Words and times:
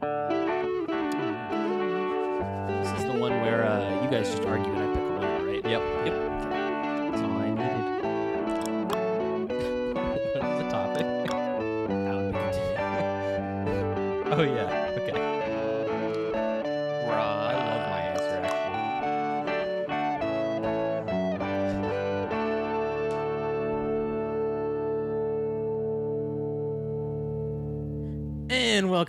This 0.00 0.08
is 2.98 3.04
the 3.04 3.12
one 3.18 3.38
where 3.42 3.66
uh, 3.66 4.02
you 4.02 4.10
guys 4.10 4.30
just 4.30 4.42
argue 4.44 4.72
and 4.72 4.80
I 4.80 4.86
pick 4.94 5.02
a 5.02 5.12
winner, 5.18 5.44
right? 5.46 5.64
Yep. 5.64 5.82
Yep. 6.06 6.16
That's 7.10 7.22
all 7.22 7.36
I 7.36 7.50
needed. 7.50 7.84
what 9.94 10.16
is 10.36 10.58
the 10.62 10.68
topic? 10.70 11.06
That 11.28 12.14
would 12.16 12.32
be 12.32 12.34
good. 12.34 12.50
Oh 14.32 14.42
yeah. 14.42 14.69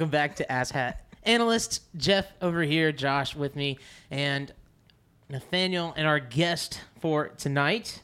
Welcome 0.02 0.10
back 0.10 0.36
to 0.36 0.52
Ass 0.52 0.72
Hat 0.72 1.06
Analysts. 1.22 1.82
Jeff 1.96 2.34
over 2.42 2.64
here, 2.64 2.92
Josh 2.92 3.36
with 3.36 3.55
me, 3.55 3.78
and 4.09 4.52
Nathaniel, 5.30 5.94
and 5.96 6.08
our 6.08 6.20
guest 6.20 6.82
for 7.00 7.28
tonight, 7.28 8.02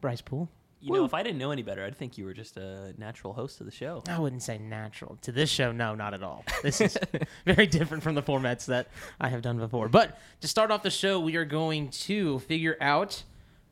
Bryce 0.00 0.22
Poole. 0.22 0.48
You 0.80 0.94
know, 0.94 1.04
if 1.04 1.12
I 1.12 1.22
didn't 1.22 1.36
know 1.36 1.50
any 1.50 1.60
better, 1.60 1.84
I'd 1.84 1.98
think 1.98 2.16
you 2.16 2.24
were 2.24 2.32
just 2.32 2.56
a 2.56 2.94
natural 2.96 3.34
host 3.34 3.60
of 3.60 3.66
the 3.66 3.72
show. 3.72 4.02
I 4.08 4.18
wouldn't 4.18 4.42
say 4.42 4.56
natural 4.56 5.18
to 5.20 5.32
this 5.32 5.50
show. 5.50 5.70
No, 5.70 5.94
not 5.94 6.14
at 6.14 6.22
all. 6.22 6.46
This 6.62 6.80
is 6.80 6.96
very 7.44 7.66
different 7.66 8.02
from 8.02 8.14
the 8.14 8.22
formats 8.22 8.64
that 8.64 8.88
I 9.20 9.28
have 9.28 9.42
done 9.42 9.58
before. 9.58 9.90
But 9.90 10.18
to 10.40 10.48
start 10.48 10.70
off 10.70 10.82
the 10.82 10.88
show, 10.88 11.20
we 11.20 11.36
are 11.36 11.44
going 11.44 11.90
to 11.90 12.38
figure 12.38 12.78
out 12.80 13.22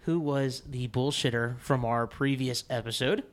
who 0.00 0.20
was 0.20 0.62
the 0.68 0.88
bullshitter 0.88 1.58
from 1.58 1.86
our 1.86 2.06
previous 2.06 2.64
episode. 2.68 3.24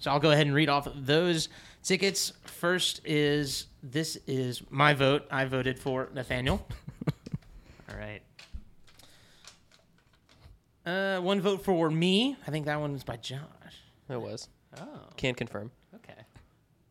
So 0.00 0.10
I'll 0.10 0.20
go 0.20 0.32
ahead 0.32 0.46
and 0.46 0.54
read 0.54 0.68
off 0.68 0.88
those 0.96 1.48
tickets. 1.82 2.32
First 2.44 3.00
is 3.04 3.66
this 3.82 4.16
is 4.26 4.62
my 4.70 4.94
vote. 4.94 5.26
I 5.30 5.44
voted 5.44 5.78
for 5.78 6.08
Nathaniel. 6.14 6.66
All 7.90 7.96
right. 7.96 8.20
Uh, 10.84 11.20
one 11.20 11.40
vote 11.40 11.64
for 11.64 11.90
me. 11.90 12.36
I 12.46 12.50
think 12.50 12.66
that 12.66 12.80
one 12.80 12.92
was 12.92 13.04
by 13.04 13.16
Josh. 13.16 13.40
It 14.08 14.20
was. 14.20 14.48
Oh, 14.80 14.86
Can't 15.16 15.36
confirm. 15.36 15.70
okay. 15.94 16.20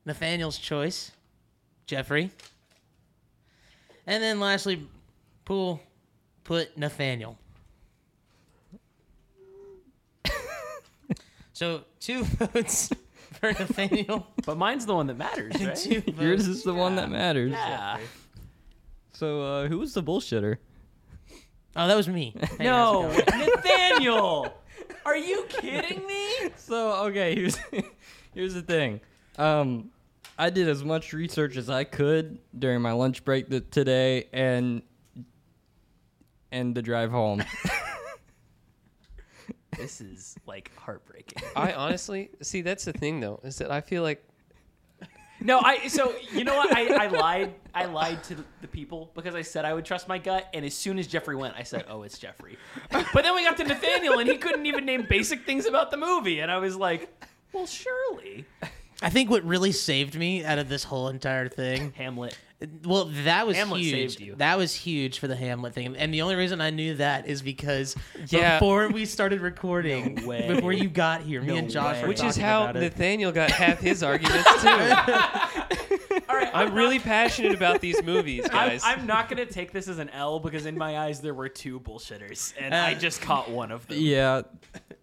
Nathaniel's 0.06 0.58
choice, 0.58 1.12
Jeffrey. 1.86 2.32
And 4.06 4.22
then 4.24 4.40
lastly, 4.40 4.88
Poole 5.46 5.82
put 6.44 6.78
Nathaniel. 6.78 7.38
so 11.54 11.82
two 12.00 12.24
votes 12.24 12.90
for 13.40 13.52
Nathaniel. 13.60 14.28
But 14.46 14.58
mine's 14.58 14.86
the 14.86 14.94
one 14.96 15.08
that 15.08 15.18
matters, 15.18 15.54
right? 15.62 15.76
two 15.76 16.04
Yours 16.20 16.48
is 16.48 16.64
the 16.64 16.74
one 16.74 16.96
that 16.96 17.10
matters. 17.10 17.52
yeah. 17.52 17.98
So 19.14 19.42
uh, 19.42 19.68
who 19.68 19.80
was 19.80 19.94
the 19.94 20.04
bullshitter? 20.04 20.58
Oh, 21.76 21.88
that 21.88 21.96
was 21.96 22.08
me. 22.08 22.36
Hey, 22.58 22.66
No, 22.66 23.04
how's 23.04 23.18
it 23.20 23.26
going? 23.28 23.50
Nathaniel. 23.56 24.54
Are 25.06 25.18
you 25.18 25.46
kidding 25.50 26.06
me? 26.06 26.50
So 26.58 27.06
okay, 27.08 27.34
here's 27.36 27.58
here's 28.34 28.54
the 28.54 28.62
thing. 28.62 29.00
Um, 29.38 29.92
I 30.38 30.50
did 30.50 30.68
as 30.68 30.84
much 30.84 31.14
research 31.14 31.56
as 31.58 31.70
I 31.70 31.84
could 31.84 32.40
during 32.58 32.82
my 32.82 32.92
lunch 32.92 33.24
break 33.24 33.50
th- 33.50 33.64
today, 33.72 34.28
and 34.34 34.82
and 36.52 36.76
the 36.76 36.82
drive 36.82 37.10
home. 37.12 37.44
This 39.78 40.02
is 40.02 40.36
like 40.46 40.72
heartbreaking. 40.76 41.44
I 41.56 41.74
honestly 41.74 42.30
see 42.42 42.62
that's 42.62 42.86
the 42.86 42.94
thing 42.94 43.20
though 43.20 43.40
is 43.44 43.58
that 43.60 43.72
I 43.72 43.82
feel 43.82 44.04
like 44.04 44.24
No, 45.40 45.60
I. 45.60 45.88
So 45.88 46.16
you 46.32 46.44
know 46.44 46.56
what? 46.56 46.76
I, 46.76 47.06
I 47.06 47.08
lied. 47.08 47.54
I 47.76 47.86
lied 47.86 48.24
to 48.26 48.36
the 48.62 48.68
people 48.68 49.12
because 49.14 49.36
I 49.36 49.44
said 49.44 49.66
I 49.66 49.74
would 49.76 49.86
trust 49.86 50.08
my 50.08 50.18
gut, 50.18 50.48
and 50.52 50.66
as 50.66 50.74
soon 50.74 50.98
as 50.98 51.06
Jeffrey 51.06 51.36
went, 51.36 51.54
I 51.56 51.62
said, 51.62 51.86
"Oh, 51.88 52.02
it's 52.02 52.18
Jeffrey." 52.18 52.58
But 52.92 53.22
then 53.24 53.36
we 53.36 53.44
got 53.44 53.56
to 53.58 53.64
Nathaniel, 53.64 54.18
and 54.18 54.28
he 54.28 54.38
couldn't 54.38 54.66
even 54.66 54.84
name 54.86 55.06
basic 55.08 55.46
things 55.46 55.68
about 55.68 55.92
the 55.92 55.98
movie, 55.98 56.40
and 56.40 56.52
I 56.52 56.58
was 56.58 56.76
like, 56.76 57.08
"Well, 57.54 57.68
surely." 57.68 58.46
I 59.02 59.10
think 59.10 59.30
what 59.30 59.44
really 59.44 59.72
saved 59.72 60.16
me 60.16 60.44
out 60.44 60.58
of 60.60 60.70
this 60.70 60.84
whole 60.84 61.08
entire 61.10 61.48
thing 61.50 61.94
Hamlet. 61.98 62.38
Well, 62.84 63.06
that 63.26 63.46
was 63.46 63.56
Hamlet 63.56 63.82
huge. 63.82 63.92
saved 64.16 64.20
you. 64.20 64.36
That 64.38 64.58
was 64.58 64.74
huge 64.74 65.20
for 65.20 65.28
the 65.28 65.36
Hamlet 65.36 65.76
thing, 65.76 65.96
and 65.96 66.12
the 66.12 66.24
only 66.24 66.34
reason 66.34 66.60
I 66.60 66.72
knew 66.72 66.96
that 66.96 67.28
is 67.28 67.44
because 67.44 67.96
Yeah. 68.30 68.58
before 68.58 68.88
we 68.90 69.06
started 69.06 69.42
recording, 69.42 70.16
No 70.16 70.28
way. 70.28 70.48
before 70.56 70.74
you 70.74 70.90
got 70.90 71.22
here, 71.22 71.40
me 71.42 71.50
No 71.50 71.56
and 71.58 71.70
Josh 71.70 71.98
way. 71.98 72.02
were 72.02 72.08
which 72.08 72.24
is 72.24 72.36
how 72.36 72.64
about 72.64 72.78
it. 72.78 72.80
Nathaniel 72.80 73.32
got 73.32 73.52
half 73.52 73.80
his 73.80 74.02
arguments 74.04 74.50
too. 74.64 74.68
All 76.30 76.36
right, 76.36 76.50
I'm 76.52 76.70
not- 76.70 76.74
really 76.74 76.98
passionate 76.98 77.54
about 77.54 77.80
these 77.80 78.02
movies, 78.02 78.46
I'm, 78.46 78.52
guys. 78.52 78.82
I'm 78.84 79.06
not 79.06 79.30
gonna 79.30 79.46
take 79.46 79.72
this 79.72 79.88
as 79.88 80.00
an 80.00 80.10
L 80.10 80.40
because 80.40 80.66
in 80.66 80.76
my 80.76 80.98
eyes 80.98 81.22
there 81.22 81.36
were 81.36 81.50
two 81.50 81.80
bullshitters, 81.80 82.54
and 82.60 82.74
I 82.74 82.94
Uh, 82.94 83.00
just 83.00 83.22
caught 83.22 83.52
one 83.52 83.72
of 83.72 83.86
them. 83.86 83.98
yeah, 84.00 84.42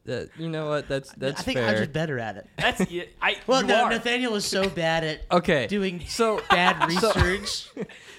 that, 0.04 0.28
you 0.38 0.48
know 0.48 0.68
what? 0.68 0.88
That's 0.88 1.10
that's 1.12 1.40
I 1.40 1.42
think 1.44 1.58
fair. 1.58 1.68
I'm 1.68 1.76
just 1.76 1.92
better 1.92 2.18
at 2.18 2.36
it. 2.36 2.46
That's 2.58 2.90
yeah, 2.90 3.04
I. 3.22 3.36
Well, 3.46 3.62
you 3.62 3.68
no, 3.68 3.84
are. 3.84 3.90
Nathaniel 3.90 4.34
is 4.34 4.44
so 4.44 4.68
bad 4.68 5.02
at 5.04 5.22
okay, 5.32 5.66
doing 5.66 6.00
so 6.06 6.40
bad 6.50 6.90
so- 6.92 7.12
research. 7.12 7.70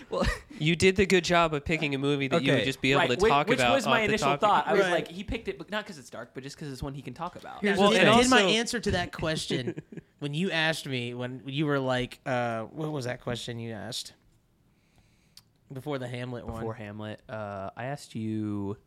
well, 0.09 0.25
you 0.59 0.75
did 0.75 0.95
the 0.95 1.05
good 1.05 1.23
job 1.23 1.53
of 1.53 1.63
picking 1.63 1.93
a 1.93 1.97
movie 1.97 2.27
that 2.27 2.41
you 2.43 2.51
would 2.51 2.57
Okay. 2.59 2.65
just 2.65 2.81
be 2.81 2.91
able 2.91 3.01
Right, 3.01 3.11
to 3.11 3.17
which, 3.21 3.29
talk 3.31 3.47
which 3.47 3.59
about. 3.59 3.75
was 3.75 3.85
my 3.85 3.91
off 3.91 3.97
the 3.99 4.03
initial 4.05 4.27
top- 4.31 4.39
thought. 4.41 4.67
I 4.67 4.73
was 4.73 4.81
Right. 4.83 4.91
like, 4.91 5.07
he 5.09 5.23
picked 5.23 5.47
it, 5.47 5.57
but 5.57 5.69
not 5.69 5.83
because 5.83 5.97
it's 5.99 6.09
dark, 6.09 6.31
but 6.33 6.41
just 6.43 6.55
because 6.55 6.71
it's 6.71 6.81
one 6.81 6.93
he 6.95 7.01
can 7.03 7.13
talk 7.13 7.35
about. 7.35 7.61
Here's 7.61 7.77
Well, 7.77 7.89
the 7.91 7.97
thing. 7.97 8.07
and 8.07 8.21
did 8.21 8.29
my 8.29 8.43
also- 8.43 8.55
answer 8.55 8.79
to 8.79 8.91
that 8.91 9.11
question 9.11 9.81
when 10.19 10.33
you 10.33 10.49
asked 10.51 10.87
me 10.87 11.13
when 11.13 11.43
you 11.45 11.65
were 11.67 11.79
like, 11.79 12.19
uh, 12.25 12.61
"What 12.63 12.91
was 12.91 13.05
that 13.05 13.21
question 13.21 13.59
you 13.59 13.73
asked?" 13.73 14.13
Before 15.73 15.97
the 15.97 16.07
Hamlet 16.07 16.45
one. 16.45 16.55
Before 16.55 16.73
Hamlet, 16.75 17.21
uh, 17.27 17.71
I 17.75 17.85
asked 17.85 18.13
you. 18.15 18.77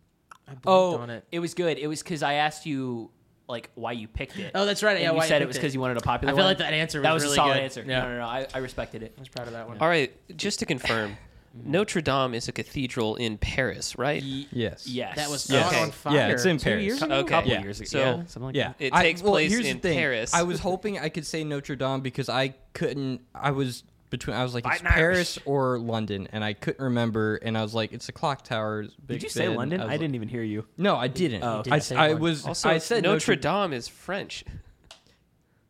I 0.48 0.54
blinked 0.54 0.66
Oh, 0.66 0.96
on 0.98 1.10
it. 1.10 1.24
it 1.30 1.38
was 1.40 1.54
good. 1.54 1.78
It 1.78 1.86
was 1.86 2.02
because 2.02 2.22
I 2.22 2.34
asked 2.34 2.64
you 2.66 3.10
like 3.48 3.70
why 3.74 3.92
you 3.92 4.08
picked 4.08 4.38
it. 4.38 4.52
Oh, 4.54 4.66
that's 4.66 4.82
right. 4.82 4.96
And 4.96 5.02
Yeah, 5.02 5.12
you 5.14 5.22
said 5.28 5.42
it 5.42 5.48
was 5.48 5.56
because 5.56 5.74
you 5.74 5.80
wanted 5.80 5.96
a 5.96 6.00
popular. 6.00 6.32
I 6.32 6.36
feel 6.36 6.44
one. 6.44 6.50
like 6.50 6.58
that 6.58 6.72
answer 6.74 6.98
was 6.98 7.04
that 7.04 7.12
was 7.14 7.22
really 7.22 7.34
a 7.34 7.36
solid 7.36 7.54
good. 7.54 7.62
answer. 7.62 7.84
Yeah. 7.86 8.00
No, 8.02 8.08
no, 8.10 8.18
no. 8.18 8.24
I, 8.26 8.46
I 8.54 8.58
respected 8.58 9.02
it. 9.02 9.14
I 9.16 9.20
was 9.20 9.28
proud 9.28 9.46
of 9.46 9.52
that 9.54 9.66
one. 9.68 9.78
All 9.78 9.88
right, 9.88 10.12
just 10.36 10.58
to 10.58 10.66
confirm, 10.66 11.16
Notre 11.64 12.02
Dame 12.02 12.34
is 12.34 12.46
a 12.48 12.52
cathedral 12.52 13.16
in 13.16 13.38
Paris, 13.38 13.96
right? 13.98 14.22
yes, 14.22 14.86
Yes, 14.86 15.16
That 15.16 15.30
was 15.30 15.48
Yes. 15.50 15.70
set 15.70 15.82
on 15.82 15.90
fire. 15.90 16.14
Yeah, 16.14 16.28
it's 16.28 16.44
in 16.44 16.58
two 16.58 16.64
Paris. 16.64 16.84
years 16.84 16.98
Co- 17.00 17.06
ago? 17.06 17.14
okay. 17.20 17.28
couple 17.28 17.50
Yeah. 17.50 17.62
years 17.62 17.80
ago. 17.80 17.88
So- 17.88 17.98
yeah, 17.98 18.12
something 18.26 18.42
like 18.42 18.54
Yeah, 18.54 18.68
that. 18.68 18.76
It 18.78 18.92
I- 18.94 19.02
takes 19.02 19.22
well, 19.22 19.32
place 19.32 19.50
here's 19.50 19.64
the 19.64 19.70
in 19.70 19.80
thing. 19.80 19.96
Paris. 19.98 20.34
I 20.34 20.42
was 20.42 20.60
hoping 20.60 20.98
I 20.98 21.08
could 21.08 21.26
say 21.26 21.42
Notre 21.42 21.74
Dame 21.74 22.00
because 22.00 22.28
I 22.28 22.54
couldn't. 22.74 23.22
I 23.34 23.50
was 23.50 23.82
between. 24.10 24.36
I 24.36 24.42
was 24.42 24.54
like, 24.54 24.64
it's 24.66 24.80
Fighting 24.80 24.86
Paris 24.88 25.38
or 25.44 25.78
London, 25.78 26.28
and 26.32 26.42
I 26.42 26.52
couldn't 26.52 26.82
remember. 26.82 27.36
And 27.36 27.56
I 27.56 27.62
was 27.62 27.74
like, 27.74 27.92
it's 27.92 28.06
the 28.06 28.12
clock 28.12 28.42
tower. 28.42 28.82
Big 28.82 29.20
Did 29.20 29.22
you 29.24 29.28
say 29.28 29.46
Ben. 29.48 29.56
London? 29.56 29.80
was 29.80 29.86
I, 29.86 29.92
like- 29.92 30.00
didn't 30.00 30.14
even 30.14 30.28
hear 30.28 30.42
you. 30.42 30.66
No, 30.76 30.96
I 30.96 31.08
didn't. 31.08 31.42
Oh, 31.42 31.58
okay. 31.58 31.70
I, 31.70 31.78
say 31.78 31.96
I 31.96 32.12
one. 32.12 32.22
was. 32.22 32.46
also, 32.46 32.68
I 32.68 32.78
said 32.78 33.02
Notre, 33.02 33.32
Notre 33.32 33.36
Dame 33.36 33.72
is 33.72 33.88
French. 33.88 34.44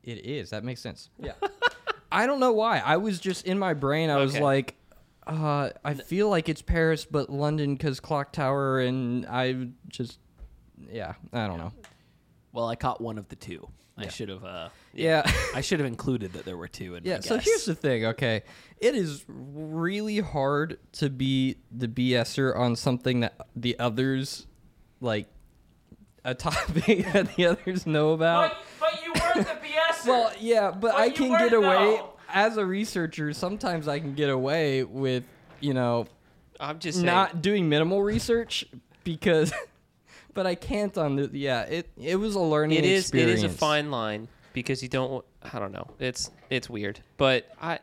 It 0.02 0.24
is. 0.24 0.50
That 0.50 0.64
makes 0.64 0.80
sense. 0.80 1.10
Yeah. 1.18 1.32
I 2.12 2.26
don't 2.26 2.40
know 2.40 2.52
why. 2.52 2.78
I 2.78 2.96
was 2.96 3.20
just 3.20 3.46
in 3.46 3.58
my 3.58 3.74
brain. 3.74 4.08
I 4.08 4.16
was 4.16 4.38
like, 4.38 4.74
uh, 5.26 5.70
I 5.84 5.94
feel 5.94 6.30
like 6.30 6.48
it's 6.48 6.62
Paris, 6.62 7.04
but 7.04 7.28
London 7.28 7.74
because 7.74 8.00
clock 8.00 8.32
tower, 8.32 8.80
and 8.80 9.26
I 9.26 9.68
just, 9.88 10.18
yeah, 10.90 11.14
I 11.34 11.46
don't 11.46 11.58
know. 11.58 11.72
Well, 12.52 12.66
I 12.66 12.76
caught 12.76 13.00
one 13.02 13.18
of 13.18 13.28
the 13.28 13.36
two. 13.36 13.68
I 13.98 14.04
Yeah. 14.04 14.08
should 14.10 14.28
have. 14.28 14.44
Uh, 14.44 14.68
Yeah. 14.94 15.30
I 15.54 15.60
should 15.60 15.80
have 15.80 15.86
included 15.88 16.32
that 16.34 16.44
there 16.44 16.56
were 16.56 16.68
two. 16.68 16.94
In 16.94 17.04
Yeah, 17.04 17.14
my 17.16 17.20
so 17.20 17.36
guess. 17.36 17.44
here's 17.44 17.64
the 17.64 17.74
thing, 17.74 18.04
okay? 18.06 18.42
It 18.80 18.94
is 18.94 19.24
really 19.28 20.20
hard 20.20 20.78
to 20.92 21.10
be 21.10 21.56
the 21.70 21.88
BSer 21.88 22.56
on 22.56 22.76
something 22.76 23.20
that 23.20 23.34
the 23.56 23.78
others, 23.78 24.46
like, 25.00 25.26
a 26.24 26.34
topic 26.34 27.06
that 27.12 27.34
the 27.36 27.46
others 27.46 27.86
know 27.86 28.12
about. 28.12 28.52
but 28.80 29.02
you 29.04 29.12
weren't 29.12 29.46
the 29.46 29.54
BS. 29.54 29.74
Well, 30.06 30.32
yeah, 30.38 30.70
but 30.70 30.94
I 30.94 31.06
you 31.06 31.12
can 31.12 31.28
weren't, 31.30 31.50
get 31.50 31.56
away, 31.58 31.96
though. 31.96 32.10
as 32.32 32.56
a 32.56 32.64
researcher, 32.64 33.32
sometimes 33.32 33.88
I 33.88 33.98
can 33.98 34.14
get 34.14 34.30
away 34.30 34.84
with, 34.84 35.24
you 35.60 35.74
know, 35.74 36.06
I'm 36.60 36.78
just 36.78 36.98
saying. 36.98 37.06
not 37.06 37.42
doing 37.42 37.68
minimal 37.68 38.02
research 38.02 38.64
because, 39.04 39.52
but 40.34 40.46
I 40.46 40.54
can't 40.54 40.96
on 40.98 41.16
the, 41.16 41.30
yeah, 41.32 41.62
it, 41.62 41.88
it 42.00 42.16
was 42.16 42.34
a 42.34 42.40
learning 42.40 42.78
it 42.78 42.84
is. 42.84 42.90
It 43.04 43.16
experience. 43.16 43.38
is 43.42 43.44
a 43.44 43.48
fine 43.48 43.90
line 43.90 44.28
because 44.52 44.82
you 44.82 44.88
don't. 44.88 45.24
I 45.52 45.58
don't 45.58 45.72
know. 45.72 45.88
It's 45.98 46.30
it's 46.50 46.68
weird, 46.70 47.00
but 47.16 47.46
I. 47.60 47.80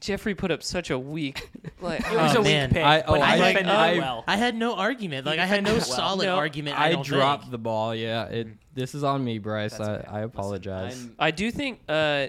Jeffrey 0.00 0.34
put 0.34 0.50
up 0.50 0.62
such 0.64 0.90
a 0.90 0.98
weak. 0.98 1.48
Like 1.80 2.00
it 2.00 2.16
was 2.16 2.34
Oh, 2.34 2.40
a 2.40 2.42
man. 2.42 2.70
weak 2.70 2.74
pick, 2.74 2.84
I- 2.84 3.00
but 3.02 3.08
oh, 3.20 3.22
I 3.22 3.30
I- 3.34 3.36
defended 3.36 3.66
I- 3.68 3.90
it 3.92 3.98
well. 4.00 4.24
I 4.26 4.36
had 4.36 4.56
no 4.56 4.74
argument. 4.74 5.24
Like 5.26 5.38
I 5.38 5.46
had 5.46 5.62
no 5.62 5.74
well. 5.74 5.80
solid 5.80 6.26
No, 6.26 6.34
argument. 6.34 6.76
I, 6.76 6.86
I 6.88 6.92
don't 6.92 7.06
dropped 7.06 7.42
think. 7.44 7.52
the 7.52 7.58
ball, 7.58 7.94
yeah. 7.94 8.24
It, 8.24 8.48
this 8.74 8.96
is 8.96 9.04
on 9.04 9.24
me, 9.24 9.38
Bryce. 9.38 9.78
I, 9.78 9.84
okay. 9.92 10.08
I 10.08 10.20
apologize. 10.22 10.98
I'm- 10.98 11.14
I 11.20 11.30
do 11.30 11.52
think 11.52 11.78
uh, 11.88 12.26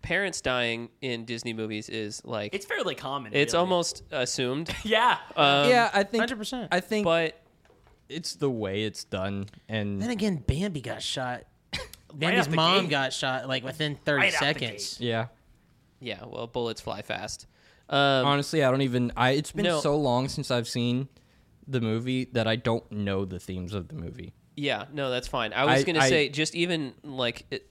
parents 0.00 0.40
dying 0.40 0.88
in 1.02 1.26
Disney 1.26 1.52
movies 1.52 1.90
is 1.90 2.22
like 2.24 2.54
it's 2.54 2.64
fairly 2.64 2.94
common. 2.94 3.34
it's 3.34 3.52
really. 3.52 3.60
almost 3.60 4.04
assumed. 4.10 4.74
yeah. 4.84 5.18
Um, 5.36 5.68
yeah, 5.68 5.90
I 5.92 6.02
think 6.04 6.22
Hundred 6.22 6.38
percent. 6.38 6.68
I 6.72 6.80
think 6.80 7.04
but 7.04 7.38
it's 8.08 8.34
the 8.36 8.50
way 8.50 8.84
it's 8.84 9.04
done, 9.04 9.46
and 9.68 10.00
Then 10.00 10.10
again, 10.10 10.36
Bambi 10.46 10.80
got 10.80 11.02
shot. 11.02 11.44
Bambi's 12.14 12.46
out 12.46 12.50
the 12.50 12.56
mom 12.56 12.82
gate. 12.84 12.90
got 12.90 13.12
shot 13.12 13.48
like 13.48 13.64
within 13.64 13.96
thirty 13.96 14.20
Right 14.22 14.34
out 14.34 14.40
the 14.54 14.60
seconds. 14.60 15.00
yeah, 15.00 15.26
Yeah, 16.00 16.24
well, 16.26 16.46
bullets 16.46 16.80
fly 16.80 17.02
fast. 17.02 17.46
Um, 17.88 18.26
Honestly, 18.26 18.64
I 18.64 18.70
don't 18.70 18.82
even. 18.82 19.12
I 19.16 19.30
it's 19.30 19.52
been 19.52 19.64
No. 19.64 19.80
so 19.80 19.96
long 19.96 20.28
since 20.28 20.50
I've 20.50 20.66
seen 20.68 21.08
the 21.68 21.80
movie 21.80 22.24
that 22.32 22.46
I 22.46 22.56
don't 22.56 22.90
know 22.92 23.24
the 23.24 23.38
themes 23.40 23.74
of 23.74 23.88
the 23.88 23.94
movie. 23.96 24.32
Yeah, 24.56 24.84
no, 24.92 25.10
that's 25.10 25.28
fine. 25.28 25.52
I 25.52 25.64
was 25.64 25.80
I- 25.80 25.84
gonna 25.84 26.00
I- 26.00 26.08
say 26.08 26.28
just 26.28 26.54
even 26.54 26.94
like 27.02 27.44
it, 27.50 27.68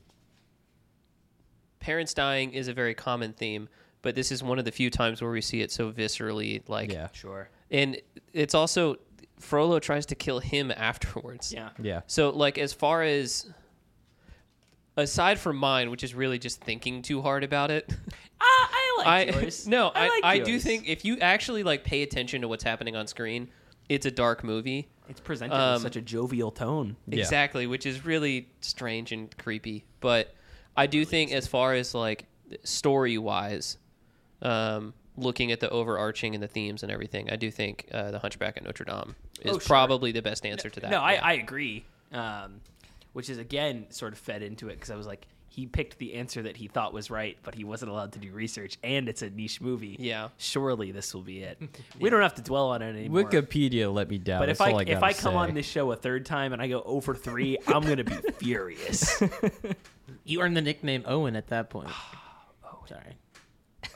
parents 1.80 2.14
dying 2.14 2.54
is 2.54 2.68
a 2.68 2.74
very 2.74 2.94
common 2.94 3.34
theme, 3.34 3.70
but 4.02 4.16
this 4.16 4.32
is 4.32 4.44
one 4.44 4.60
of 4.60 4.66
the 4.66 4.72
few 4.72 4.90
times 4.90 5.22
where 5.22 5.32
we 5.32 5.42
see 5.42 5.62
it 5.62 5.72
so 5.72 5.92
viscerally. 5.92 6.62
Like, 6.68 6.92
Yeah, 6.92 7.10
Sure. 7.14 7.50
and 7.72 8.00
it's 8.34 8.54
also 8.56 8.98
Frollo 9.40 9.80
tries 9.80 10.06
to 10.08 10.16
kill 10.16 10.40
him 10.40 10.72
afterwards. 10.76 11.54
Yeah. 11.54 11.70
yeah. 11.82 12.02
So 12.08 12.30
like 12.30 12.58
as 12.58 12.74
far 12.74 13.04
as 13.04 13.48
aside 14.98 15.40
from 15.40 15.58
mine, 15.58 15.92
which 15.92 16.04
is 16.04 16.14
really 16.14 16.40
just 16.40 16.62
thinking 16.62 17.02
too 17.02 17.22
hard 17.22 17.44
about 17.44 17.72
it. 17.72 17.94
Ah, 18.42 18.70
I 18.70 18.96
like 18.98 19.08
I 19.08 19.40
yours. 19.40 19.66
no, 19.68 19.88
I, 19.96 20.10
like 20.10 20.24
I, 20.24 20.40
do 20.40 20.52
yours. 20.52 20.64
think 20.64 20.90
if 20.90 21.06
you 21.06 21.18
actually 21.20 21.64
like 21.64 21.86
pay 21.86 22.04
attention 22.04 22.42
to 22.42 22.50
what's 22.50 22.66
happening 22.66 22.94
on 22.94 23.08
screen, 23.08 23.48
it's 23.88 24.06
a 24.06 24.12
dark 24.12 24.44
movie. 24.44 24.90
it's 25.08 25.22
presented 25.22 25.56
um, 25.56 25.76
with 25.76 25.84
such 25.84 25.96
a 25.96 26.02
jovial 26.02 26.52
tone. 26.52 26.98
Yeah. 27.08 27.20
Exactly, 27.20 27.66
which 27.66 27.86
is 27.86 28.06
really 28.06 28.50
strange 28.60 29.14
and 29.14 29.36
creepy. 29.38 29.86
But 30.02 30.36
I 30.76 30.86
do 30.86 31.06
think, 31.06 31.32
as 31.32 31.48
far 31.48 31.74
as 31.74 31.96
like 31.96 32.26
story 32.64 33.18
wise, 33.18 33.78
um, 34.42 34.94
looking 35.18 35.52
at 35.52 35.60
the 35.60 35.70
overarching 35.70 36.34
and 36.34 36.44
the 36.44 36.48
themes 36.48 36.84
and 36.84 36.92
everything, 36.92 37.30
I 37.32 37.36
do 37.36 37.50
think 37.52 37.88
uh, 37.92 38.12
the 38.12 38.20
Hunchback 38.20 38.58
of 38.58 38.64
Notre 38.64 38.84
Dame 38.86 39.16
is 39.42 39.52
Oh, 39.56 39.60
sure. 39.60 39.68
probably 39.68 40.12
the 40.12 40.22
best 40.22 40.46
answer 40.46 40.70
to 40.70 40.80
that. 40.82 40.92
No, 40.92 41.00
I, 41.02 41.14
Yeah. 41.14 41.20
I 41.24 41.34
agree. 41.34 41.86
Um, 42.12 42.62
which 43.14 43.30
is 43.30 43.38
again 43.38 43.86
sort 43.92 44.14
of 44.14 44.20
fed 44.20 44.42
into 44.42 44.68
it 44.70 44.76
because 44.76 44.92
I 44.92 44.96
was 44.96 45.08
like, 45.08 45.26
he 45.48 45.66
picked 45.66 45.98
the 46.00 46.16
answer 46.16 46.42
that 46.42 46.58
he 46.58 46.68
thought 46.68 46.92
was 46.92 47.10
right, 47.10 47.38
but 47.44 47.56
he 47.56 47.64
wasn't 47.64 47.90
allowed 47.90 48.12
to 48.12 48.20
do 48.20 48.30
research, 48.34 48.78
and 48.84 49.08
it's 49.08 49.22
a 49.22 49.30
niche 49.30 49.62
movie. 49.62 49.96
Yeah. 49.98 50.28
surely 50.38 50.92
this 50.92 51.14
will 51.16 51.22
be 51.22 51.44
it. 51.44 51.58
We 52.00 52.10
don't 52.10 52.22
have 52.22 52.36
to 52.36 52.42
dwell 52.42 52.72
on 52.72 52.82
it 52.82 52.90
anymore. 52.90 53.24
Wikipedia 53.24 53.92
let 53.94 54.10
me 54.10 54.18
down. 54.18 54.42
but 54.42 54.48
That's 54.48 54.60
if 54.60 54.66
I, 54.68 54.72
all 54.72 54.80
I 54.80 54.84
if 54.84 55.02
I 55.02 55.14
come 55.14 55.32
say. 55.34 55.38
on 55.38 55.54
this 55.54 55.66
show 55.66 55.94
a 55.94 55.96
third 55.96 56.26
time 56.26 56.52
and 56.52 56.62
I 56.62 56.68
go 56.68 56.82
over 56.84 57.16
three, 57.16 57.58
I'm 57.68 57.84
gonna 57.84 58.04
be 58.04 58.16
furious. 58.38 59.22
You 60.24 60.42
earned 60.42 60.56
the 60.58 60.62
nickname 60.62 61.04
Owen 61.08 61.36
at 61.36 61.48
that 61.48 61.70
point. 61.70 61.90
oh, 62.66 62.84
sorry. 62.88 63.16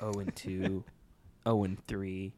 Owen 0.02 0.32
two, 0.36 0.84
oh 1.46 1.64
and 1.64 1.86
three. 1.88 2.34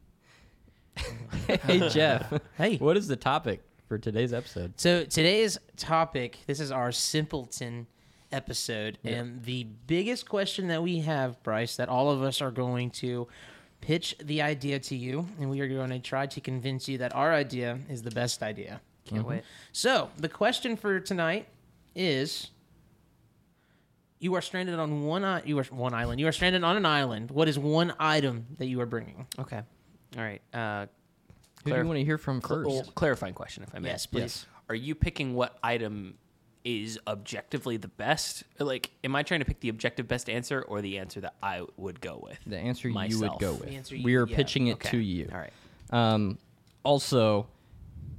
hey 1.46 1.88
Jeff, 1.88 2.32
Hey. 2.56 2.76
what 2.76 2.96
is 2.96 3.08
the 3.08 3.16
topic 3.16 3.62
for 3.88 3.98
today's 3.98 4.32
episode? 4.32 4.74
So 4.76 5.04
today's 5.04 5.58
topic, 5.76 6.38
this 6.46 6.60
is 6.60 6.70
our 6.70 6.92
simpleton 6.92 7.86
episode, 8.30 8.98
and 9.04 9.42
the 9.44 9.64
biggest 9.86 10.28
question 10.28 10.68
that 10.68 10.82
we 10.82 11.00
have, 11.00 11.42
Bryce, 11.42 11.76
that 11.76 11.88
all 11.88 12.10
of 12.10 12.22
us 12.22 12.40
are 12.40 12.50
going 12.50 12.90
to 12.90 13.28
pitch 13.80 14.16
the 14.22 14.42
idea 14.42 14.78
to 14.78 14.96
you, 14.96 15.26
and 15.38 15.50
we 15.50 15.60
are 15.60 15.68
going 15.68 15.90
to 15.90 15.98
try 15.98 16.26
to 16.26 16.40
convince 16.40 16.88
you 16.88 16.98
that 16.98 17.14
our 17.14 17.32
idea 17.32 17.78
is 17.88 18.02
the 18.02 18.10
best 18.10 18.42
idea. 18.42 18.80
Can't 19.04 19.22
mm-hmm. 19.22 19.30
wait. 19.30 19.42
So 19.72 20.10
the 20.18 20.28
question 20.28 20.76
for 20.76 21.00
tonight 21.00 21.48
is: 21.94 22.50
You 24.22 24.34
are 24.36 24.40
stranded 24.40 24.78
on 24.78 25.02
one 25.04 25.24
i- 25.24 25.42
you 25.44 25.58
are 25.58 25.64
one 25.64 25.94
island. 25.94 26.20
You 26.20 26.28
are 26.28 26.32
stranded 26.32 26.62
on 26.62 26.76
an 26.76 26.86
island. 26.86 27.32
What 27.32 27.48
is 27.48 27.58
one 27.58 27.92
item 27.98 28.46
that 28.58 28.66
you 28.66 28.80
are 28.80 28.86
bringing? 28.86 29.26
Okay. 29.36 29.60
All 30.16 30.22
right. 30.22 30.40
Uh, 30.54 30.86
Who 31.64 31.72
do 31.72 31.76
you 31.76 31.84
want 31.86 31.98
to 31.98 32.04
hear 32.04 32.18
from 32.18 32.40
cl- 32.40 32.62
first? 32.62 32.70
well, 32.70 32.82
clarifying 32.94 33.34
question, 33.34 33.64
if 33.64 33.74
I 33.74 33.80
may. 33.80 33.88
Yes, 33.88 34.06
please. 34.06 34.46
Are 34.68 34.76
you 34.76 34.94
picking 34.94 35.34
what 35.34 35.58
item 35.64 36.18
is 36.64 37.00
objectively 37.08 37.76
the 37.78 37.88
best? 37.88 38.44
Like, 38.60 38.92
am 39.02 39.16
I 39.16 39.24
trying 39.24 39.40
to 39.40 39.44
pick 39.46 39.58
the 39.58 39.68
objective 39.70 40.06
best 40.06 40.30
answer 40.30 40.62
or 40.62 40.80
the 40.80 40.98
answer 41.00 41.20
that 41.22 41.34
I 41.42 41.62
would 41.76 42.00
go 42.00 42.20
with? 42.22 42.38
the 42.46 42.58
answer 42.58 42.86
you 42.88 42.94
would 42.94 43.00
myself. 43.10 43.40
go 43.40 43.54
The 43.54 43.64
with. 43.64 43.72
answer 43.74 43.96
you- 43.96 44.04
we 44.04 44.14
are 44.14 44.28
yeah, 44.28 44.36
pitching 44.36 44.68
it 44.68 44.74
okay. 44.74 44.90
to 44.90 44.98
you. 44.98 45.28
All 45.32 45.38
right. 45.38 45.52
Um, 45.90 46.38
also, 46.84 47.48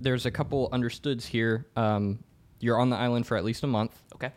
there's 0.01 0.25
a 0.25 0.31
couple 0.31 0.69
understoods 0.73 1.25
here. 1.25 1.65
Um, 1.77 2.21
you're 2.59 2.77
on 2.77 2.89
the 2.89 2.97
island 2.97 3.25
for 3.25 3.37
at 3.37 3.45
least 3.45 3.63
a 3.63 3.67
month, 3.67 4.01
Okay. 4.15 4.31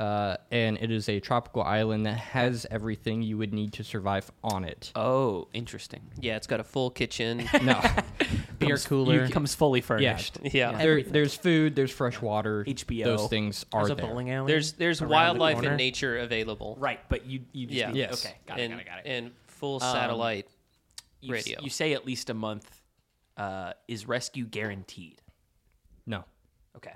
Uh, 0.00 0.36
and 0.50 0.78
it 0.78 0.90
is 0.90 1.08
a 1.08 1.20
tropical 1.20 1.62
island 1.62 2.06
that 2.06 2.16
has 2.16 2.66
everything 2.70 3.20
you 3.22 3.36
would 3.38 3.52
need 3.52 3.72
to 3.74 3.84
survive 3.84 4.30
on 4.42 4.64
it. 4.64 4.90
Oh, 4.96 5.46
interesting. 5.52 6.00
yeah, 6.18 6.36
it's 6.36 6.46
got 6.46 6.58
a 6.58 6.64
full 6.64 6.90
kitchen. 6.90 7.46
No, 7.62 7.78
Beer 8.58 8.78
cooler. 8.78 9.20
It 9.24 9.32
comes 9.32 9.54
fully 9.54 9.80
furnished. 9.82 10.38
yeah. 10.42 10.72
there, 10.72 11.02
there's 11.02 11.34
food, 11.34 11.76
there's 11.76 11.90
fresh 11.90 12.20
water. 12.20 12.64
HBO. 12.64 13.04
Those 13.04 13.28
things 13.28 13.66
are 13.72 13.80
There's 13.86 13.90
a 13.90 13.94
there. 13.96 14.06
bowling 14.06 14.30
alley. 14.30 14.50
There's 14.52 14.72
there's 14.72 15.00
around 15.02 15.08
the 15.10 15.14
wildlife 15.14 15.54
corner. 15.56 15.68
and 15.68 15.76
nature 15.76 16.18
available. 16.18 16.76
Right, 16.78 17.00
but 17.08 17.26
you 17.26 17.42
you 17.52 17.66
just 17.66 17.78
Yeah. 17.78 17.90
need- 17.92 17.98
Yes. 17.98 18.24
okay, 18.26 18.36
got 18.46 18.58
it, 18.58 18.62
and, 18.64 18.72
got 18.74 18.80
it, 18.80 18.86
got 18.86 18.98
it. 19.00 19.06
and 19.06 19.30
full 19.46 19.74
Um, 19.76 19.92
satellite. 19.92 20.46
you, 21.20 21.34
s- 21.36 21.46
radio. 21.46 21.62
You 21.62 21.70
say 21.70 21.92
at 21.92 22.06
least 22.06 22.30
a 22.30 22.34
month. 22.34 22.80
Uh, 23.36 23.72
is 23.88 24.06
rescue 24.06 24.44
guaranteed? 24.46 25.20
No, 26.06 26.24
Okay, 26.76 26.92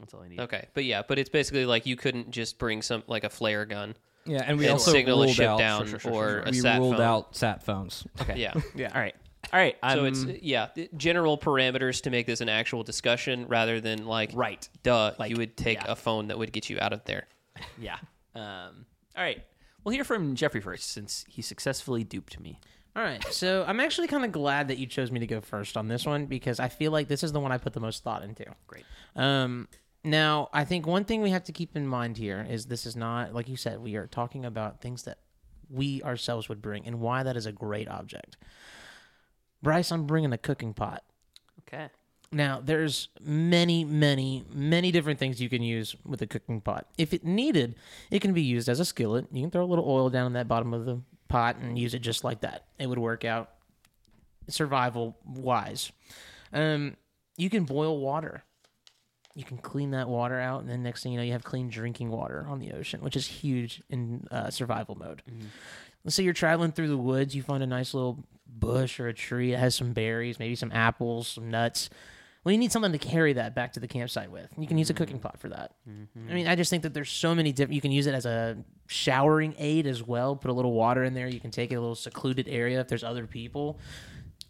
that's 0.00 0.12
all 0.14 0.22
I 0.22 0.28
need. 0.28 0.40
Okay, 0.40 0.66
but 0.74 0.84
yeah, 0.84 1.02
but 1.06 1.18
it's 1.18 1.30
basically 1.30 1.64
like 1.66 1.86
you 1.86 1.96
couldn't 1.96 2.30
just 2.30 2.58
bring 2.58 2.82
some 2.82 3.02
like 3.06 3.24
a 3.24 3.30
flare 3.30 3.64
gun. 3.66 3.94
yeah, 4.26 4.42
and 4.46 4.58
we 4.58 4.64
And 4.64 4.72
also 4.72 4.90
signal 4.92 5.22
a 5.22 5.24
ruled 5.26 5.36
ship 5.36 5.48
out. 5.48 5.58
down 5.58 5.86
Sure, 5.86 5.98
sure, 5.98 5.98
sure, 6.00 6.12
or 6.12 6.28
sure. 6.30 6.40
a 6.40 6.50
we 6.50 6.60
sat 6.60 6.78
ruled 6.78 6.96
phone. 6.96 7.04
out 7.04 7.36
sat 7.36 7.62
phones. 7.64 8.06
Okay. 8.20 8.38
Yeah. 8.38 8.54
yeah. 8.74 8.90
All 8.94 9.00
right. 9.00 9.14
All 9.52 9.58
right. 9.58 9.76
So 9.82 9.88
I'm, 10.00 10.06
it's 10.06 10.24
yeah, 10.42 10.68
general 10.96 11.38
parameters 11.38 12.02
to 12.02 12.10
make 12.10 12.26
this 12.26 12.40
an 12.40 12.48
actual 12.48 12.82
discussion 12.82 13.46
rather 13.48 13.80
than 13.80 14.06
like 14.06 14.30
right. 14.34 14.68
duh, 14.82 15.12
Like, 15.18 15.30
you 15.30 15.36
would 15.36 15.56
take 15.56 15.78
yeah. 15.82 15.92
a 15.92 15.96
phone 15.96 16.28
that 16.28 16.38
would 16.38 16.52
get 16.52 16.68
you 16.68 16.78
out 16.80 16.92
of 16.92 17.04
there. 17.04 17.26
Yeah. 17.80 17.96
Um. 18.34 18.86
All 19.16 19.22
right. 19.24 19.42
We'll 19.84 19.94
hear 19.94 20.04
from 20.04 20.34
Jeffrey 20.34 20.60
first, 20.60 20.90
since 20.92 21.24
he 21.28 21.40
successfully 21.42 22.04
duped 22.04 22.38
me. 22.38 22.60
All 22.96 23.02
right, 23.02 23.24
so 23.32 23.64
I'm 23.66 23.78
actually 23.80 24.08
kind 24.08 24.24
of 24.24 24.32
glad 24.32 24.68
that 24.68 24.76
you 24.78 24.86
chose 24.86 25.10
me 25.12 25.20
to 25.20 25.26
go 25.26 25.40
first 25.40 25.76
on 25.76 25.86
this 25.88 26.04
one 26.04 26.26
because 26.26 26.58
I 26.58 26.68
feel 26.68 26.90
like 26.90 27.06
this 27.08 27.22
is 27.22 27.32
the 27.32 27.38
one 27.40 27.52
I 27.52 27.56
put 27.58 27.72
the 27.72 27.80
most 27.80 28.02
thought 28.02 28.22
into. 28.24 28.44
Great. 28.66 28.84
Um, 29.14 29.68
now, 30.02 30.48
I 30.52 30.64
think 30.64 30.86
one 30.86 31.04
thing 31.04 31.20
we 31.20 31.30
have 31.30 31.44
to 31.44 31.52
keep 31.52 31.76
in 31.76 31.86
mind 31.86 32.16
here 32.16 32.46
is 32.48 32.66
this 32.66 32.86
is 32.86 32.96
not, 32.96 33.34
like 33.34 33.48
you 33.48 33.56
said, 33.56 33.80
we 33.80 33.96
are 33.96 34.06
talking 34.06 34.44
about 34.44 34.80
things 34.80 35.02
that 35.02 35.18
we 35.68 36.02
ourselves 36.02 36.48
would 36.48 36.62
bring 36.62 36.86
and 36.86 37.00
why 37.00 37.22
that 37.22 37.36
is 37.36 37.46
a 37.46 37.52
great 37.52 37.88
object. 37.88 38.36
Bryce, 39.62 39.92
I'm 39.92 40.06
bringing 40.06 40.32
a 40.32 40.38
cooking 40.38 40.72
pot. 40.72 41.04
Okay. 41.60 41.88
Now, 42.32 42.60
there's 42.64 43.08
many, 43.20 43.84
many, 43.84 44.44
many 44.52 44.92
different 44.92 45.18
things 45.18 45.40
you 45.40 45.48
can 45.48 45.62
use 45.62 45.96
with 46.06 46.22
a 46.22 46.26
cooking 46.26 46.60
pot. 46.60 46.86
If 46.96 47.12
it 47.12 47.24
needed, 47.24 47.74
it 48.10 48.20
can 48.20 48.32
be 48.32 48.42
used 48.42 48.68
as 48.68 48.80
a 48.80 48.84
skillet. 48.84 49.26
You 49.32 49.42
can 49.42 49.50
throw 49.50 49.64
a 49.64 49.66
little 49.66 49.84
oil 49.86 50.10
down 50.10 50.26
in 50.26 50.32
that 50.34 50.48
bottom 50.48 50.72
of 50.72 50.86
the 50.86 51.02
pot 51.28 51.56
and 51.56 51.78
use 51.78 51.92
it 51.92 52.00
just 52.00 52.24
like 52.24 52.40
that. 52.40 52.66
It 52.78 52.88
would 52.88 52.98
work 52.98 53.24
out 53.24 53.50
survival 54.48 55.16
wise. 55.26 55.92
Um, 56.52 56.96
you 57.36 57.50
can 57.50 57.64
boil 57.64 57.98
water. 57.98 58.44
You 59.40 59.46
can 59.46 59.56
clean 59.56 59.92
that 59.92 60.06
water 60.06 60.38
out, 60.38 60.60
and 60.60 60.68
then 60.68 60.82
next 60.82 61.02
thing 61.02 61.12
you 61.12 61.18
know, 61.18 61.24
you 61.24 61.32
have 61.32 61.44
clean 61.44 61.70
drinking 61.70 62.10
water 62.10 62.44
on 62.46 62.58
the 62.58 62.72
ocean, 62.72 63.00
which 63.00 63.16
is 63.16 63.26
huge 63.26 63.82
in 63.88 64.26
uh, 64.30 64.50
survival 64.50 64.96
mode. 64.96 65.22
Mm-hmm. 65.26 65.46
Let's 66.04 66.14
say 66.14 66.24
you're 66.24 66.34
traveling 66.34 66.72
through 66.72 66.88
the 66.88 66.98
woods, 66.98 67.34
you 67.34 67.42
find 67.42 67.62
a 67.62 67.66
nice 67.66 67.94
little 67.94 68.22
bush 68.46 69.00
or 69.00 69.08
a 69.08 69.14
tree 69.14 69.52
that 69.52 69.56
has 69.56 69.74
some 69.74 69.94
berries, 69.94 70.38
maybe 70.38 70.56
some 70.56 70.70
apples, 70.72 71.26
some 71.26 71.50
nuts. 71.50 71.88
Well, 72.44 72.52
you 72.52 72.58
need 72.58 72.70
something 72.70 72.92
to 72.92 72.98
carry 72.98 73.32
that 73.32 73.54
back 73.54 73.72
to 73.74 73.80
the 73.80 73.88
campsite 73.88 74.30
with. 74.30 74.52
You 74.58 74.66
can 74.66 74.76
use 74.76 74.90
a 74.90 74.94
cooking 74.94 75.16
mm-hmm. 75.16 75.28
pot 75.28 75.40
for 75.40 75.48
that. 75.48 75.72
Mm-hmm. 75.88 76.30
I 76.30 76.34
mean, 76.34 76.46
I 76.46 76.54
just 76.54 76.68
think 76.68 76.82
that 76.82 76.92
there's 76.92 77.10
so 77.10 77.34
many 77.34 77.52
different. 77.52 77.76
You 77.76 77.80
can 77.80 77.92
use 77.92 78.06
it 78.06 78.14
as 78.14 78.26
a 78.26 78.58
showering 78.88 79.54
aid 79.58 79.86
as 79.86 80.02
well. 80.02 80.36
Put 80.36 80.50
a 80.50 80.54
little 80.54 80.72
water 80.72 81.02
in 81.02 81.14
there. 81.14 81.28
You 81.28 81.40
can 81.40 81.50
take 81.50 81.72
it 81.72 81.76
a 81.76 81.80
little 81.80 81.94
secluded 81.94 82.46
area 82.46 82.78
if 82.78 82.88
there's 82.88 83.04
other 83.04 83.26
people. 83.26 83.78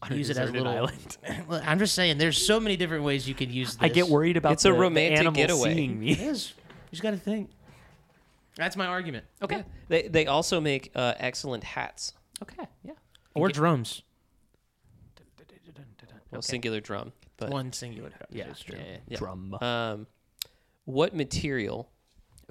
On 0.02 0.12
a 0.12 0.14
use 0.16 0.30
it 0.30 0.37
as 0.38 0.49
a 0.49 0.52
little. 0.52 0.69
island. 0.73 1.19
Well, 1.47 1.62
I'm 1.64 1.78
just 1.78 1.95
saying, 1.95 2.16
there's 2.19 2.38
so 2.45 2.59
many 2.59 2.76
different 2.76 3.04
ways 3.04 3.28
you 3.28 3.35
could 3.35 3.50
use. 3.50 3.75
This. 3.75 3.78
I 3.83 3.88
get 3.88 4.09
worried 4.09 4.37
about 4.38 4.52
It's 4.52 4.64
a 4.64 4.69
the- 4.69 4.75
the 4.75 4.80
romantic 4.80 5.19
animals 5.19 5.37
getaway. 5.37 5.75
seeing 5.75 5.99
me. 6.00 6.12
It 6.12 6.21
is. 6.21 6.54
You 6.57 6.90
just 6.92 7.02
got 7.02 7.11
to 7.11 7.16
think. 7.19 7.50
That's 8.57 8.76
my 8.76 8.87
argument. 8.87 9.25
Okay. 9.42 9.64
They 9.88 10.09
they 10.09 10.26
also 10.26 10.61
make 10.61 10.90
uh, 10.95 11.14
excellent 11.19 11.64
hats. 11.64 12.12
Okay. 12.42 12.66
Yeah. 12.83 12.92
Or 13.35 13.49
drums. 13.49 14.02
Well, 16.30 16.38
Okay. 16.38 16.47
singular 16.47 16.80
drum, 16.80 17.12
but 17.37 17.50
One 17.50 17.73
singular. 17.73 18.11
drum. 18.11 18.21
Yeah. 18.30 18.45
It's 18.50 18.61
true. 18.61 18.76
yeah, 18.78 18.85
yeah. 18.92 18.97
Yeah. 19.09 19.16
Drum. 19.19 19.54
um, 19.61 20.07
what 20.85 21.14
material 21.14 21.90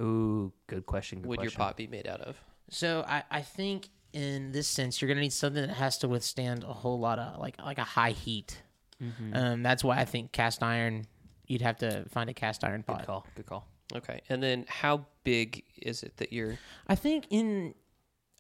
Ooh, 0.02 0.52
good 0.68 0.86
question. 0.86 1.20
Good 1.22 1.28
would 1.30 1.42
your 1.42 1.52
pot 1.52 1.76
be 1.78 1.88
made 1.88 2.08
out 2.08 2.22
of? 2.22 2.42
So 2.70 3.04
I, 3.08 3.24
I 3.32 3.42
think 3.42 3.90
in 4.14 4.52
this 4.52 4.68
sense, 4.68 5.02
you're 5.02 5.08
gonna 5.08 5.22
need 5.22 5.34
something 5.34 5.66
that 5.66 5.76
has 5.76 5.98
to 6.00 6.08
withstand 6.08 6.64
a 6.64 6.74
whole 6.74 7.00
lot 7.00 7.20
of 7.20 7.40
like 7.40 7.60
like 7.60 7.78
a 7.78 7.84
high 7.84 8.12
heat. 8.12 8.62
Mm-hmm. 9.02 9.36
Um, 9.36 9.64
that's 9.64 9.84
why 9.84 9.98
I 9.98 10.06
think 10.06 10.32
cast 10.32 10.64
iron. 10.64 11.06
You'd 11.48 11.62
have 11.62 11.78
to 11.78 12.06
find 12.10 12.30
a 12.30 12.34
cast 12.34 12.64
iron 12.64 12.84
pot. 12.84 13.00
Good 13.00 13.08
call. 13.08 13.28
Good 13.36 13.46
call. 13.46 13.68
Okay, 13.96 14.22
and 14.30 14.42
then 14.42 14.66
how 14.68 15.06
big 15.24 15.64
is 15.82 16.04
it 16.04 16.18
that 16.18 16.32
you're? 16.34 16.58
I 16.88 16.96
think 16.96 17.26
in. 17.30 17.74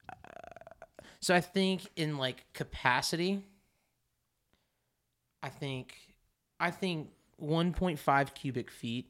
Uh, 0.08 0.16
so 1.20 1.34
I 1.34 1.42
think 1.42 1.88
in 1.96 2.18
like 2.18 2.46
capacity. 2.54 3.44
I 5.42 5.50
think, 5.50 5.96
I 6.60 6.70
think 6.72 7.12
1.5 7.42 8.34
cubic 8.34 8.70
feet 8.70 9.10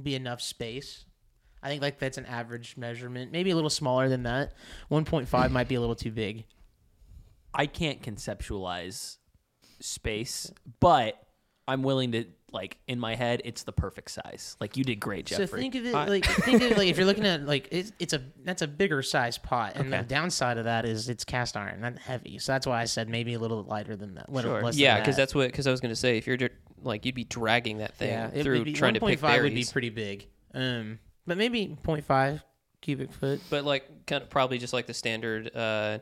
be 0.00 0.14
enough 0.14 0.40
space. 0.40 1.04
I 1.62 1.68
think 1.68 1.82
like 1.82 1.98
that's 1.98 2.18
an 2.18 2.26
average 2.26 2.76
measurement. 2.76 3.32
Maybe 3.32 3.50
a 3.50 3.54
little 3.54 3.70
smaller 3.70 4.08
than 4.08 4.22
that. 4.24 4.52
1.5 4.90 5.50
might 5.50 5.68
be 5.68 5.74
a 5.74 5.80
little 5.80 5.96
too 5.96 6.12
big. 6.12 6.44
I 7.54 7.66
can't 7.66 8.00
conceptualize 8.02 9.16
space, 9.80 10.50
but 10.80 11.20
I'm 11.66 11.82
willing 11.82 12.12
to 12.12 12.24
like 12.50 12.78
in 12.88 12.98
my 12.98 13.14
head 13.14 13.42
it's 13.44 13.64
the 13.64 13.72
perfect 13.72 14.10
size. 14.10 14.56
Like 14.60 14.76
you 14.76 14.84
did 14.84 14.96
great, 15.00 15.26
Jeffrey. 15.26 15.46
So 15.46 15.56
think 15.56 15.74
of 15.74 15.84
it 15.84 15.92
like 15.94 16.24
think 16.44 16.62
of 16.62 16.70
it 16.72 16.78
like 16.78 16.88
if 16.88 16.96
you're 16.96 17.06
looking 17.06 17.26
at 17.26 17.44
like 17.44 17.68
it's, 17.70 17.92
it's 17.98 18.12
a 18.14 18.22
that's 18.44 18.62
a 18.62 18.66
bigger 18.68 19.02
size 19.02 19.36
pot, 19.38 19.72
and 19.74 19.92
Okay. 19.92 20.02
the 20.02 20.08
downside 20.08 20.56
of 20.58 20.64
that 20.64 20.84
is 20.86 21.08
it's 21.08 21.24
cast 21.24 21.56
iron, 21.56 21.80
not 21.80 21.98
heavy. 21.98 22.38
So 22.38 22.52
that's 22.52 22.66
why 22.66 22.80
I 22.80 22.84
said 22.84 23.08
maybe 23.08 23.34
a 23.34 23.38
little 23.38 23.64
lighter 23.64 23.96
than 23.96 24.14
that. 24.14 24.30
Little 24.32 24.52
Sure. 24.52 24.62
less 24.62 24.74
than 24.76 24.82
Yeah, 24.82 24.94
that. 24.94 25.00
because 25.00 25.16
that's 25.16 25.34
what 25.34 25.48
because 25.50 25.66
I 25.66 25.70
was 25.70 25.80
gonna 25.80 25.96
say 25.96 26.16
if 26.16 26.26
you're 26.26 26.36
dr- 26.38 26.52
like 26.82 27.04
you'd 27.04 27.14
be 27.14 27.24
dragging 27.24 27.78
that 27.78 27.94
thing 27.96 28.10
yeah, 28.10 28.30
it 28.32 28.42
through 28.44 28.64
be, 28.64 28.72
trying 28.72 28.94
to 28.94 29.00
pick 29.00 29.18
1.5 29.18 29.20
berries. 29.22 29.42
would 29.42 29.54
be 29.54 29.64
pretty 29.72 29.90
big. 29.90 30.26
Um, 30.54 30.98
but 31.28 31.38
maybe 31.38 31.76
0.5 31.84 32.42
cubic 32.80 33.12
foot. 33.12 33.40
but 33.50 33.64
like 33.64 34.06
kind 34.06 34.22
of 34.22 34.30
probably 34.30 34.58
just 34.58 34.72
like 34.72 34.86
the 34.86 34.94
standard 34.94 35.54
uh 35.54 35.98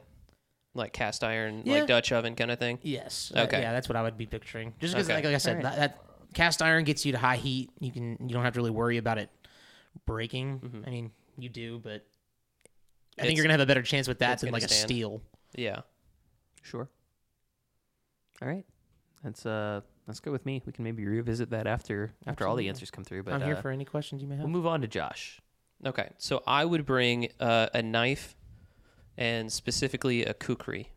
like 0.74 0.92
cast 0.92 1.24
iron 1.24 1.62
Yeah. 1.64 1.78
like 1.80 1.86
Dutch 1.86 2.12
oven 2.12 2.34
kind 2.36 2.50
of 2.50 2.58
thing. 2.58 2.78
Yes. 2.82 3.32
Okay. 3.34 3.56
Uh, 3.56 3.60
yeah, 3.60 3.72
that's 3.72 3.88
what 3.88 3.96
I 3.96 4.02
would 4.02 4.16
be 4.18 4.26
picturing. 4.26 4.74
Just 4.78 4.92
because, 4.94 5.06
Okay. 5.08 5.14
like, 5.16 5.24
like 5.24 5.34
I 5.34 5.38
said, 5.38 5.56
Alright. 5.56 5.76
that, 5.76 5.94
that 5.96 6.34
cast 6.34 6.60
iron 6.62 6.84
gets 6.84 7.06
you 7.06 7.12
to 7.12 7.18
high 7.18 7.36
heat. 7.36 7.70
You 7.80 7.90
can 7.92 8.16
you 8.20 8.28
don't 8.34 8.44
have 8.44 8.52
to 8.54 8.58
really 8.60 8.70
worry 8.70 8.98
about 8.98 9.16
it 9.18 9.30
breaking. 10.04 10.60
Mhm. 10.60 10.86
I 10.86 10.90
mean, 10.90 11.10
you 11.38 11.48
do, 11.48 11.78
but 11.78 11.90
I 11.92 11.94
It's- 13.22 13.26
think 13.26 13.36
you're 13.38 13.44
gonna 13.44 13.54
have 13.54 13.60
a 13.60 13.66
better 13.66 13.82
chance 13.82 14.06
with 14.06 14.18
that 14.18 14.34
it's 14.34 14.42
than 14.42 14.50
gonna 14.50 14.62
like 14.62 14.70
a 14.70 14.74
steel. 14.74 15.22
Yeah. 15.54 15.80
Sure. 16.62 16.88
All 18.42 18.48
right. 18.48 18.66
That's 19.24 19.46
uh 19.46 19.80
let's 20.06 20.20
go 20.20 20.32
with 20.32 20.46
me. 20.46 20.62
We 20.64 20.72
can 20.72 20.84
maybe 20.84 21.04
revisit 21.06 21.50
that 21.50 21.66
after 21.66 22.12
after 22.26 22.46
all 22.46 22.56
the 22.56 22.68
answers 22.68 22.90
come 22.90 23.04
through. 23.04 23.22
But 23.24 23.34
I'm 23.34 23.42
here 23.42 23.56
uh, 23.56 23.60
for 23.60 23.70
any 23.70 23.84
questions 23.84 24.22
you 24.22 24.28
may 24.28 24.36
have. 24.36 24.44
we'll 24.44 24.52
move 24.52 24.66
on 24.66 24.80
to 24.82 24.88
Josh. 24.88 25.40
Okay, 25.84 26.08
so 26.18 26.42
I 26.46 26.64
would 26.64 26.86
bring 26.86 27.28
uh, 27.38 27.68
a 27.74 27.82
knife, 27.82 28.34
and 29.18 29.52
specifically 29.52 30.24
a 30.24 30.32
kukri, 30.32 30.88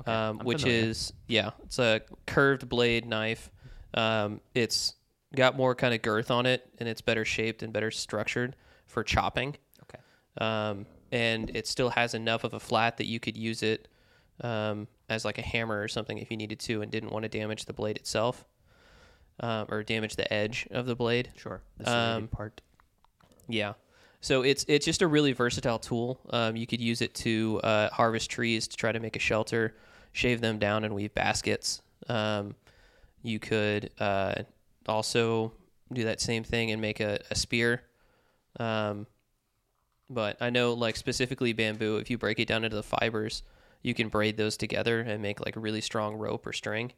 Okay, 0.00 0.12
um, 0.12 0.38
which 0.40 0.62
familiar. 0.62 0.88
is 0.88 1.12
yeah, 1.28 1.50
it's 1.64 1.78
a 1.78 2.00
curved 2.26 2.68
blade 2.68 3.06
knife. 3.06 3.50
Um, 3.94 4.40
it's 4.54 4.94
got 5.36 5.56
more 5.56 5.74
kind 5.74 5.94
of 5.94 6.02
girth 6.02 6.30
on 6.30 6.46
it, 6.46 6.68
and 6.78 6.88
it's 6.88 7.00
better 7.00 7.24
shaped 7.24 7.62
and 7.62 7.72
better 7.72 7.90
structured 7.90 8.56
for 8.86 9.04
chopping. 9.04 9.56
Okay. 9.84 10.00
Um, 10.44 10.86
and 11.12 11.50
it 11.54 11.66
still 11.66 11.90
has 11.90 12.14
enough 12.14 12.44
of 12.44 12.54
a 12.54 12.60
flat 12.60 12.96
that 12.98 13.06
you 13.06 13.20
could 13.20 13.36
use 13.36 13.62
it 13.62 13.88
um, 14.42 14.86
as 15.08 15.24
like 15.24 15.38
a 15.38 15.42
hammer 15.42 15.82
or 15.82 15.88
something 15.88 16.18
if 16.18 16.30
you 16.30 16.36
needed 16.36 16.58
to, 16.60 16.82
and 16.82 16.90
didn't 16.90 17.10
want 17.10 17.24
to 17.24 17.28
damage 17.28 17.64
the 17.64 17.72
blade 17.72 17.96
itself, 17.96 18.44
um, 19.40 19.66
or 19.68 19.82
damage 19.82 20.16
the 20.16 20.32
edge 20.32 20.66
of 20.70 20.86
the 20.86 20.94
blade. 20.94 21.30
Sure. 21.36 21.60
The 21.78 21.90
Um, 21.90 22.28
part. 22.28 22.60
Yeah. 23.48 23.74
So 24.20 24.42
it's 24.42 24.64
it's 24.68 24.84
just 24.84 25.00
a 25.02 25.06
really 25.06 25.32
versatile 25.32 25.78
tool. 25.78 26.20
Um, 26.30 26.56
you 26.56 26.66
could 26.66 26.80
use 26.80 27.00
it 27.02 27.14
to 27.16 27.60
uh, 27.62 27.88
harvest 27.90 28.30
trees 28.30 28.66
to 28.68 28.76
try 28.76 28.90
to 28.92 28.98
make 29.00 29.14
a 29.16 29.20
shelter, 29.20 29.76
shave 30.12 30.40
them 30.40 30.58
down 30.58 30.84
and 30.84 30.94
weave 30.94 31.14
baskets. 31.14 31.80
Um, 32.08 32.54
you 33.22 33.38
could 33.38 33.90
uh, 34.00 34.42
also 34.86 35.52
do 35.92 36.04
that 36.04 36.20
same 36.20 36.44
thing 36.44 36.70
and 36.70 36.80
make 36.82 37.00
a, 37.00 37.20
a 37.30 37.34
spear. 37.34 37.82
Um, 38.58 39.06
but 40.10 40.36
I 40.40 40.50
know, 40.50 40.72
like 40.72 40.96
specifically 40.96 41.52
bamboo, 41.52 41.98
if 41.98 42.10
you 42.10 42.18
break 42.18 42.38
it 42.40 42.48
down 42.48 42.64
into 42.64 42.76
the 42.76 42.82
fibers, 42.82 43.42
you 43.82 43.94
can 43.94 44.08
braid 44.08 44.36
those 44.36 44.56
together 44.56 45.00
and 45.00 45.22
make 45.22 45.44
like 45.44 45.56
a 45.56 45.60
really 45.60 45.80
strong 45.80 46.16
rope 46.16 46.46
or 46.46 46.52
string. 46.52 46.92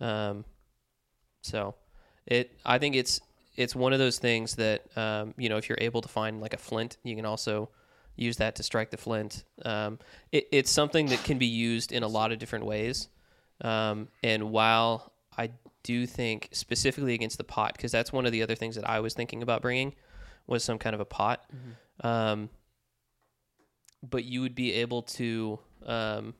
Um, 0.00 0.44
so 1.42 1.74
it, 2.26 2.58
I 2.64 2.78
think 2.78 2.96
it's 2.96 3.20
it's 3.56 3.74
one 3.74 3.92
of 3.92 3.98
those 3.98 4.18
things 4.18 4.56
that 4.56 4.84
um, 4.96 5.34
you 5.36 5.48
know 5.48 5.56
if 5.56 5.68
you're 5.68 5.78
able 5.80 6.00
to 6.02 6.08
find 6.08 6.40
like 6.40 6.54
a 6.54 6.58
flint, 6.58 6.96
you 7.02 7.16
can 7.16 7.24
also 7.24 7.70
use 8.16 8.36
that 8.38 8.56
to 8.56 8.62
strike 8.62 8.90
the 8.90 8.96
flint. 8.96 9.44
Um, 9.64 9.98
it, 10.32 10.48
it's 10.50 10.70
something 10.70 11.06
that 11.06 11.22
can 11.24 11.38
be 11.38 11.46
used 11.46 11.92
in 11.92 12.02
a 12.02 12.08
lot 12.08 12.32
of 12.32 12.38
different 12.38 12.66
ways. 12.66 13.08
Um, 13.60 14.08
and 14.22 14.50
while 14.50 15.12
I 15.36 15.50
do 15.84 16.06
think 16.06 16.48
specifically 16.52 17.14
against 17.14 17.38
the 17.38 17.44
pot, 17.44 17.74
because 17.76 17.92
that's 17.92 18.12
one 18.12 18.26
of 18.26 18.32
the 18.32 18.42
other 18.42 18.56
things 18.56 18.74
that 18.74 18.88
I 18.88 19.00
was 19.00 19.14
thinking 19.14 19.42
about 19.42 19.62
bringing 19.62 19.94
was 20.46 20.64
some 20.64 20.78
kind 20.78 20.94
of 20.94 21.00
a 21.00 21.04
pot. 21.04 21.44
Um, 22.02 22.50
but 24.08 24.24
you 24.24 24.40
would 24.42 24.54
be 24.54 24.74
able 24.74 25.02
to 25.02 25.58
um, 25.86 26.34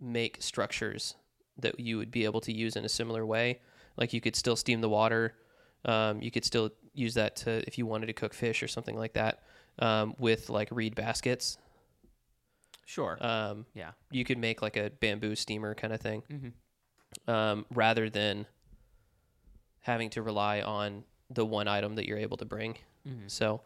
make 0.00 0.36
structures 0.40 1.14
that 1.58 1.78
you 1.78 1.98
would 1.98 2.10
be 2.10 2.24
able 2.24 2.40
to 2.42 2.52
use 2.52 2.76
in 2.76 2.84
a 2.84 2.88
similar 2.88 3.24
way. 3.26 3.60
Like 3.96 4.12
you 4.12 4.20
could 4.20 4.34
still 4.36 4.56
steam 4.56 4.80
the 4.80 4.88
water. 4.88 5.34
Um, 5.84 6.20
you 6.22 6.30
could 6.30 6.44
still 6.44 6.70
use 6.94 7.14
that 7.14 7.36
to 7.36 7.62
if 7.66 7.76
you 7.78 7.86
wanted 7.86 8.06
to 8.06 8.12
cook 8.12 8.34
fish 8.34 8.62
or 8.62 8.68
something 8.68 8.96
like 8.96 9.12
that 9.14 9.42
um, 9.78 10.14
with 10.18 10.48
like 10.50 10.68
reed 10.70 10.94
baskets. 10.94 11.58
Sure. 12.86 13.16
Um, 13.20 13.66
yeah. 13.74 13.92
you 14.10 14.24
could 14.24 14.38
make 14.38 14.62
like 14.62 14.76
a 14.76 14.90
bamboo 14.90 15.36
steamer 15.36 15.74
kind 15.74 15.92
of 15.92 16.00
thing 16.00 16.22
Mm-hmm. 16.30 17.30
um, 17.30 17.64
rather 17.72 18.10
than 18.10 18.46
having 19.80 20.10
to 20.10 20.22
rely 20.22 20.60
on 20.60 21.04
the 21.30 21.44
one 21.46 21.68
item 21.68 21.94
that 21.94 22.06
you're 22.06 22.18
able 22.18 22.36
to 22.38 22.44
bring. 22.44 22.74
Mm-hmm. 23.06 23.28
So 23.28 23.62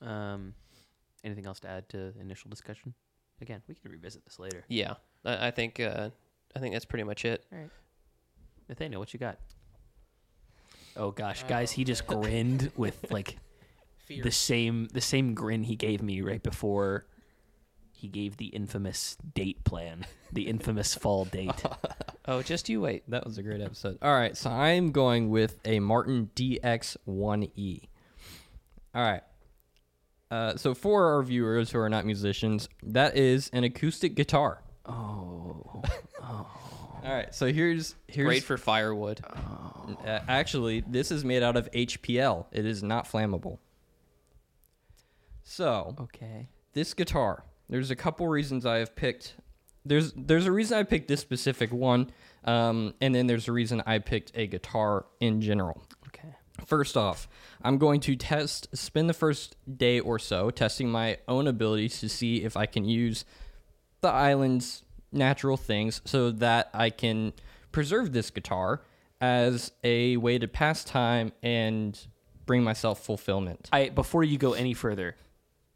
Um, 0.00 0.54
anything 1.24 1.46
else 1.46 1.60
to 1.60 1.68
add 1.68 1.88
to 1.90 2.12
the 2.12 2.20
initial 2.20 2.48
discussion? 2.50 2.94
Again, 3.40 3.62
we 3.68 3.74
can 3.74 3.90
revisit 3.90 4.24
this 4.24 4.38
later. 4.38 4.64
yeah, 4.68 4.94
I, 5.24 5.48
I 5.48 5.50
think 5.50 5.78
uh, 5.80 6.10
I 6.56 6.58
think 6.58 6.72
that's 6.74 6.84
pretty 6.84 7.04
much 7.04 7.24
it. 7.24 7.44
Nathaniel, 8.68 9.00
what 9.00 9.12
you 9.14 9.20
got? 9.20 9.38
Oh 10.96 11.10
gosh, 11.12 11.44
guys, 11.44 11.70
he 11.70 11.84
just 11.84 12.06
grinned 12.06 12.72
with 12.76 13.06
like 13.10 13.36
Fear. 14.06 14.22
the 14.24 14.30
same 14.32 14.88
the 14.92 15.00
same 15.00 15.34
grin 15.34 15.62
he 15.64 15.76
gave 15.76 16.02
me 16.02 16.20
right 16.22 16.42
before 16.42 17.06
he 17.92 18.08
gave 18.08 18.36
the 18.36 18.46
infamous 18.46 19.16
date 19.34 19.64
plan, 19.64 20.06
the 20.32 20.48
infamous 20.48 20.94
fall 20.94 21.24
date. 21.24 21.62
Oh, 22.30 22.42
just 22.42 22.68
you 22.68 22.82
wait. 22.82 23.04
That 23.08 23.24
was 23.24 23.38
a 23.38 23.42
great 23.42 23.62
episode. 23.62 23.96
All 24.02 24.12
right, 24.12 24.36
so 24.36 24.50
I'm 24.50 24.92
going 24.92 25.30
with 25.30 25.58
a 25.64 25.80
Martin 25.80 26.28
DX1E. 26.36 27.88
All 28.94 29.02
right. 29.02 29.22
Uh, 30.30 30.56
so 30.56 30.74
for 30.74 31.14
our 31.14 31.22
viewers 31.22 31.70
who 31.70 31.78
are 31.78 31.88
not 31.88 32.04
musicians, 32.04 32.68
that 32.82 33.16
is 33.16 33.50
an 33.52 33.64
acoustic 33.64 34.14
guitar. 34.14 34.62
Oh, 34.86 35.82
oh. 36.22 36.46
All 37.04 37.14
right, 37.14 37.34
so 37.34 37.50
here's 37.50 37.94
here's 38.06 38.26
Great 38.26 38.42
for 38.42 38.58
firewood. 38.58 39.20
Uh, 39.24 40.20
actually, 40.28 40.84
this 40.86 41.10
is 41.10 41.24
made 41.24 41.42
out 41.42 41.56
of 41.56 41.70
HPL. 41.70 42.46
It 42.52 42.66
is 42.66 42.82
not 42.82 43.06
flammable. 43.10 43.58
So, 45.42 45.94
okay. 45.98 46.48
this 46.74 46.92
guitar, 46.92 47.44
there's 47.70 47.90
a 47.90 47.96
couple 47.96 48.28
reasons 48.28 48.66
I 48.66 48.78
have 48.78 48.94
picked. 48.94 49.36
There's 49.86 50.12
there's 50.12 50.44
a 50.44 50.52
reason 50.52 50.76
I 50.76 50.82
picked 50.82 51.08
this 51.08 51.20
specific 51.20 51.72
one, 51.72 52.10
um, 52.44 52.92
and 53.00 53.14
then 53.14 53.26
there's 53.26 53.48
a 53.48 53.52
reason 53.52 53.82
I 53.86 54.00
picked 54.00 54.32
a 54.34 54.46
guitar 54.46 55.06
in 55.20 55.40
general. 55.40 55.82
First 56.68 56.98
off, 56.98 57.26
I'm 57.62 57.78
going 57.78 57.98
to 58.00 58.14
test, 58.14 58.68
spend 58.76 59.08
the 59.08 59.14
first 59.14 59.56
day 59.78 60.00
or 60.00 60.18
so 60.18 60.50
testing 60.50 60.90
my 60.90 61.16
own 61.26 61.46
abilities 61.46 61.98
to 62.00 62.10
see 62.10 62.44
if 62.44 62.58
I 62.58 62.66
can 62.66 62.84
use 62.84 63.24
the 64.02 64.10
island's 64.10 64.82
natural 65.10 65.56
things 65.56 66.02
so 66.04 66.30
that 66.30 66.68
I 66.74 66.90
can 66.90 67.32
preserve 67.72 68.12
this 68.12 68.28
guitar 68.28 68.82
as 69.18 69.72
a 69.82 70.18
way 70.18 70.38
to 70.38 70.46
pass 70.46 70.84
time 70.84 71.32
and 71.42 71.98
bring 72.44 72.62
myself 72.62 73.02
fulfillment. 73.02 73.70
I 73.72 73.88
before 73.88 74.22
you 74.22 74.36
go 74.36 74.52
any 74.52 74.74
further, 74.74 75.16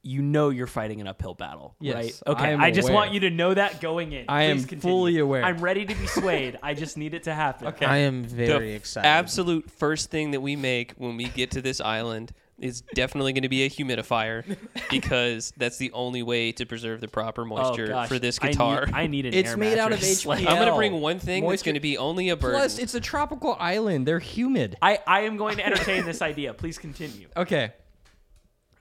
you 0.02 0.20
know 0.20 0.50
you're 0.50 0.66
fighting 0.66 1.00
an 1.00 1.06
uphill 1.06 1.34
battle, 1.34 1.76
Yes, 1.80 1.94
right? 1.94 2.34
Okay. 2.34 2.52
am 2.52 2.60
I, 2.60 2.72
just 2.72 2.88
aware. 2.88 2.94
want 2.96 3.12
you 3.12 3.20
to 3.20 3.30
know 3.30 3.54
that 3.54 3.80
going 3.80 4.12
in. 4.12 4.24
I 4.28 4.44
am 4.44 4.58
continue. 4.58 4.80
fully 4.80 5.18
aware. 5.18 5.44
I'm 5.44 5.58
ready 5.58 5.86
to 5.86 5.94
be 5.94 6.06
swayed. 6.06 6.58
I 6.62 6.74
just 6.74 6.96
need 6.96 7.14
it 7.14 7.24
to 7.24 7.34
happen. 7.34 7.68
Okay. 7.68 7.86
I 7.86 7.98
am 7.98 8.24
very 8.24 8.72
f- 8.72 8.80
excited. 8.80 9.06
Absolute 9.06 9.70
first 9.70 10.10
thing 10.10 10.32
that 10.32 10.40
we 10.40 10.56
make 10.56 10.94
when 10.96 11.16
we 11.16 11.24
get 11.26 11.52
to 11.52 11.62
this 11.62 11.80
island 11.80 12.32
is 12.58 12.82
definitely 12.94 13.32
going 13.32 13.42
to 13.42 13.48
be 13.48 13.62
a 13.62 13.70
humidifier 13.70 14.56
because 14.90 15.52
that's 15.56 15.78
the 15.78 15.92
only 15.92 16.22
way 16.22 16.52
to 16.52 16.66
preserve 16.66 17.00
the 17.00 17.08
proper 17.08 17.42
oh, 17.42 17.46
moisture 17.46 17.92
oh, 17.94 18.06
for 18.06 18.18
this 18.18 18.38
I 18.42 18.46
need- 18.46 18.52
guitar. 18.52 18.88
I 18.92 19.06
need, 19.06 19.26
an 19.26 19.34
It's 19.34 19.50
air 19.50 19.56
made 19.56 19.78
out 19.78 19.92
of 19.92 20.00
mattress. 20.00 20.26
Like, 20.26 20.40
HPL. 20.44 20.48
I'm 20.48 20.56
going 20.56 20.68
to 20.68 20.76
bring 20.76 21.00
one 21.00 21.20
thing 21.20 21.46
that's 21.46 21.62
going 21.62 21.74
to 21.74 21.80
be 21.80 21.96
only 21.96 22.28
a 22.30 22.36
burden. 22.36 22.58
Plus, 22.58 22.78
it's 22.78 22.94
a 22.94 23.00
tropical 23.00 23.56
island. 23.60 24.06
They're 24.06 24.18
humid. 24.18 24.76
I, 24.82 24.98
I 25.06 25.20
am 25.22 25.36
going 25.36 25.58
to 25.58 25.66
entertain 25.66 26.04
this 26.04 26.22
idea. 26.22 26.54
Please 26.54 26.78
continue. 26.78 27.28
Okay. 27.36 27.72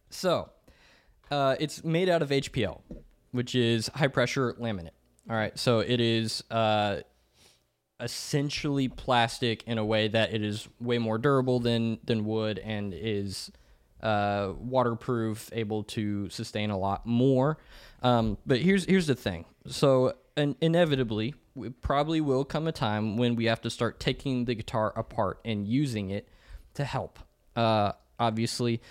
So, 0.10 0.50
uh, 1.32 1.56
it's 1.60 1.84
made 1.84 2.10
out 2.10 2.22
of 2.22 2.30
HPL, 2.30 2.82
which 3.32 3.56
is 3.56 3.88
high 3.96 4.08
pressure 4.08 4.54
laminate. 4.60 4.92
All 5.30 5.36
right. 5.36 5.58
So 5.58 5.80
it 5.80 6.00
is 6.02 6.44
uh, 6.52 6.98
essentially 8.00 8.88
plastic 8.90 9.64
in 9.64 9.78
a 9.78 9.86
way 9.86 10.08
that 10.08 10.34
it 10.34 10.44
is 10.44 10.68
way 10.80 10.98
more 10.98 11.18
durable 11.18 11.60
than 11.60 12.00
than 12.04 12.26
wood 12.26 12.60
and 12.60 12.94
is 12.94 13.52
uh, 14.02 14.54
waterproof, 14.58 15.50
able 15.54 15.84
to 15.84 16.30
sustain 16.30 16.72
a 16.72 16.78
lot 16.78 17.06
more. 17.06 17.58
Um, 18.02 18.38
but 18.46 18.60
here's 18.60 18.86
here's 18.86 19.08
the 19.08 19.16
thing. 19.16 19.46
So 19.68 20.16
inevitably, 20.36 21.36
we 21.54 21.70
probably 21.70 22.20
will 22.20 22.44
come 22.44 22.68
a 22.68 22.72
time 22.72 23.18
when 23.18 23.36
we 23.36 23.46
have 23.46 23.62
to 23.62 23.70
start 23.70 24.00
taking 24.00 24.46
the 24.46 24.56
guitar 24.56 24.92
apart 24.96 25.40
and 25.46 25.68
using 25.68 26.10
it 26.10 26.28
to 26.74 26.84
help. 26.84 27.20
Uh, 27.56 27.92
obviously, 28.20 28.82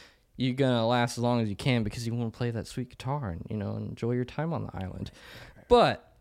you're 0.41 0.55
gonna 0.55 0.87
last 0.87 1.19
as 1.19 1.23
long 1.23 1.41
as 1.41 1.49
you 1.49 1.57
can 1.57 1.83
because 1.83 2.07
you 2.07 2.15
want 2.15 2.33
to 2.33 2.37
play 2.37 2.51
that 2.51 2.67
sweet 2.67 2.89
guitar 2.91 3.29
and 3.31 3.45
you 3.51 3.57
know 3.57 3.77
enjoy 3.77 4.13
your 4.13 4.25
time 4.25 4.53
on 4.53 4.65
the 4.65 4.71
island. 4.75 5.11
But 5.69 6.13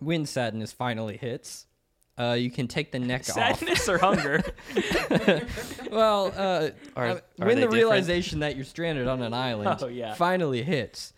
when 0.00 0.26
sadness 0.26 0.72
finally 0.72 1.16
hits, 1.16 1.66
uh, 2.18 2.32
you 2.32 2.50
can 2.50 2.66
take 2.68 2.90
the 2.92 2.98
neck 2.98 3.20
off. 3.28 3.34
Sadness 3.34 3.88
or 3.88 3.98
hunger? 3.98 4.42
Well, 5.90 6.32
uh, 6.36 6.70
Are- 6.96 7.06
are 7.06 7.22
when 7.36 7.48
the 7.50 7.54
different? 7.54 7.72
realization 7.72 8.40
that 8.40 8.56
you're 8.56 8.64
stranded 8.64 9.06
on 9.06 9.22
an 9.22 9.32
island 9.48 9.78
Oh, 9.80 9.86
yeah. 9.86 10.14
finally 10.14 10.62
hits, 10.62 11.12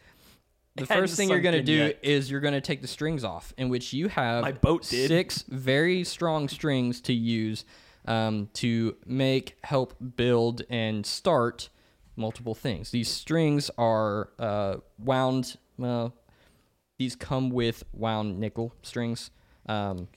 the 0.75 0.85
first 0.87 1.17
thing 1.17 1.31
you're 1.31 1.41
going 1.41 1.55
to 1.55 1.63
do 1.63 1.73
yet. 1.73 1.99
is 2.03 2.31
you're 2.31 2.41
going 2.41 2.53
to 2.55 2.61
take 2.61 2.83
the 2.83 2.87
strings 2.89 3.25
off, 3.25 3.55
in 3.57 3.69
which 3.71 3.93
you 3.95 4.09
have 4.09 4.43
My 4.43 4.53
boat 4.53 4.87
did. 4.87 5.09
six 5.09 5.43
very 5.49 6.05
strong 6.05 6.49
strings 6.49 7.01
to 7.03 7.15
use 7.15 7.65
um, 8.07 8.51
to 8.55 8.97
make, 9.07 9.57
help, 9.65 9.95
build, 10.17 10.63
and 10.69 11.07
start 11.07 11.71
multiple 12.17 12.55
things. 12.55 12.91
These 12.91 13.09
strings 13.09 13.71
are 13.79 14.31
uh, 14.39 14.77
wound. 14.99 15.57
Well, 15.77 16.15
these 16.99 17.15
come 17.17 17.51
with 17.51 17.85
wound 17.93 18.39
nickel 18.39 18.75
strings. 18.83 19.31
Um, 19.67 20.09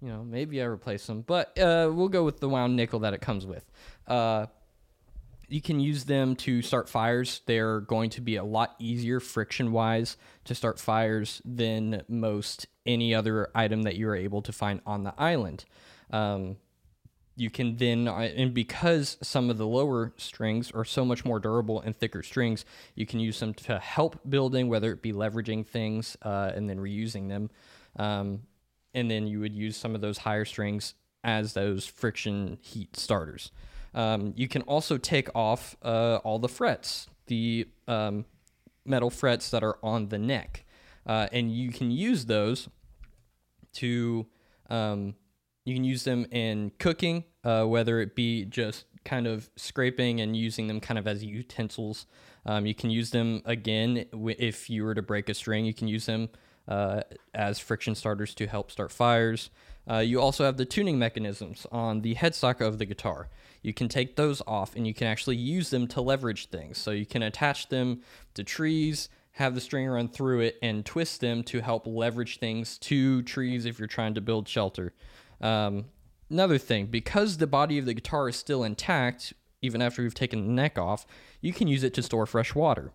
you 0.00 0.08
know, 0.08 0.24
maybe 0.24 0.62
I 0.62 0.64
replace 0.64 1.06
them, 1.06 1.22
but 1.22 1.58
uh, 1.58 1.90
we'll 1.92 2.08
go 2.08 2.24
with 2.24 2.40
the 2.40 2.48
wound 2.48 2.74
nickel 2.74 3.00
that 3.00 3.12
it 3.12 3.20
comes 3.20 3.44
with. 3.44 3.64
Uh, 4.06 4.46
you 5.48 5.60
can 5.60 5.80
use 5.80 6.04
them 6.04 6.36
to 6.36 6.62
start 6.62 6.88
fires. 6.88 7.42
They're 7.44 7.80
going 7.80 8.10
to 8.10 8.20
be 8.20 8.36
a 8.36 8.44
lot 8.44 8.76
easier 8.78 9.20
friction 9.20 9.72
wise 9.72 10.16
to 10.44 10.54
start 10.54 10.78
fires 10.78 11.42
than 11.44 12.02
most 12.08 12.68
any 12.86 13.14
other 13.14 13.48
item 13.54 13.82
that 13.82 13.96
you're 13.96 14.14
able 14.14 14.42
to 14.42 14.52
find 14.52 14.80
on 14.86 15.02
the 15.02 15.12
island. 15.18 15.64
Um, 16.12 16.56
you 17.40 17.48
can 17.50 17.76
then, 17.76 18.06
uh, 18.06 18.28
and 18.36 18.52
because 18.52 19.16
some 19.22 19.48
of 19.48 19.56
the 19.56 19.66
lower 19.66 20.12
strings 20.18 20.70
are 20.72 20.84
so 20.84 21.04
much 21.04 21.24
more 21.24 21.40
durable 21.40 21.80
and 21.80 21.96
thicker 21.96 22.22
strings, 22.22 22.66
you 22.94 23.06
can 23.06 23.18
use 23.18 23.40
them 23.40 23.54
to 23.54 23.78
help 23.78 24.20
building, 24.28 24.68
whether 24.68 24.92
it 24.92 25.00
be 25.00 25.12
leveraging 25.12 25.66
things 25.66 26.16
uh, 26.22 26.52
and 26.54 26.68
then 26.68 26.78
reusing 26.78 27.28
them. 27.28 27.50
Um, 27.96 28.42
and 28.92 29.10
then 29.10 29.26
you 29.26 29.40
would 29.40 29.54
use 29.54 29.76
some 29.76 29.94
of 29.94 30.02
those 30.02 30.18
higher 30.18 30.44
strings 30.44 30.94
as 31.24 31.54
those 31.54 31.86
friction 31.86 32.58
heat 32.60 32.96
starters. 32.96 33.50
Um, 33.94 34.34
you 34.36 34.46
can 34.46 34.62
also 34.62 34.98
take 34.98 35.28
off 35.34 35.76
uh, 35.82 36.16
all 36.22 36.38
the 36.38 36.48
frets, 36.48 37.08
the 37.26 37.66
um, 37.88 38.26
metal 38.84 39.10
frets 39.10 39.50
that 39.50 39.62
are 39.62 39.78
on 39.82 40.08
the 40.08 40.18
neck, 40.18 40.64
uh, 41.06 41.28
and 41.32 41.50
you 41.50 41.70
can 41.70 41.90
use 41.90 42.26
those 42.26 42.68
to 43.72 44.26
um, 44.68 45.14
you 45.64 45.74
can 45.74 45.84
use 45.84 46.04
them 46.04 46.26
in 46.30 46.72
cooking, 46.78 47.24
uh, 47.44 47.64
whether 47.64 48.00
it 48.00 48.14
be 48.14 48.44
just 48.44 48.84
kind 49.04 49.26
of 49.26 49.50
scraping 49.56 50.20
and 50.20 50.36
using 50.36 50.66
them 50.66 50.80
kind 50.80 50.98
of 50.98 51.06
as 51.06 51.24
utensils. 51.24 52.06
Um, 52.46 52.66
you 52.66 52.74
can 52.74 52.90
use 52.90 53.10
them 53.10 53.42
again 53.44 54.06
if 54.12 54.68
you 54.68 54.84
were 54.84 54.94
to 54.94 55.02
break 55.02 55.28
a 55.28 55.34
string. 55.34 55.64
You 55.64 55.74
can 55.74 55.88
use 55.88 56.06
them 56.06 56.28
uh, 56.68 57.02
as 57.34 57.58
friction 57.58 57.94
starters 57.94 58.34
to 58.34 58.46
help 58.46 58.70
start 58.70 58.92
fires. 58.92 59.50
Uh, 59.90 59.98
you 59.98 60.20
also 60.20 60.44
have 60.44 60.56
the 60.56 60.64
tuning 60.64 60.98
mechanisms 60.98 61.66
on 61.72 62.02
the 62.02 62.14
headstock 62.14 62.60
of 62.60 62.78
the 62.78 62.84
guitar. 62.84 63.28
You 63.62 63.74
can 63.74 63.88
take 63.88 64.16
those 64.16 64.40
off 64.46 64.76
and 64.76 64.86
you 64.86 64.94
can 64.94 65.06
actually 65.06 65.36
use 65.36 65.70
them 65.70 65.86
to 65.88 66.00
leverage 66.00 66.48
things. 66.48 66.78
So 66.78 66.90
you 66.92 67.06
can 67.06 67.22
attach 67.22 67.68
them 67.68 68.02
to 68.34 68.44
trees, 68.44 69.08
have 69.32 69.54
the 69.54 69.60
string 69.60 69.88
run 69.88 70.08
through 70.08 70.40
it, 70.40 70.58
and 70.62 70.84
twist 70.84 71.20
them 71.20 71.42
to 71.44 71.60
help 71.60 71.86
leverage 71.86 72.38
things 72.38 72.78
to 72.78 73.22
trees 73.22 73.64
if 73.64 73.78
you're 73.78 73.88
trying 73.88 74.14
to 74.14 74.20
build 74.20 74.48
shelter. 74.48 74.92
Um, 75.40 75.86
another 76.30 76.58
thing, 76.58 76.86
because 76.86 77.36
the 77.36 77.46
body 77.46 77.78
of 77.78 77.86
the 77.86 77.94
guitar 77.94 78.28
is 78.28 78.36
still 78.36 78.64
intact, 78.64 79.32
even 79.62 79.82
after 79.82 80.02
we've 80.02 80.14
taken 80.14 80.46
the 80.46 80.52
neck 80.52 80.78
off, 80.78 81.06
you 81.40 81.52
can 81.52 81.68
use 81.68 81.82
it 81.82 81.94
to 81.94 82.02
store 82.02 82.26
fresh 82.26 82.54
water 82.54 82.92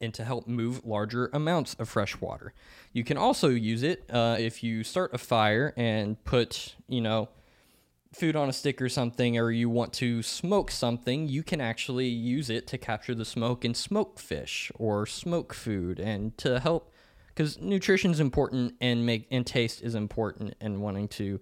and 0.00 0.14
to 0.14 0.24
help 0.24 0.48
move 0.48 0.84
larger 0.86 1.28
amounts 1.32 1.74
of 1.74 1.88
fresh 1.88 2.20
water. 2.20 2.54
You 2.92 3.04
can 3.04 3.18
also 3.18 3.48
use 3.48 3.82
it 3.82 4.04
uh, 4.10 4.36
if 4.38 4.62
you 4.62 4.82
start 4.82 5.12
a 5.12 5.18
fire 5.18 5.74
and 5.76 6.22
put, 6.24 6.74
you 6.88 7.02
know, 7.02 7.28
food 8.12 8.34
on 8.34 8.48
a 8.48 8.52
stick 8.52 8.80
or 8.80 8.88
something, 8.88 9.38
or 9.38 9.50
you 9.50 9.68
want 9.68 9.92
to 9.94 10.22
smoke 10.22 10.70
something, 10.70 11.28
you 11.28 11.42
can 11.42 11.60
actually 11.60 12.08
use 12.08 12.50
it 12.50 12.66
to 12.68 12.78
capture 12.78 13.14
the 13.14 13.24
smoke 13.24 13.64
and 13.64 13.76
smoke 13.76 14.18
fish 14.18 14.72
or 14.76 15.06
smoke 15.06 15.52
food 15.52 16.00
and 16.00 16.36
to 16.38 16.58
help 16.60 16.92
because 17.28 17.60
nutrition 17.60 18.10
is 18.10 18.20
important 18.20 18.74
and 18.80 19.06
make 19.06 19.26
and 19.30 19.46
taste 19.46 19.82
is 19.82 19.94
important 19.94 20.54
and 20.60 20.80
wanting 20.82 21.08
to 21.08 21.40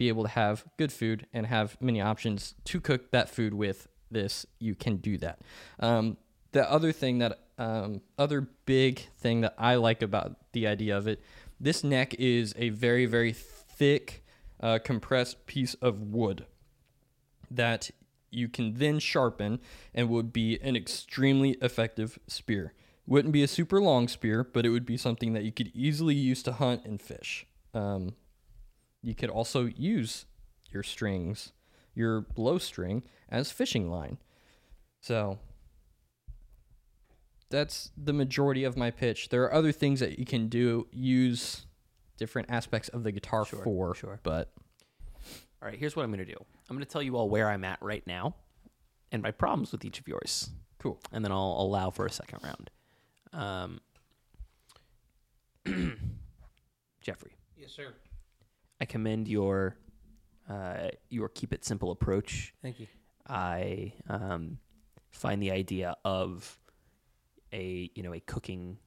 be 0.00 0.08
able 0.08 0.22
to 0.22 0.30
have 0.30 0.64
good 0.78 0.90
food 0.90 1.26
and 1.34 1.46
have 1.46 1.76
many 1.78 2.00
options 2.00 2.54
to 2.64 2.80
cook 2.80 3.10
that 3.10 3.28
food 3.28 3.52
with 3.52 3.86
this 4.10 4.46
you 4.58 4.74
can 4.74 4.96
do 4.96 5.18
that. 5.18 5.38
Um, 5.78 6.16
the 6.52 6.68
other 6.72 6.90
thing 6.90 7.18
that 7.18 7.38
um, 7.58 8.00
other 8.18 8.48
big 8.64 9.00
thing 9.18 9.42
that 9.42 9.54
i 9.58 9.74
like 9.74 10.00
about 10.00 10.36
the 10.52 10.66
idea 10.66 10.96
of 10.96 11.06
it 11.06 11.20
this 11.60 11.84
neck 11.84 12.14
is 12.14 12.54
a 12.56 12.70
very 12.70 13.04
very 13.04 13.34
thick 13.34 14.24
uh, 14.60 14.78
compressed 14.82 15.44
piece 15.44 15.74
of 15.74 16.00
wood 16.00 16.46
that 17.50 17.90
you 18.30 18.48
can 18.48 18.74
then 18.74 18.98
sharpen 18.98 19.60
and 19.94 20.08
would 20.08 20.32
be 20.32 20.58
an 20.62 20.76
extremely 20.76 21.50
effective 21.60 22.18
spear. 22.26 22.72
Wouldn't 23.06 23.32
be 23.32 23.42
a 23.42 23.48
super 23.48 23.80
long 23.82 24.08
spear 24.08 24.44
but 24.44 24.64
it 24.64 24.70
would 24.70 24.86
be 24.86 24.96
something 24.96 25.34
that 25.34 25.44
you 25.44 25.52
could 25.52 25.70
easily 25.74 26.14
use 26.14 26.42
to 26.44 26.52
hunt 26.52 26.86
and 26.86 27.00
fish. 27.00 27.46
Um, 27.74 28.14
you 29.02 29.14
could 29.14 29.30
also 29.30 29.66
use 29.66 30.26
your 30.70 30.82
strings, 30.82 31.52
your 31.94 32.20
blow 32.20 32.58
string, 32.58 33.02
as 33.28 33.50
fishing 33.50 33.90
line. 33.90 34.18
So 35.00 35.38
that's 37.48 37.90
the 37.96 38.12
majority 38.12 38.64
of 38.64 38.76
my 38.76 38.90
pitch. 38.90 39.28
There 39.30 39.42
are 39.44 39.52
other 39.52 39.72
things 39.72 40.00
that 40.00 40.18
you 40.18 40.24
can 40.24 40.48
do, 40.48 40.86
use 40.92 41.66
different 42.16 42.50
aspects 42.50 42.88
of 42.90 43.02
the 43.02 43.10
guitar 43.12 43.44
Sure, 43.44 43.62
for, 43.64 43.94
sure. 43.94 44.20
but 44.22 44.52
All 45.62 45.68
right, 45.68 45.78
here's 45.78 45.96
what 45.96 46.02
I'm 46.04 46.10
going 46.10 46.24
to 46.24 46.30
do. 46.32 46.38
I'm 46.68 46.76
going 46.76 46.84
to 46.84 46.90
tell 46.90 47.02
you 47.02 47.16
all 47.16 47.28
where 47.28 47.48
I'm 47.48 47.64
at 47.64 47.78
right 47.82 48.06
now 48.06 48.34
and 49.10 49.22
my 49.22 49.30
problems 49.30 49.72
with 49.72 49.84
each 49.84 49.98
of 49.98 50.06
yours. 50.06 50.50
cool. 50.78 51.00
And 51.12 51.24
then 51.24 51.32
I'll 51.32 51.56
allow 51.60 51.90
for 51.90 52.06
a 52.06 52.10
second 52.10 52.40
round. 52.44 52.70
Um, 53.32 53.80
Jeffrey, 57.00 57.32
Yes, 57.56 57.72
sir. 57.72 57.94
I 58.80 58.84
commend 58.86 59.28
your 59.28 59.76
uh, 60.48 60.88
your 61.08 61.28
keep 61.28 61.52
it 61.52 61.64
simple 61.64 61.90
approach. 61.90 62.54
Thank 62.62 62.80
you. 62.80 62.86
I 63.28 63.92
um, 64.08 64.58
find 65.10 65.42
the 65.42 65.50
idea 65.52 65.96
of 66.04 66.58
a 67.52 67.90
you 67.94 68.02
know 68.02 68.14
a 68.14 68.20
cooking 68.20 68.78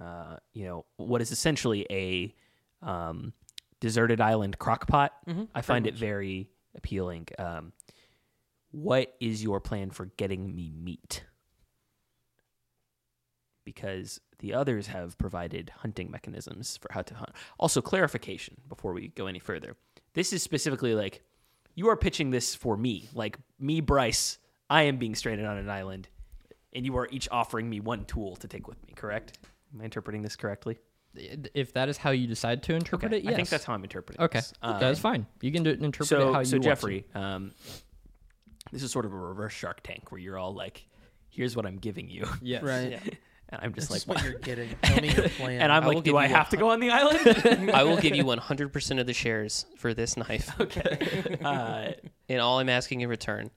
uh, 0.00 0.36
you 0.52 0.64
know 0.64 0.84
what 0.96 1.20
is 1.20 1.30
essentially 1.30 1.86
a 1.90 2.34
um, 2.82 3.32
deserted 3.80 4.20
island 4.20 4.58
crock 4.58 4.86
pot. 4.86 5.12
Mhm, 5.28 5.48
I 5.54 5.60
find 5.62 5.86
it 5.86 5.94
very 5.94 6.48
appealing. 6.74 7.28
Um, 7.38 7.72
what 8.70 9.14
is 9.20 9.42
your 9.42 9.60
plan 9.60 9.90
for 9.90 10.06
getting 10.16 10.54
me 10.54 10.70
meat? 10.70 11.24
Because 13.72 14.20
the 14.40 14.52
others 14.52 14.88
have 14.88 15.16
provided 15.16 15.70
hunting 15.78 16.10
mechanisms 16.10 16.76
for 16.76 16.92
how 16.92 17.02
to 17.02 17.14
hunt. 17.14 17.30
Also, 17.58 17.80
clarification 17.80 18.56
before 18.68 18.92
we 18.92 19.08
go 19.08 19.26
any 19.26 19.38
further. 19.38 19.76
This 20.14 20.32
is 20.32 20.42
specifically 20.42 20.94
like 20.94 21.22
you 21.76 21.88
are 21.88 21.96
pitching 21.96 22.30
this 22.30 22.54
for 22.54 22.76
me, 22.76 23.08
like 23.14 23.38
me, 23.60 23.80
Bryce. 23.80 24.38
I 24.68 24.82
am 24.82 24.96
being 24.96 25.14
stranded 25.14 25.46
on 25.46 25.56
an 25.56 25.70
island, 25.70 26.08
and 26.72 26.84
you 26.84 26.96
are 26.96 27.08
each 27.12 27.28
offering 27.30 27.70
me 27.70 27.78
one 27.80 28.04
tool 28.06 28.34
to 28.36 28.48
take 28.48 28.66
with 28.66 28.84
me. 28.86 28.92
Correct? 28.96 29.38
Am 29.72 29.80
I 29.80 29.84
interpreting 29.84 30.22
this 30.22 30.34
correctly? 30.34 30.78
If 31.14 31.72
that 31.74 31.88
is 31.88 31.96
how 31.96 32.10
you 32.10 32.26
decide 32.26 32.62
to 32.64 32.74
interpret 32.74 33.12
it, 33.12 33.24
yes. 33.24 33.32
I 33.32 33.36
think 33.36 33.48
that's 33.48 33.64
how 33.64 33.74
I'm 33.74 33.82
interpreting. 33.82 34.22
okay. 34.22 34.38
this. 34.38 34.52
Um, 34.62 34.80
that's 34.80 35.00
fine. 35.00 35.26
You 35.40 35.52
can 35.52 35.62
do, 35.62 35.70
interpret 35.70 36.08
so, 36.08 36.16
it 36.16 36.20
how 36.20 36.28
you 36.28 36.34
want. 36.34 36.46
so 36.48 36.56
want 36.56 36.64
Jeffrey, 36.64 37.04
um, 37.14 37.52
this 38.72 38.82
is 38.82 38.90
sort 38.90 39.06
of 39.06 39.12
a 39.12 39.16
reverse 39.16 39.52
Shark 39.52 39.82
Tank 39.82 40.10
where 40.10 40.20
you're 40.20 40.38
all 40.38 40.54
like, 40.54 40.86
"Here's 41.28 41.56
what 41.56 41.66
I'm 41.66 41.78
giving 41.78 42.08
you," 42.08 42.26
Yes. 42.40 42.62
Right. 42.62 43.18
and 43.52 43.60
I'm 43.62 43.72
just 43.74 43.88
That's 43.90 44.06
like, 44.08 44.16
what 44.16 44.24
you're 44.24 44.38
getting. 44.40 44.70
Tell 44.82 45.00
me 45.02 45.12
your 45.12 45.28
plan. 45.30 45.60
and 45.60 45.72
I'm 45.72 45.82
I 45.84 45.86
will 45.86 45.94
like, 45.96 46.04
give 46.04 46.12
"Do 46.12 46.16
I 46.18 46.26
you 46.26 46.34
a 46.34 46.36
have 46.36 46.48
to 46.50 46.56
go 46.56 46.70
on 46.70 46.80
the 46.80 46.90
island?" 46.90 47.70
I 47.74 47.82
will 47.84 47.96
give 47.96 48.14
you 48.16 48.24
100% 48.24 49.00
of 49.00 49.06
the 49.06 49.12
shares 49.12 49.66
for 49.76 49.92
this 49.94 50.16
knife. 50.16 50.50
okay. 50.60 51.38
Uh, 51.44 51.92
And 52.28 52.40
all 52.40 52.58
I'm 52.60 52.68
asking 52.68 53.00
in 53.00 53.08
return 53.08 53.50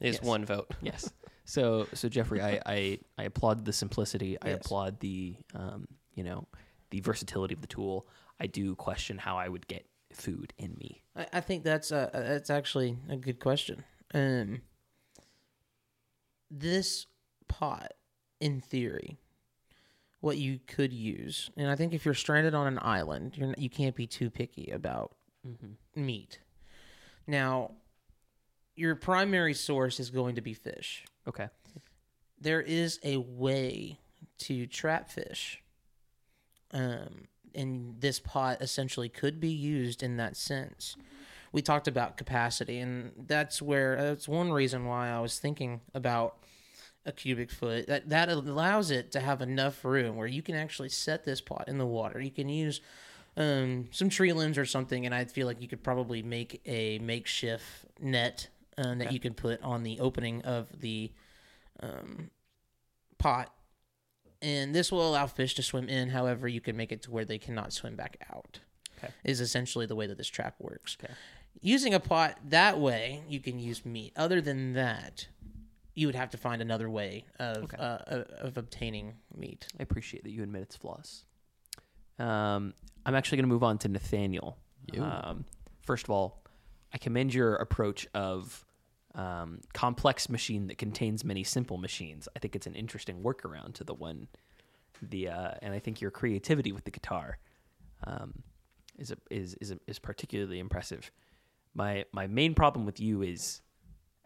is 0.00 0.16
Yes. 0.16 0.22
one 0.22 0.44
vote. 0.44 0.68
yes. 0.82 1.10
So, 1.44 1.86
so 1.94 2.08
Jeffrey, 2.08 2.40
I, 2.42 2.60
I, 2.66 2.98
I 3.16 3.22
applaud 3.24 3.64
the 3.64 3.72
simplicity. 3.72 4.36
I 4.42 4.48
Yes. 4.48 4.56
applaud 4.64 4.98
the, 5.00 5.36
um, 5.54 5.86
you 6.14 6.24
know, 6.24 6.48
the 6.90 7.00
versatility 7.00 7.54
of 7.54 7.60
the 7.60 7.68
tool. 7.68 8.06
I 8.40 8.46
do 8.48 8.74
question 8.74 9.16
how 9.18 9.36
I 9.38 9.48
would 9.48 9.66
get 9.68 9.86
food 10.12 10.52
in 10.58 10.74
me. 10.78 11.02
I, 11.14 11.26
I 11.34 11.40
think 11.40 11.62
that's 11.62 11.92
uh 11.92 12.10
that's 12.12 12.50
actually 12.50 12.96
a 13.08 13.16
good 13.16 13.38
question. 13.38 13.84
Um, 14.14 14.62
this 16.50 17.06
pot, 17.48 17.92
in 18.40 18.60
theory, 18.60 19.18
what 20.20 20.38
you 20.38 20.58
could 20.66 20.92
use, 20.92 21.50
and 21.56 21.70
I 21.70 21.76
think 21.76 21.92
if 21.92 22.04
you're 22.04 22.14
stranded 22.14 22.54
on 22.54 22.66
an 22.66 22.78
island, 22.82 23.36
you're 23.36 23.48
n- 23.48 23.54
you 23.58 23.70
can't 23.70 23.94
be 23.94 24.06
too 24.06 24.30
picky 24.30 24.70
about 24.70 25.14
meat. 25.94 26.40
Now, 27.26 27.72
your 28.74 28.94
primary 28.94 29.54
source 29.54 30.00
is 30.00 30.10
going 30.10 30.34
to 30.36 30.40
be 30.40 30.54
fish. 30.54 31.04
Okay. 31.28 31.48
There 32.40 32.60
is 32.60 32.98
a 33.02 33.16
way 33.16 33.98
to 34.38 34.66
trap 34.66 35.10
fish. 35.10 35.62
Um, 36.72 37.28
and 37.54 38.00
this 38.00 38.20
pot 38.20 38.60
essentially 38.60 39.08
could 39.08 39.40
be 39.40 39.50
used 39.50 40.02
in 40.02 40.18
that 40.18 40.36
sense. 40.36 40.96
We 41.52 41.62
talked 41.62 41.88
about 41.88 42.18
capacity, 42.18 42.78
and 42.80 43.12
that's 43.26 43.62
where 43.62 43.96
that's 43.96 44.28
one 44.28 44.52
reason 44.52 44.84
why 44.84 45.08
I 45.08 45.20
was 45.20 45.38
thinking 45.38 45.80
about 45.94 46.36
a 47.06 47.12
cubic 47.12 47.50
foot. 47.50 47.86
That 47.86 48.08
that 48.10 48.28
allows 48.28 48.90
it 48.90 49.12
to 49.12 49.20
have 49.20 49.40
enough 49.40 49.84
room 49.84 50.16
where 50.16 50.26
you 50.26 50.42
can 50.42 50.54
actually 50.54 50.90
set 50.90 51.24
this 51.24 51.40
pot 51.40 51.64
in 51.68 51.78
the 51.78 51.86
water. 51.86 52.20
You 52.20 52.30
can 52.30 52.48
use 52.48 52.80
um, 53.36 53.86
some 53.90 54.08
tree 54.08 54.32
limbs 54.32 54.58
or 54.58 54.66
something, 54.66 55.06
and 55.06 55.14
I 55.14 55.24
feel 55.24 55.46
like 55.46 55.62
you 55.62 55.68
could 55.68 55.82
probably 55.82 56.22
make 56.22 56.60
a 56.66 56.98
makeshift 56.98 57.64
net 58.00 58.48
um, 58.76 58.98
that 58.98 59.12
you 59.12 59.20
can 59.20 59.34
put 59.34 59.62
on 59.62 59.82
the 59.82 60.00
opening 60.00 60.42
of 60.42 60.68
the 60.80 61.12
um, 61.80 62.30
pot. 63.18 63.52
And 64.42 64.74
this 64.74 64.92
will 64.92 65.08
allow 65.08 65.26
fish 65.26 65.54
to 65.54 65.62
swim 65.62 65.88
in. 65.88 66.10
However, 66.10 66.46
you 66.46 66.60
can 66.60 66.76
make 66.76 66.92
it 66.92 67.02
to 67.02 67.10
where 67.10 67.24
they 67.24 67.38
cannot 67.38 67.72
swim 67.72 67.96
back 67.96 68.18
out. 68.34 68.60
Okay. 68.98 69.12
Is 69.24 69.40
essentially 69.40 69.86
the 69.86 69.96
way 69.96 70.06
that 70.06 70.18
this 70.18 70.28
trap 70.28 70.56
works. 70.58 70.96
Okay. 71.02 71.12
Using 71.60 71.94
a 71.94 72.00
pot 72.00 72.38
that 72.48 72.78
way, 72.78 73.22
you 73.28 73.40
can 73.40 73.58
use 73.58 73.84
meat. 73.84 74.12
Other 74.16 74.40
than 74.40 74.74
that, 74.74 75.28
you 75.96 76.06
would 76.06 76.14
have 76.14 76.30
to 76.30 76.36
find 76.36 76.62
another 76.62 76.88
way 76.88 77.24
of 77.40 77.64
Okay. 77.64 77.76
uh, 77.78 77.98
of- 78.06 78.30
of 78.48 78.56
obtaining 78.58 79.14
meat. 79.34 79.66
I 79.80 79.82
appreciate 79.82 80.22
that 80.24 80.30
you 80.30 80.42
admit 80.44 80.62
its 80.62 80.76
flaws. 80.76 81.24
Um, 82.18 82.74
I'm 83.04 83.14
actually 83.14 83.36
going 83.36 83.48
to 83.48 83.52
move 83.54 83.64
on 83.64 83.78
to 83.78 83.88
Nathaniel. 83.88 84.58
Um, 84.98 85.44
first 85.82 86.04
of 86.04 86.10
all, 86.10 86.42
I 86.92 86.98
commend 86.98 87.34
your 87.34 87.56
approach 87.56 88.06
of 88.14 88.64
um, 89.14 89.60
complex 89.72 90.28
machine 90.28 90.66
that 90.68 90.78
contains 90.78 91.24
many 91.24 91.42
simple 91.42 91.78
machines. 91.78 92.28
I 92.36 92.38
think 92.38 92.54
it's 92.54 92.66
an 92.66 92.74
interesting 92.74 93.22
workaround 93.22 93.74
to 93.74 93.84
the 93.84 93.94
one, 93.94 94.28
the 95.02 95.28
uh, 95.30 95.54
and 95.62 95.72
I 95.74 95.78
think 95.78 96.00
your 96.00 96.10
creativity 96.10 96.72
with 96.72 96.84
the 96.84 96.90
guitar 96.90 97.38
um, 98.04 98.42
is 98.98 99.10
a, 99.10 99.16
is 99.30 99.54
is 99.54 99.70
a, 99.70 99.78
is 99.86 99.98
particularly 99.98 100.58
impressive. 100.58 101.10
My 101.74 102.04
my 102.12 102.26
main 102.26 102.54
problem 102.54 102.84
with 102.86 103.00
you 103.00 103.22
is 103.22 103.60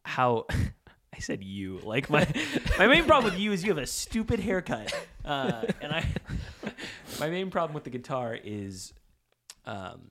how 0.04 0.46
I 1.20 1.22
said 1.22 1.44
you 1.44 1.80
like 1.84 2.08
my 2.08 2.26
my 2.78 2.86
main 2.86 3.04
problem 3.04 3.30
with 3.30 3.38
you 3.38 3.52
is 3.52 3.62
you 3.62 3.68
have 3.70 3.82
a 3.82 3.86
stupid 3.86 4.40
haircut, 4.40 4.90
uh, 5.22 5.66
and 5.82 5.92
I 5.92 6.06
my 7.20 7.28
main 7.28 7.50
problem 7.50 7.74
with 7.74 7.84
the 7.84 7.90
guitar 7.90 8.34
is, 8.42 8.94
um, 9.66 10.10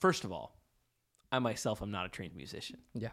first 0.00 0.24
of 0.24 0.32
all, 0.32 0.56
I 1.30 1.40
myself 1.40 1.82
am 1.82 1.90
not 1.90 2.06
a 2.06 2.08
trained 2.08 2.34
musician. 2.34 2.78
Yeah. 2.94 3.10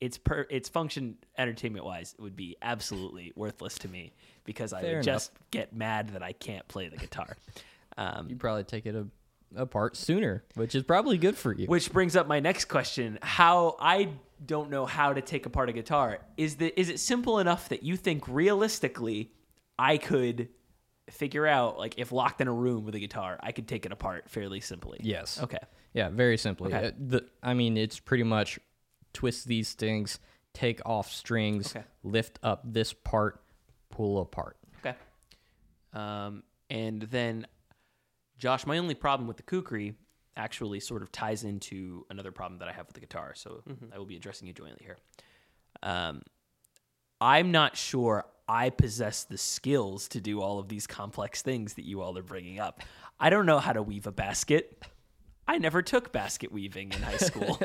Its 0.00 0.16
per 0.16 0.46
its 0.48 0.68
function 0.68 1.16
entertainment 1.36 1.84
wise 1.84 2.14
it 2.16 2.22
would 2.22 2.36
be 2.36 2.56
absolutely 2.62 3.32
worthless 3.34 3.78
to 3.78 3.88
me 3.88 4.12
because 4.44 4.72
I 4.72 4.80
Fair 4.82 4.90
would 4.90 4.94
enough. 4.98 5.04
just 5.04 5.32
get 5.50 5.74
mad 5.74 6.10
that 6.10 6.22
I 6.22 6.34
can't 6.34 6.68
play 6.68 6.86
the 6.86 6.98
guitar. 6.98 7.36
Um, 7.96 8.28
You 8.30 8.36
probably 8.36 8.62
take 8.62 8.86
it 8.86 8.94
a, 8.94 9.08
apart 9.56 9.96
sooner, 9.96 10.44
which 10.54 10.76
is 10.76 10.84
probably 10.84 11.18
good 11.18 11.36
for 11.36 11.52
you. 11.52 11.66
Which 11.66 11.92
brings 11.92 12.14
up 12.14 12.28
my 12.28 12.38
next 12.38 12.66
question: 12.66 13.18
How 13.22 13.74
I 13.80 14.10
don't 14.44 14.70
know 14.70 14.86
how 14.86 15.12
to 15.12 15.20
take 15.20 15.46
apart 15.46 15.68
a 15.68 15.72
guitar. 15.72 16.18
Is 16.36 16.56
the 16.56 16.78
is 16.78 16.88
it 16.88 17.00
simple 17.00 17.38
enough 17.38 17.68
that 17.70 17.82
you 17.82 17.96
think 17.96 18.26
realistically 18.28 19.32
I 19.78 19.96
could 19.98 20.48
figure 21.10 21.46
out 21.46 21.78
like 21.78 21.94
if 21.98 22.12
locked 22.12 22.40
in 22.40 22.48
a 22.48 22.52
room 22.52 22.84
with 22.84 22.94
a 22.94 23.00
guitar, 23.00 23.38
I 23.40 23.52
could 23.52 23.66
take 23.66 23.86
it 23.86 23.92
apart 23.92 24.28
fairly 24.30 24.60
simply? 24.60 24.98
yes. 25.02 25.40
Okay. 25.42 25.58
Yeah, 25.94 26.10
very 26.10 26.36
simply. 26.36 26.72
Okay. 26.72 26.88
Uh, 26.88 26.90
the, 26.98 27.24
I 27.42 27.54
mean, 27.54 27.76
it's 27.78 27.98
pretty 27.98 28.22
much 28.24 28.60
twist 29.14 29.46
these 29.48 29.72
things, 29.72 30.18
take 30.52 30.80
off 30.84 31.10
strings, 31.10 31.74
Okay. 31.74 31.84
lift 32.04 32.38
up 32.42 32.60
this 32.64 32.92
part, 32.92 33.42
pull 33.90 34.20
apart. 34.20 34.58
Okay. 34.80 34.94
Um, 35.94 36.42
and 36.68 37.02
then, 37.02 37.46
Josh, 38.36 38.66
my 38.66 38.76
only 38.78 38.94
problem 38.94 39.26
with 39.26 39.38
the 39.38 39.42
kukri 39.42 39.94
actually 40.38 40.80
sort 40.80 41.02
of 41.02 41.12
ties 41.12 41.44
into 41.44 42.06
another 42.08 42.32
problem 42.32 42.60
that 42.60 42.68
I 42.68 42.72
have 42.72 42.86
with 42.86 42.94
the 42.94 43.00
guitar. 43.00 43.32
So 43.34 43.62
I 43.92 43.98
will 43.98 44.06
be 44.06 44.16
addressing 44.16 44.46
you 44.46 44.54
jointly 44.54 44.82
here. 44.82 44.96
Um, 45.82 46.22
I'm 47.20 47.50
not 47.50 47.76
sure 47.76 48.24
I 48.48 48.70
possess 48.70 49.24
the 49.24 49.36
skills 49.36 50.08
to 50.08 50.20
do 50.20 50.40
all 50.40 50.58
of 50.58 50.68
these 50.68 50.86
complex 50.86 51.42
things 51.42 51.74
that 51.74 51.84
you 51.84 52.00
all 52.00 52.16
are 52.16 52.22
bringing 52.22 52.58
up. 52.58 52.82
I 53.20 53.28
don't 53.28 53.44
know 53.44 53.58
how 53.58 53.72
to 53.72 53.82
weave 53.82 54.06
a 54.06 54.12
basket. 54.12 54.82
I 55.46 55.58
never 55.58 55.82
took 55.82 56.12
basket 56.12 56.52
weaving 56.52 56.92
in 56.92 57.02
high 57.02 57.16
school. 57.16 57.60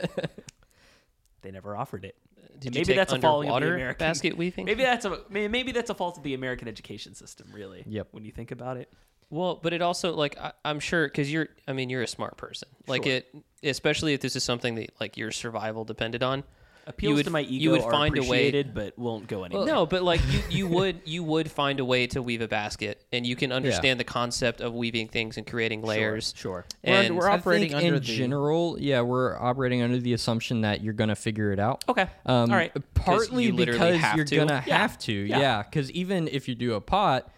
they 1.41 1.51
never 1.51 1.77
offered 1.77 2.05
it. 2.05 2.15
Did 2.59 2.67
And 2.67 2.75
you 2.75 2.81
maybe 2.81 2.95
that's 2.95 3.13
a 3.13 3.19
falling 3.19 3.49
of 3.49 3.61
the 3.61 3.67
American 3.67 4.07
basket 4.07 4.37
weaving? 4.37 4.65
Maybe 4.65 4.83
that's 4.83 5.05
a 5.05 5.21
maybe 5.29 5.71
that's 5.71 5.89
a 5.89 5.95
fault 5.95 6.17
of 6.17 6.23
the 6.23 6.33
American 6.33 6.67
education 6.67 7.15
system, 7.15 7.49
really. 7.51 7.83
Yep. 7.87 8.09
When 8.11 8.23
you 8.23 8.31
think 8.31 8.51
about 8.51 8.77
it, 8.77 8.93
Well, 9.33 9.59
but 9.61 9.73
it 9.73 9.81
also 9.81 10.13
like 10.13 10.37
I, 10.39 10.51
I'm 10.63 10.79
sure 10.79 11.07
because 11.07 11.31
you're 11.31 11.47
I 11.67 11.73
mean 11.73 11.89
you're 11.89 12.03
a 12.03 12.07
smart 12.07 12.37
person. 12.37 12.69
Like 12.87 13.03
Sure. 13.05 13.13
it, 13.13 13.35
especially 13.63 14.13
if 14.13 14.21
this 14.21 14.35
is 14.35 14.43
something 14.43 14.75
that 14.75 14.91
like 14.99 15.17
your 15.17 15.31
survival 15.31 15.85
depended 15.85 16.21
on. 16.23 16.43
appeals 16.85 17.15
would- 17.15 17.23
to 17.25 17.31
my 17.31 17.39
ego 17.41 17.51
you 17.63 17.71
would 17.71 17.81
are 17.81 17.91
find 17.91 18.17
a 18.17 18.23
way- 18.23 18.61
but 18.61 18.99
won't 18.99 19.25
go 19.27 19.43
anywhere. 19.45 19.65
No, 19.65 19.85
but 19.85 20.03
like 20.03 20.19
you, 20.29 20.39
you 20.49 20.67
would 20.77 20.99
you 21.05 21.23
would 21.23 21.49
find 21.49 21.79
a 21.79 21.85
way 21.85 22.07
to 22.07 22.21
weave 22.21 22.41
a 22.41 22.47
basket, 22.47 23.01
and 23.13 23.25
you 23.25 23.35
can 23.37 23.51
understand 23.53 23.99
the 24.01 24.03
concept 24.03 24.59
of 24.61 24.73
weaving 24.75 25.07
things 25.07 25.37
and 25.37 25.47
creating 25.47 25.81
layers. 25.81 26.33
Sure. 26.35 26.65
We're- 26.83 27.05
And 27.05 27.15
we're 27.15 27.29
I 27.29 27.35
operating 27.35 27.69
think 27.69 27.77
under 27.85 27.87
in 27.95 28.01
the- 28.03 28.17
general, 28.17 28.75
yeah, 28.79 28.99
we're 29.01 29.35
operating 29.41 29.81
under 29.81 29.97
the 29.97 30.11
assumption 30.13 30.61
that 30.61 30.81
you're 30.83 30.93
gonna 30.93 31.15
figure 31.15 31.51
it 31.53 31.59
out. 31.59 31.85
Okay. 31.89 32.07
Um, 32.25 32.51
All 32.51 32.57
right. 32.57 32.71
Partly 32.93 33.45
you 33.45 33.53
because 33.53 33.97
have 33.99 34.17
you're 34.17 34.25
to. 34.25 34.35
gonna 34.35 34.63
Yeah. 34.67 34.77
have 34.77 34.97
to, 34.99 35.13
Yeah. 35.13 35.39
yeah. 35.39 35.63
Because 35.63 35.89
even 35.91 36.27
if 36.27 36.47
you 36.49 36.53
do 36.55 36.73
a 36.73 36.81
pot, 36.81 37.31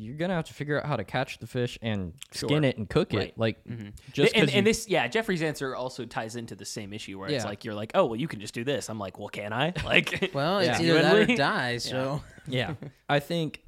you're 0.00 0.14
gonna 0.16 0.34
have 0.34 0.44
to 0.46 0.54
figure 0.54 0.78
out 0.78 0.86
how 0.86 0.94
to 0.96 1.02
catch 1.04 1.38
the 1.38 1.46
fish 1.46 1.76
and 1.82 2.12
skin 2.32 2.48
Sure. 2.48 2.64
it 2.64 2.78
and 2.78 2.88
cook 2.88 3.12
Right. 3.12 3.28
it. 3.30 3.38
Like 3.38 3.64
Th- 3.64 3.92
just 4.12 4.32
and, 4.34 4.46
'cause 4.46 4.54
and 4.54 4.66
you- 4.66 4.72
this, 4.72 4.88
yeah, 4.88 5.08
Jeffrey's 5.08 5.42
answer 5.42 5.74
also 5.74 6.04
ties 6.04 6.36
into 6.36 6.54
the 6.54 6.64
same 6.64 6.92
issue 6.92 7.18
where 7.18 7.28
it's 7.28 7.44
like 7.44 7.64
you're 7.64 7.74
like, 7.74 7.90
oh 7.94 8.06
well, 8.06 8.16
you 8.16 8.28
can 8.28 8.38
just 8.40 8.54
do 8.54 8.62
this. 8.64 8.88
I'm 8.88 8.98
like, 8.98 9.18
well, 9.18 9.28
can 9.28 9.52
I? 9.52 9.72
Like, 9.84 10.30
Well, 10.32 10.58
it's 10.60 10.80
Yeah. 10.80 10.86
either 10.86 11.02
that 11.02 11.04
or 11.16 11.26
Genuinely? 11.26 11.34
die. 11.36 11.78
So 11.78 12.22
yeah, 12.46 12.74
I 13.08 13.18
think 13.18 13.62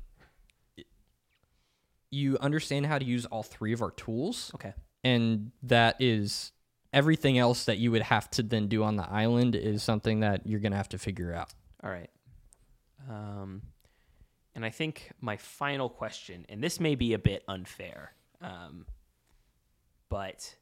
you 2.11 2.37
understand 2.39 2.87
how 2.87 2.99
to 2.99 3.05
use 3.05 3.27
all 3.27 3.43
three 3.43 3.73
of 3.73 3.83
our 3.83 3.91
tools. 3.93 4.51
okay, 4.55 4.75
and 5.05 5.53
that 5.63 5.97
is 6.01 6.53
everything 6.93 7.39
else 7.39 7.65
that 7.67 7.79
you 7.79 7.91
would 7.93 8.03
have 8.03 8.29
to 8.33 8.43
then 8.43 8.67
do 8.67 8.83
on 8.83 8.97
the 8.97 9.09
island 9.09 9.55
is 9.55 9.83
something 9.83 10.21
that 10.21 10.47
you're 10.47 10.59
gonna 10.61 10.77
have 10.77 10.89
to 10.89 10.99
figure 10.99 11.33
out. 11.33 11.53
all 11.83 11.91
right. 11.91 12.11
Um, 13.09 13.63
and 14.61 14.67
I 14.67 14.69
think 14.69 15.11
my 15.23 15.39
final 15.39 15.89
question, 15.89 16.45
and 16.51 16.63
this 16.63 16.81
may 16.81 16.95
be 16.95 17.15
a 17.15 17.19
bit 17.19 17.45
unfair, 17.49 18.13
um, 18.43 18.85
but 20.11 20.55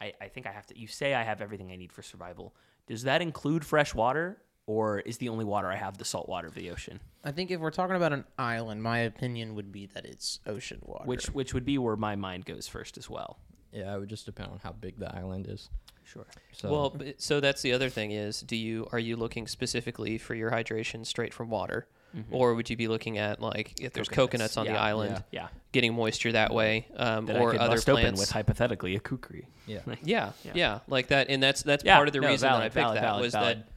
I, 0.00 0.12
I 0.20 0.26
think 0.26 0.44
I 0.44 0.50
have 0.50 0.66
to. 0.66 0.76
You 0.76 0.88
say 0.88 1.14
I 1.14 1.22
have 1.22 1.40
everything 1.40 1.70
I 1.70 1.76
need 1.76 1.92
for 1.92 2.02
survival. 2.02 2.56
Does 2.88 3.04
that 3.04 3.22
include 3.22 3.64
fresh 3.64 3.94
water, 3.94 4.38
or 4.66 4.98
is 4.98 5.18
the 5.18 5.28
only 5.28 5.44
water 5.44 5.68
I 5.68 5.76
have 5.76 5.98
the 5.98 6.04
salt 6.04 6.28
water 6.28 6.48
of 6.48 6.54
the 6.54 6.68
ocean? 6.72 6.98
I 7.22 7.30
think 7.30 7.52
if 7.52 7.60
we're 7.60 7.70
talking 7.70 7.94
about 7.94 8.12
an 8.12 8.24
island, 8.38 8.82
my 8.82 8.98
opinion 8.98 9.54
would 9.54 9.70
be 9.70 9.86
that 9.86 10.04
it's 10.04 10.40
ocean 10.44 10.80
water. 10.82 11.04
Which 11.04 11.26
which 11.26 11.54
would 11.54 11.64
be 11.64 11.78
where 11.78 11.94
my 11.94 12.16
mind 12.16 12.44
goes 12.44 12.66
first 12.66 12.98
as 12.98 13.08
well. 13.08 13.38
Yeah, 13.70 13.94
it 13.94 14.00
would 14.00 14.08
just 14.08 14.26
depend 14.26 14.50
on 14.50 14.58
how 14.64 14.72
big 14.72 14.98
the 14.98 15.14
island 15.14 15.46
is. 15.48 15.70
Sure. 16.02 16.26
So 16.50 16.72
Well, 16.72 16.96
so 17.18 17.38
that's 17.38 17.62
the 17.62 17.72
other 17.72 17.88
thing 17.88 18.10
is, 18.10 18.40
do 18.40 18.56
you 18.56 18.88
are 18.90 18.98
you 18.98 19.14
looking 19.14 19.46
specifically 19.46 20.18
for 20.18 20.34
your 20.34 20.50
hydration 20.50 21.06
straight 21.06 21.32
from 21.32 21.50
water, 21.50 21.86
or 22.30 22.54
would 22.54 22.68
you 22.70 22.76
be 22.76 22.88
looking 22.88 23.18
at 23.18 23.40
like 23.40 23.80
if 23.80 23.92
there's 23.92 24.08
Coconuts, 24.08 24.54
coconuts 24.54 24.56
on 24.56 24.66
the 24.66 24.72
yeah, 24.72 24.82
island, 24.82 25.24
Yeah. 25.30 25.48
getting 25.72 25.94
moisture 25.94 26.32
that 26.32 26.52
way, 26.52 26.86
um, 26.96 27.26
That 27.26 27.36
or 27.36 27.50
I 27.50 27.52
could 27.52 27.60
other 27.60 27.74
bust 27.76 27.86
plants? 27.86 28.06
open 28.08 28.18
with 28.18 28.30
hypothetically 28.30 28.96
a 28.96 29.00
kukri. 29.00 29.46
yeah, 29.66 29.80
Yeah, 30.02 30.32
Yeah. 30.44 30.52
yeah, 30.54 30.78
like 30.88 31.08
that, 31.08 31.28
and 31.28 31.42
that's 31.42 31.62
that's 31.62 31.84
Yeah, 31.84 31.96
part 31.96 32.08
of 32.08 32.12
the 32.14 32.20
no, 32.20 32.28
reason 32.28 32.48
valid, 32.48 32.60
that 32.62 32.64
I 32.64 32.68
picked 32.68 32.74
valid, 32.76 32.96
that 32.96 33.02
valid, 33.02 33.22
was 33.22 33.32
valid. 33.34 33.58
that 33.58 33.68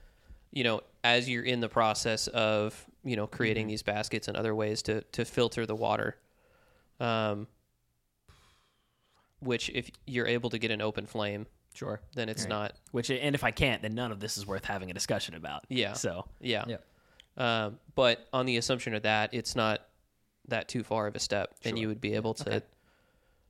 you 0.51 0.63
know 0.63 0.81
as 1.03 1.27
you're 1.29 1.43
in 1.43 1.59
the 1.61 1.69
process 1.69 2.27
of 2.27 2.85
you 3.03 3.15
know 3.15 3.27
creating 3.27 3.63
Mm-hmm. 3.65 3.69
these 3.71 3.83
baskets 3.83 4.27
and 4.27 4.37
other 4.37 4.55
ways 4.55 4.81
to 4.83 5.01
to 5.01 5.25
filter 5.25 5.65
the 5.65 5.75
water, 5.75 6.17
um, 6.99 7.47
which 9.39 9.69
if 9.69 9.89
you're 10.05 10.27
able 10.27 10.49
to 10.51 10.59
get 10.59 10.71
an 10.71 10.81
open 10.81 11.05
flame, 11.05 11.47
Sure. 11.73 12.01
then 12.15 12.29
it's 12.29 12.43
Right. 12.43 12.49
not 12.49 12.73
Which 12.91 13.09
and 13.09 13.33
if 13.35 13.43
I 13.43 13.51
can't, 13.51 13.81
then 13.81 13.95
none 13.95 14.11
of 14.11 14.19
this 14.19 14.37
is 14.37 14.45
worth 14.45 14.65
having 14.65 14.91
a 14.91 14.93
discussion 14.93 15.35
about. 15.35 15.65
Yeah. 15.69 15.93
So 15.93 16.27
yeah. 16.39 16.65
Yeah. 16.67 16.77
Um, 17.41 17.79
but 17.95 18.27
on 18.31 18.45
the 18.45 18.57
assumption 18.57 18.93
of 18.93 19.03
that, 19.03 19.33
it's 19.33 19.55
not 19.55 19.81
that 20.47 20.67
too 20.67 20.83
far 20.83 21.07
of 21.07 21.15
a 21.15 21.19
step, 21.19 21.53
and 21.63 21.77
you 21.79 21.87
would 21.87 22.01
be 22.01 22.13
able 22.13 22.33
to. 22.35 22.55
Okay. 22.57 22.65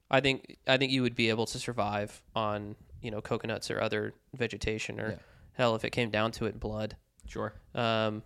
I 0.10 0.22
think 0.22 0.58
I 0.68 0.78
think 0.78 0.92
you 0.92 1.02
would 1.02 1.16
be 1.16 1.30
able 1.30 1.46
to 1.48 1.60
survive 1.60 2.22
on 2.36 2.76
you 3.02 3.12
know 3.12 3.22
coconuts 3.22 3.70
or 3.72 3.82
other 3.82 4.14
vegetation, 4.34 5.00
or 5.00 5.10
Yeah. 5.12 5.16
hell, 5.54 5.76
if 5.76 5.84
it 5.84 5.90
came 5.92 6.10
down 6.10 6.32
to 6.34 6.46
it, 6.46 6.60
blood. 6.60 6.96
sure. 7.28 7.54
Um, 7.76 8.24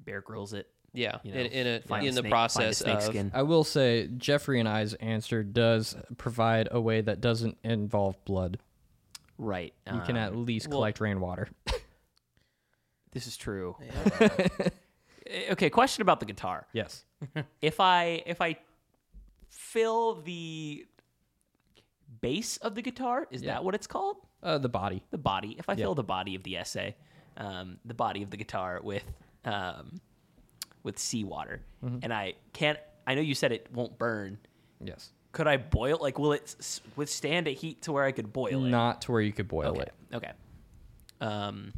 Bear 0.00 0.20
Grylls 0.20 0.52
it. 0.52 0.68
yeah, 0.92 1.18
You 1.22 1.32
know, 1.34 1.40
in, 1.40 1.46
in 1.46 1.66
a 1.66 1.80
find 1.82 2.04
in 2.06 2.12
a 2.12 2.14
the 2.14 2.20
snake- 2.20 2.30
process 2.30 2.62
find 2.62 2.70
a 2.70 2.74
snake 2.74 2.96
of 2.96 3.02
skin. 3.04 3.30
I 3.34 3.42
will 3.42 3.64
say 3.64 4.08
Jeffrey 4.16 4.58
and 4.60 4.68
I's 4.68 4.94
answer 4.94 5.42
does 5.42 5.96
provide 6.16 6.68
a 6.70 6.80
way 6.80 7.00
that 7.00 7.20
doesn't 7.20 7.58
involve 7.64 8.22
blood. 8.24 8.58
Right. 9.36 9.72
You 9.92 10.00
can 10.00 10.16
at 10.16 10.32
um, 10.32 10.44
least 10.46 10.68
well, 10.68 10.78
collect 10.78 11.00
rainwater. 11.00 11.48
This 13.12 13.26
is 13.26 13.36
true. 13.36 13.76
Yeah. 13.80 14.28
Okay, 15.50 15.68
question 15.68 16.00
about 16.00 16.20
the 16.20 16.26
guitar. 16.26 16.66
yes. 16.72 17.04
If 17.60 17.80
I 17.80 18.22
if 18.24 18.40
I 18.40 18.56
fill 19.50 20.22
the 20.22 20.86
base 22.22 22.56
of 22.58 22.74
the 22.74 22.80
guitar, 22.80 23.26
is 23.30 23.42
Yeah. 23.42 23.52
that 23.54 23.64
what 23.64 23.74
it's 23.74 23.86
called? 23.86 24.16
Uh, 24.42 24.56
the 24.56 24.70
body. 24.70 25.02
The 25.10 25.18
body. 25.18 25.54
If 25.58 25.68
I 25.68 25.72
Yeah. 25.72 25.84
fill 25.84 25.94
the 25.94 26.02
body 26.04 26.34
of 26.34 26.44
the 26.44 26.56
essay, 26.56 26.96
um, 27.36 27.78
the 27.84 27.92
body 27.92 28.22
of 28.22 28.30
the 28.30 28.38
guitar 28.38 28.80
with 28.82 29.04
um, 29.44 30.00
with 30.82 30.98
seawater, 30.98 31.60
Mm-hmm. 31.84 31.98
and 32.04 32.12
I 32.12 32.34
can't. 32.54 32.78
I 33.06 33.14
know 33.14 33.20
you 33.20 33.34
said 33.34 33.52
it 33.52 33.68
won't 33.72 33.98
burn. 33.98 34.38
Yes. 34.82 35.12
Could 35.32 35.46
I 35.46 35.58
boil? 35.58 35.98
Like, 36.00 36.18
will 36.18 36.32
it 36.32 36.54
s- 36.58 36.80
withstand 36.96 37.48
a 37.48 37.52
heat 37.52 37.82
to 37.82 37.92
where 37.92 38.04
I 38.04 38.12
could 38.12 38.32
boil 38.32 38.64
it? 38.64 38.70
Not 38.70 39.02
to 39.02 39.12
where 39.12 39.20
you 39.20 39.32
could 39.32 39.48
boil 39.48 39.72
Okay. 39.72 39.82
it. 39.82 39.92
Okay. 40.14 40.32
Um. 41.20 41.72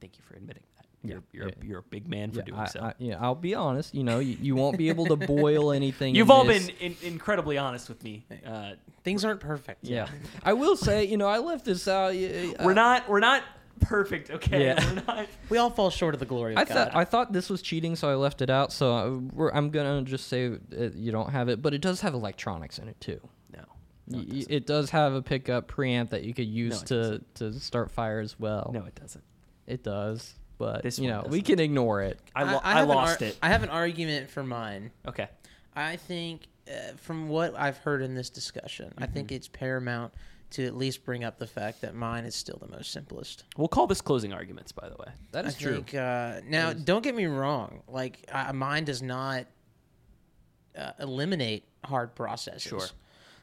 Thank 0.00 0.16
you 0.18 0.24
for 0.28 0.34
admitting 0.36 0.62
that. 0.76 0.86
You're 1.02 1.18
Yeah, 1.18 1.22
you're, 1.32 1.48
yeah. 1.48 1.54
A, 1.62 1.66
you're 1.66 1.78
a 1.80 1.82
big 1.84 2.08
man 2.08 2.30
for 2.32 2.38
Yeah, 2.38 2.44
doing 2.44 2.60
I, 2.60 2.66
so. 2.66 2.80
I, 2.80 2.94
yeah, 2.98 3.18
I'll 3.20 3.34
be 3.34 3.54
honest. 3.54 3.94
You 3.94 4.02
know, 4.04 4.18
you, 4.18 4.36
you 4.40 4.54
won't 4.56 4.76
be 4.78 4.88
able 4.88 5.06
to 5.06 5.16
boil 5.16 5.70
anything. 5.72 6.14
You've 6.16 6.28
in 6.28 6.32
all 6.32 6.44
this. 6.44 6.66
been 6.68 6.76
in, 6.80 6.96
incredibly 7.02 7.58
honest 7.58 7.88
with 7.88 8.02
me. 8.02 8.24
Uh, 8.44 8.72
Things 9.04 9.24
aren't 9.24 9.40
perfect. 9.40 9.84
Yeah, 9.84 10.08
I 10.42 10.52
will 10.54 10.76
say, 10.76 11.04
you 11.04 11.16
know, 11.16 11.28
I 11.28 11.38
left 11.38 11.64
this 11.64 11.86
out. 11.86 12.14
uh, 12.14 12.64
we're 12.64 12.74
not 12.74 13.08
we're 13.08 13.20
not 13.20 13.42
perfect, 13.80 14.30
okay? 14.30 14.64
Yeah. 14.64 14.84
We're 14.84 15.02
not. 15.06 15.26
We 15.48 15.58
all 15.58 15.70
fall 15.70 15.90
short 15.90 16.14
of 16.14 16.18
the 16.20 16.26
glory 16.26 16.54
of 16.54 16.58
I 16.58 16.64
God. 16.64 16.74
thought 16.74 16.96
I 16.96 17.04
thought 17.04 17.32
this 17.32 17.48
was 17.48 17.62
cheating, 17.62 17.94
so 17.94 18.10
I 18.10 18.14
left 18.16 18.42
it 18.42 18.50
out. 18.50 18.72
So 18.72 18.92
I, 18.94 19.08
we're, 19.10 19.50
I'm 19.52 19.70
gonna 19.70 20.02
just 20.02 20.26
say 20.26 20.46
uh, 20.48 20.88
you 20.94 21.12
don't 21.12 21.30
have 21.30 21.48
it, 21.48 21.62
but 21.62 21.72
it 21.72 21.80
does 21.82 22.00
have 22.00 22.14
electronics 22.14 22.78
in 22.78 22.88
it 22.88 23.00
too. 23.00 23.20
No. 23.54 23.62
No, 24.08 24.18
it 24.18 24.26
y- 24.28 24.34
doesn't. 24.34 24.52
it 24.52 24.66
does 24.66 24.90
have 24.90 25.14
a 25.14 25.22
pickup 25.22 25.70
preamp 25.70 26.10
that 26.10 26.24
you 26.24 26.34
could 26.34 26.48
use 26.48 26.82
it 26.82 26.86
to 26.88 27.22
to 27.34 27.52
start 27.60 27.92
fire 27.92 28.18
as 28.18 28.40
well. 28.40 28.72
No, 28.74 28.84
it 28.86 28.94
doesn't. 28.96 29.22
It 29.66 29.82
does, 29.82 30.34
but 30.58 30.82
This 30.82 30.98
you 30.98 31.10
one 31.10 31.22
know 31.24 31.28
we 31.30 31.40
doesn't. 31.40 31.56
can 31.56 31.60
ignore 31.64 32.02
it. 32.02 32.18
I, 32.34 32.44
lo- 32.44 32.60
I, 32.62 32.72
have 32.74 32.88
an 32.88 32.94
lost 32.94 33.22
ar- 33.22 33.28
it. 33.28 33.38
I 33.42 33.48
have 33.48 33.62
an 33.62 33.68
argument 33.70 34.30
for 34.30 34.42
mine. 34.42 34.90
Okay. 35.06 35.28
I 35.74 35.96
think, 35.96 36.48
uh, 36.68 36.92
from 36.96 37.28
what 37.28 37.54
I've 37.58 37.78
heard 37.78 38.02
in 38.02 38.14
this 38.14 38.30
discussion, 38.30 38.92
I 38.98 39.06
think 39.06 39.28
Mm-hmm. 39.28 39.36
it's 39.36 39.48
paramount 39.48 40.12
to 40.50 40.64
at 40.64 40.76
least 40.76 41.04
bring 41.04 41.24
up 41.24 41.38
the 41.38 41.46
fact 41.46 41.80
that 41.80 41.94
mine 41.94 42.24
is 42.24 42.34
still 42.34 42.56
the 42.58 42.68
most 42.68 42.92
simplest. 42.92 43.44
We'll 43.56 43.66
call 43.68 43.86
this 43.88 44.00
closing 44.00 44.32
arguments, 44.32 44.70
by 44.72 44.88
the 44.88 44.94
way. 44.96 45.08
that 45.32 45.44
is 45.44 45.56
I 45.56 45.58
true. 45.60 45.74
Think, 45.74 45.94
uh, 45.94 46.40
now, 46.46 46.72
don't 46.72 47.02
get 47.02 47.14
me 47.16 47.26
wrong. 47.26 47.82
Like, 47.88 48.24
uh, 48.32 48.52
mine 48.52 48.84
does 48.84 49.02
not 49.02 49.46
uh, 50.78 50.92
eliminate 51.00 51.64
hard 51.84 52.14
processes. 52.14 52.62
Sure. 52.62 52.80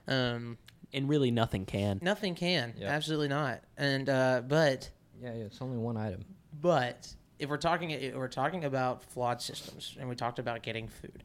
Um, 0.08 0.58
And 0.94 1.10
really, 1.10 1.30
nothing 1.32 1.66
can. 1.66 2.00
nothing 2.02 2.36
can. 2.36 2.74
Yep. 2.78 2.90
Absolutely 2.90 3.28
not. 3.30 3.62
And 3.78 4.08
uh, 4.10 4.42
but 4.48 4.90
Yeah, 5.24 5.34
yeah, 5.36 5.44
it's 5.46 5.62
only 5.62 5.78
one 5.78 5.96
item. 5.96 6.26
But 6.62 7.14
if 7.40 7.50
we're 7.50 7.58
talking, 7.58 7.92
if 7.92 8.14
we're 8.14 8.28
talking 8.28 8.66
about 8.66 9.04
flawed 9.04 9.42
systems, 9.42 9.96
and 10.00 10.10
we 10.10 10.16
talked 10.16 10.38
about 10.38 10.64
getting 10.64 10.88
food, 10.90 11.24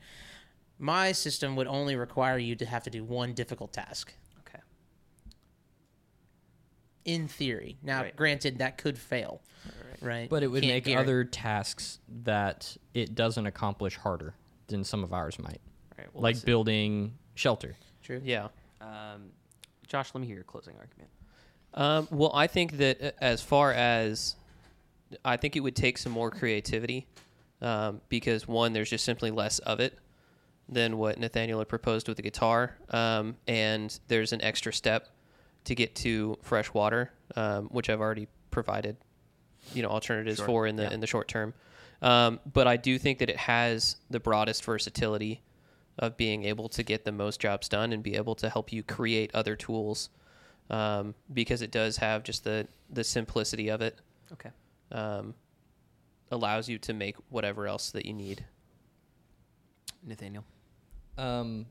my 0.78 1.10
system 1.12 1.56
would 1.56 1.66
only 1.66 1.96
require 1.96 2.38
you 2.38 2.54
to 2.56 2.64
have 2.66 2.84
to 2.84 2.90
do 2.90 3.02
one 3.02 3.32
difficult 3.34 3.72
task. 3.72 4.12
Okay. 4.40 4.60
In 7.04 7.26
theory, 7.26 7.76
now 7.82 8.02
Right. 8.02 8.14
granted 8.16 8.58
that 8.58 8.78
could 8.78 8.98
fail, 8.98 9.42
right? 10.00 10.30
But 10.30 10.42
it 10.44 10.46
would 10.48 10.62
Can't 10.62 10.74
make 10.74 10.84
guarantee- 10.84 11.02
other 11.10 11.24
tasks 11.24 11.98
that 12.22 12.76
it 12.94 13.14
doesn't 13.16 13.46
accomplish 13.46 13.96
harder 13.96 14.34
than 14.68 14.84
some 14.84 15.02
of 15.02 15.12
ours 15.12 15.38
might, 15.40 15.60
All 15.92 15.98
right. 15.98 16.14
Well, 16.14 16.22
like 16.22 16.34
listen. 16.36 16.46
building 16.46 17.18
shelter. 17.34 17.76
true. 18.02 18.20
Yeah. 18.24 18.48
Um, 18.80 19.32
Josh, 19.86 20.14
let 20.14 20.20
me 20.20 20.26
hear 20.26 20.36
your 20.36 20.44
closing 20.44 20.76
argument. 20.76 21.10
Um, 21.74 22.08
well, 22.10 22.30
I 22.34 22.46
think 22.46 22.78
that 22.78 23.02
uh, 23.02 23.10
as 23.20 23.40
far 23.42 23.72
as 23.72 24.36
I 25.24 25.36
think 25.36 25.56
it 25.56 25.60
would 25.60 25.76
take 25.76 25.98
some 25.98 26.12
more 26.12 26.30
creativity 26.30 27.06
um, 27.62 28.00
because 28.08 28.46
one, 28.48 28.72
there's 28.72 28.90
just 28.90 29.04
simply 29.04 29.30
less 29.30 29.58
of 29.60 29.80
it 29.80 29.96
than 30.68 30.98
what 30.98 31.18
Nathaniel 31.18 31.60
had 31.60 31.68
proposed 31.68 32.08
with 32.08 32.16
the 32.18 32.22
guitar, 32.22 32.76
um, 32.90 33.36
and 33.46 33.98
there's 34.08 34.32
an 34.32 34.42
extra 34.42 34.72
step 34.72 35.08
to 35.64 35.74
get 35.74 35.94
to 35.96 36.36
fresh 36.42 36.72
water, 36.74 37.10
um, 37.36 37.66
which 37.68 37.88
I've 37.88 38.00
already 38.00 38.28
provided, 38.50 38.96
you 39.74 39.82
know, 39.82 39.88
alternatives 39.88 40.36
Sure. 40.38 40.46
for 40.46 40.66
in 40.66 40.76
the 40.76 40.84
Yeah. 40.84 40.90
in 40.92 41.00
the 41.00 41.06
short 41.06 41.26
term. 41.28 41.54
Um, 42.02 42.38
but 42.52 42.66
I 42.68 42.76
do 42.76 42.98
think 42.98 43.18
that 43.18 43.28
it 43.30 43.36
has 43.38 43.96
the 44.10 44.20
broadest 44.20 44.64
versatility 44.64 45.42
of 45.98 46.16
being 46.16 46.44
able 46.44 46.68
to 46.68 46.82
get 46.82 47.04
the 47.04 47.12
most 47.12 47.40
jobs 47.40 47.68
done 47.68 47.92
and 47.92 48.02
be 48.02 48.14
able 48.14 48.34
to 48.36 48.48
help 48.48 48.72
you 48.72 48.82
create 48.84 49.30
other 49.34 49.56
tools 49.56 50.10
um, 50.70 51.14
because 51.32 51.62
it 51.62 51.70
does 51.70 51.96
have 51.96 52.22
just 52.22 52.44
the 52.44 52.66
the 52.90 53.04
simplicity 53.04 53.68
of 53.68 53.80
it 53.82 53.98
Okay. 54.32 54.50
um, 54.92 55.34
allows 56.30 56.68
you 56.68 56.78
to 56.78 56.92
make 56.92 57.16
whatever 57.30 57.66
else 57.66 57.90
that 57.90 58.06
you 58.06 58.12
need. 58.12 58.44
Nathaniel. 60.04 60.44
Um, 61.16 61.66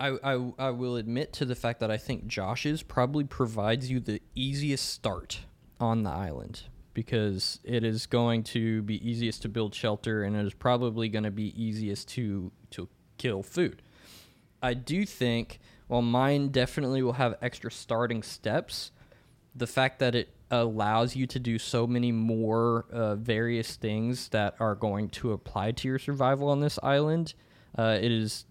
I, 0.00 0.16
I 0.22 0.52
I 0.58 0.70
will 0.70 0.96
admit 0.96 1.32
to 1.34 1.44
the 1.44 1.54
fact 1.54 1.80
that 1.80 1.90
I 1.90 1.96
think 1.96 2.26
Josh's 2.26 2.82
probably 2.82 3.24
provides 3.24 3.90
you 3.90 4.00
the 4.00 4.20
easiest 4.34 4.88
start 4.90 5.40
on 5.80 6.02
the 6.02 6.10
island 6.10 6.62
because 6.92 7.60
it 7.64 7.82
is 7.84 8.06
going 8.06 8.42
to 8.44 8.82
be 8.82 8.96
easiest 9.08 9.42
to 9.42 9.48
build 9.48 9.74
shelter 9.74 10.22
and 10.22 10.36
it 10.36 10.46
is 10.46 10.54
probably 10.54 11.08
going 11.08 11.24
to 11.24 11.30
be 11.30 11.52
easiest 11.60 12.08
to 12.10 12.50
to 12.70 12.88
kill 13.18 13.42
food. 13.42 13.82
I 14.62 14.74
do 14.74 15.04
think 15.06 15.60
while 15.86 16.02
mine 16.02 16.48
definitely 16.48 17.02
will 17.02 17.14
have 17.14 17.36
extra 17.42 17.70
starting 17.70 18.22
steps, 18.22 18.90
the 19.54 19.66
fact 19.66 19.98
that 19.98 20.14
it 20.14 20.30
allows 20.50 21.16
you 21.16 21.26
to 21.26 21.38
do 21.38 21.58
so 21.58 21.86
many 21.86 22.12
more 22.12 22.86
uh, 22.92 23.14
various 23.16 23.76
things 23.76 24.28
that 24.28 24.54
are 24.60 24.74
going 24.74 25.08
to 25.08 25.32
apply 25.32 25.72
to 25.72 25.88
your 25.88 25.98
survival 25.98 26.48
on 26.48 26.60
this 26.60 26.78
island, 26.82 27.34
uh, 27.76 27.98
it 28.00 28.12
is 28.12 28.46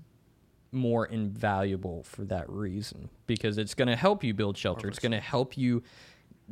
more 0.72 1.06
invaluable 1.06 2.04
for 2.04 2.24
that 2.26 2.50
reason 2.50 3.10
because 3.28 3.58
it's 3.58 3.76
going 3.76 3.88
to 3.88 3.96
help 3.96 4.24
you 4.24 4.34
build 4.34 4.58
shelter. 4.58 4.88
It's 4.88 5.00
going 5.00 5.12
to 5.12 5.20
help 5.20 5.58
you 5.58 5.84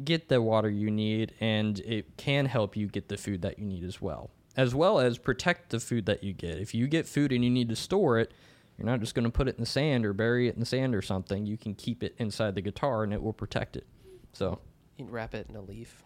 get 0.03 0.29
the 0.29 0.41
water 0.41 0.69
you 0.69 0.89
need, 0.89 1.33
and 1.39 1.79
it 1.79 2.17
can 2.17 2.45
help 2.45 2.77
you 2.77 2.87
get 2.87 3.09
the 3.09 3.17
food 3.17 3.41
that 3.41 3.59
you 3.59 3.65
need 3.65 3.83
as 3.83 4.01
well, 4.01 4.29
as 4.55 4.73
well 4.73 4.99
as 4.99 5.17
protect 5.17 5.71
the 5.71 5.79
food 5.79 6.05
that 6.05 6.23
you 6.23 6.33
get. 6.33 6.57
If 6.59 6.73
you 6.73 6.87
get 6.87 7.07
food 7.07 7.31
and 7.31 7.43
you 7.43 7.49
need 7.49 7.69
to 7.69 7.75
store 7.75 8.19
it, 8.19 8.31
you're 8.81 8.89
not 8.89 8.99
just 8.99 9.13
going 9.13 9.25
to 9.25 9.29
put 9.31 9.47
it 9.47 9.55
in 9.55 9.61
the 9.61 9.67
sand 9.67 10.07
or 10.07 10.13
bury 10.13 10.47
it 10.47 10.55
in 10.55 10.59
the 10.59 10.65
sand 10.65 10.95
or 10.95 11.03
something. 11.03 11.45
You 11.45 11.55
can 11.55 11.75
keep 11.75 12.01
it 12.01 12.15
inside 12.17 12.55
the 12.55 12.61
guitar, 12.61 13.03
and 13.03 13.13
it 13.13 13.21
will 13.21 13.31
protect 13.33 13.75
it. 13.75 13.85
So 14.33 14.59
You 14.97 15.05
can 15.05 15.13
wrap 15.13 15.35
it 15.35 15.45
in 15.49 15.55
a 15.55 15.61
leaf. 15.61 16.03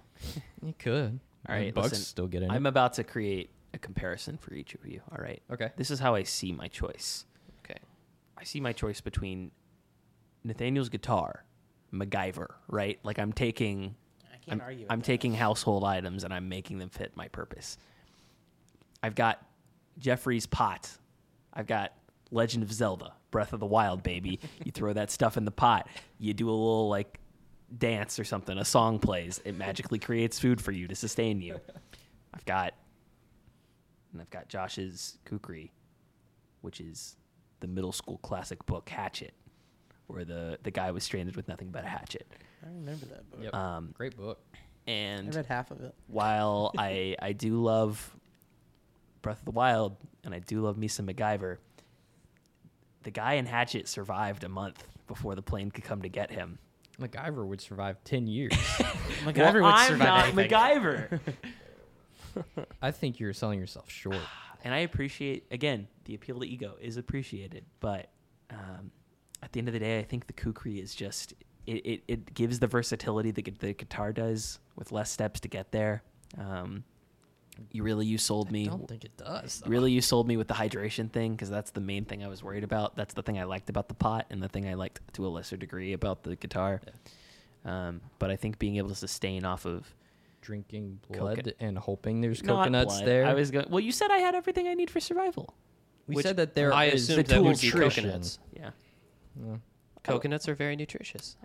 you 0.62 0.74
could. 0.78 1.22
All 1.48 1.56
right, 1.56 1.74
bugs 1.74 1.92
listen, 1.92 2.04
still 2.04 2.28
get 2.28 2.44
in. 2.44 2.52
I'm 2.52 2.66
it. 2.66 2.70
about 2.70 2.94
to 2.96 3.06
create 3.06 3.52
a 3.74 3.78
comparison 3.78 4.38
for 4.38 4.54
each 4.54 4.76
of 4.76 4.86
you. 4.86 5.00
All 5.10 5.24
right. 5.24 5.42
Okay. 5.50 5.72
This 5.78 5.90
is 5.90 6.00
how 6.00 6.16
I 6.16 6.24
see 6.24 6.52
my 6.52 6.68
choice. 6.68 7.24
Okay. 7.64 7.80
I 8.38 8.44
see 8.44 8.60
my 8.60 8.74
choice 8.74 9.00
between 9.00 9.52
Nathaniel's 10.44 10.90
guitar, 10.90 11.46
MacGyver, 11.94 12.56
right? 12.68 13.00
Like 13.04 13.20
I'm 13.20 13.32
taking 13.32 13.96
I 14.34 14.38
can't 14.38 14.62
I'm, 14.62 14.68
argue. 14.68 14.86
I'm 14.90 15.00
that. 15.00 15.06
taking 15.06 15.34
household 15.34 15.86
items 15.86 16.26
and 16.26 16.34
I'm 16.34 16.50
making 16.50 16.80
them 16.80 16.90
fit 16.90 17.16
my 17.16 17.30
purpose. 17.30 17.78
I've 19.02 19.16
got 19.16 19.42
Jeffrey's 19.98 20.46
pot. 20.46 20.90
I've 21.54 21.68
got 21.68 21.94
Legend 22.32 22.64
of 22.64 22.72
Zelda, 22.72 23.14
Breath 23.32 23.54
of 23.54 23.60
the 23.60 23.66
Wild, 23.66 24.04
baby. 24.04 24.40
you 24.64 24.72
throw 24.72 24.94
that 24.94 25.12
stuff 25.12 25.38
in 25.38 25.46
the 25.46 25.52
pot. 25.52 25.88
You 26.20 26.34
do 26.34 26.50
a 26.50 26.52
little 26.52 26.90
like 26.90 27.20
dance 27.78 28.20
or 28.20 28.24
something. 28.24 28.58
A 28.58 28.66
song 28.66 29.00
plays. 29.00 29.42
It 29.46 29.56
magically 29.56 30.00
creates 30.00 30.40
food 30.40 30.62
for 30.62 30.72
you 30.72 30.88
to 30.88 30.96
sustain 30.96 31.42
you. 31.42 31.60
I've 32.34 32.46
got, 32.46 32.74
and 34.12 34.22
I've 34.22 34.30
got 34.30 34.48
Josh's 34.50 35.18
kukri, 35.26 35.72
which 36.62 36.80
is 36.82 37.16
the 37.60 37.68
middle 37.68 37.92
school 37.92 38.18
classic 38.20 38.66
book 38.66 38.90
Hatchet, 38.90 39.34
where 40.08 40.26
the 40.26 40.58
the 40.64 40.72
guy 40.72 40.92
was 40.92 41.04
stranded 41.04 41.36
with 41.36 41.48
nothing 41.48 41.70
but 41.70 41.84
a 41.84 41.88
hatchet. 41.88 42.28
I 42.64 42.68
remember 42.68 43.06
that 43.08 43.30
book. 43.30 43.40
Yep. 43.44 43.54
Um, 43.54 43.94
Great 43.96 44.18
book. 44.18 44.40
And 44.88 45.22
I 45.22 45.26
and 45.28 45.36
read 45.36 45.46
half 45.48 45.72
of 45.72 45.82
it. 45.82 45.94
while 46.08 46.72
I 46.78 47.16
I 47.22 47.32
do 47.34 47.62
love 47.62 48.16
Breath 49.22 49.40
of 49.40 49.46
the 49.46 49.52
Wild 49.52 49.96
and 50.24 50.34
I 50.34 50.40
do 50.40 50.62
love 50.62 50.78
me 50.78 50.88
some 50.88 51.08
MacGyver, 51.08 51.58
the 53.06 53.12
guy 53.12 53.34
in 53.34 53.46
Hatchet 53.46 53.88
survived 53.88 54.44
a 54.44 54.50
month 54.50 54.86
before 55.08 55.36
the 55.36 55.42
plane 55.42 55.70
could 55.70 55.84
come 55.84 56.02
to 56.02 56.10
get 56.10 56.32
him. 56.32 56.58
MacGyver 57.00 57.46
would 57.46 57.62
survive 57.62 58.04
10 58.04 58.26
years. 58.28 58.52
MacGyver 59.24 59.62
well, 59.62 59.64
would 59.64 59.74
I'm 59.74 59.88
survive 59.88 60.36
not. 60.36 60.50
MacGyver. 60.50 61.20
I 62.82 62.92
think 62.92 63.20
you're 63.20 63.34
selling 63.34 63.60
yourself 63.60 63.90
short. 63.90 64.18
and 64.64 64.74
I 64.74 64.80
appreciate 64.80 65.46
again 65.52 65.88
the 66.06 66.16
appeal 66.16 66.40
to 66.40 66.48
ego 66.48 66.76
is 66.82 66.98
appreciated, 66.98 67.66
but 67.80 68.10
um, 68.50 68.92
at 69.44 69.52
the 69.52 69.60
end 69.60 69.68
of 69.68 69.74
the 69.74 69.80
day, 69.80 70.00
I 70.00 70.04
think 70.04 70.28
the 70.28 70.34
kukri 70.34 70.80
is 70.80 70.96
just 70.96 71.34
it, 71.68 71.86
it, 71.86 72.04
it 72.08 72.34
gives 72.34 72.60
the 72.60 72.68
versatility 72.68 73.32
that 73.32 73.60
the 73.60 73.74
guitar 73.74 74.12
does 74.14 74.60
with 74.76 74.92
less 74.92 75.12
steps 75.12 75.40
to 75.42 75.48
get 75.48 75.72
there. 75.72 76.04
Um, 76.38 76.84
you 77.72 77.84
really 77.84 78.06
you 78.06 78.18
sold 78.18 78.52
me. 78.52 78.66
I 78.68 78.70
don't 78.70 78.88
think 78.88 79.04
it 79.06 79.16
does. 79.18 79.62
though. 79.64 79.70
Really, 79.70 79.92
you 79.92 80.02
sold 80.02 80.28
me 80.28 80.38
with 80.38 80.48
the 80.48 80.54
hydration 80.54 81.12
thing 81.12 81.34
because 81.34 81.50
that's 81.50 81.72
the 81.72 81.82
main 81.82 82.06
thing 82.06 82.24
I 82.24 82.28
was 82.28 82.44
worried 82.44 82.64
about. 82.64 82.96
That's 82.96 83.14
the 83.14 83.22
thing 83.24 83.38
I 83.40 83.44
liked 83.44 83.70
about 83.70 83.88
the 83.88 83.94
pot, 83.96 84.26
and 84.30 84.42
the 84.42 84.50
thing 84.50 84.68
I 84.68 84.74
liked 84.76 85.00
to 85.14 85.26
a 85.26 85.30
lesser 85.30 85.58
degree 85.58 85.94
about 85.94 86.24
the 86.24 86.36
guitar. 86.36 86.82
Um, 87.64 88.02
but 88.20 88.30
I 88.32 88.36
think 88.36 88.60
being 88.60 88.78
able 88.78 88.90
to 88.90 88.96
sustain 88.96 89.44
off 89.46 89.66
of 89.66 89.94
Drinking 90.42 91.00
blood 91.12 91.38
Coco- 91.38 91.52
and 91.60 91.76
hoping 91.76 92.22
there's 92.22 92.44
not 92.44 92.58
coconuts 92.66 92.98
blood. 92.98 93.08
there. 93.08 93.26
I 93.26 93.34
was 93.34 93.50
going. 93.50 93.66
Well, 93.70 93.80
you 93.80 93.92
said 93.92 94.12
I 94.12 94.18
had 94.20 94.36
everything 94.36 94.68
I 94.68 94.76
need 94.76 94.92
for 94.92 95.00
survival. 95.00 95.56
we 96.08 96.16
Which 96.16 96.26
said 96.26 96.38
that 96.38 96.54
there 96.54 96.72
I 96.72 96.86
is 96.86 97.10
assumed 97.10 97.26
the 97.26 97.34
that 97.34 97.44
would 97.44 97.60
be 97.60 97.68
nutrition. 97.68 98.04
coconuts. 98.04 98.38
Yeah. 98.56 98.70
Yeah. 99.44 99.56
Coconuts 100.04 100.48
are 100.48 100.54
very 100.54 100.76
nutritious. 100.76 101.36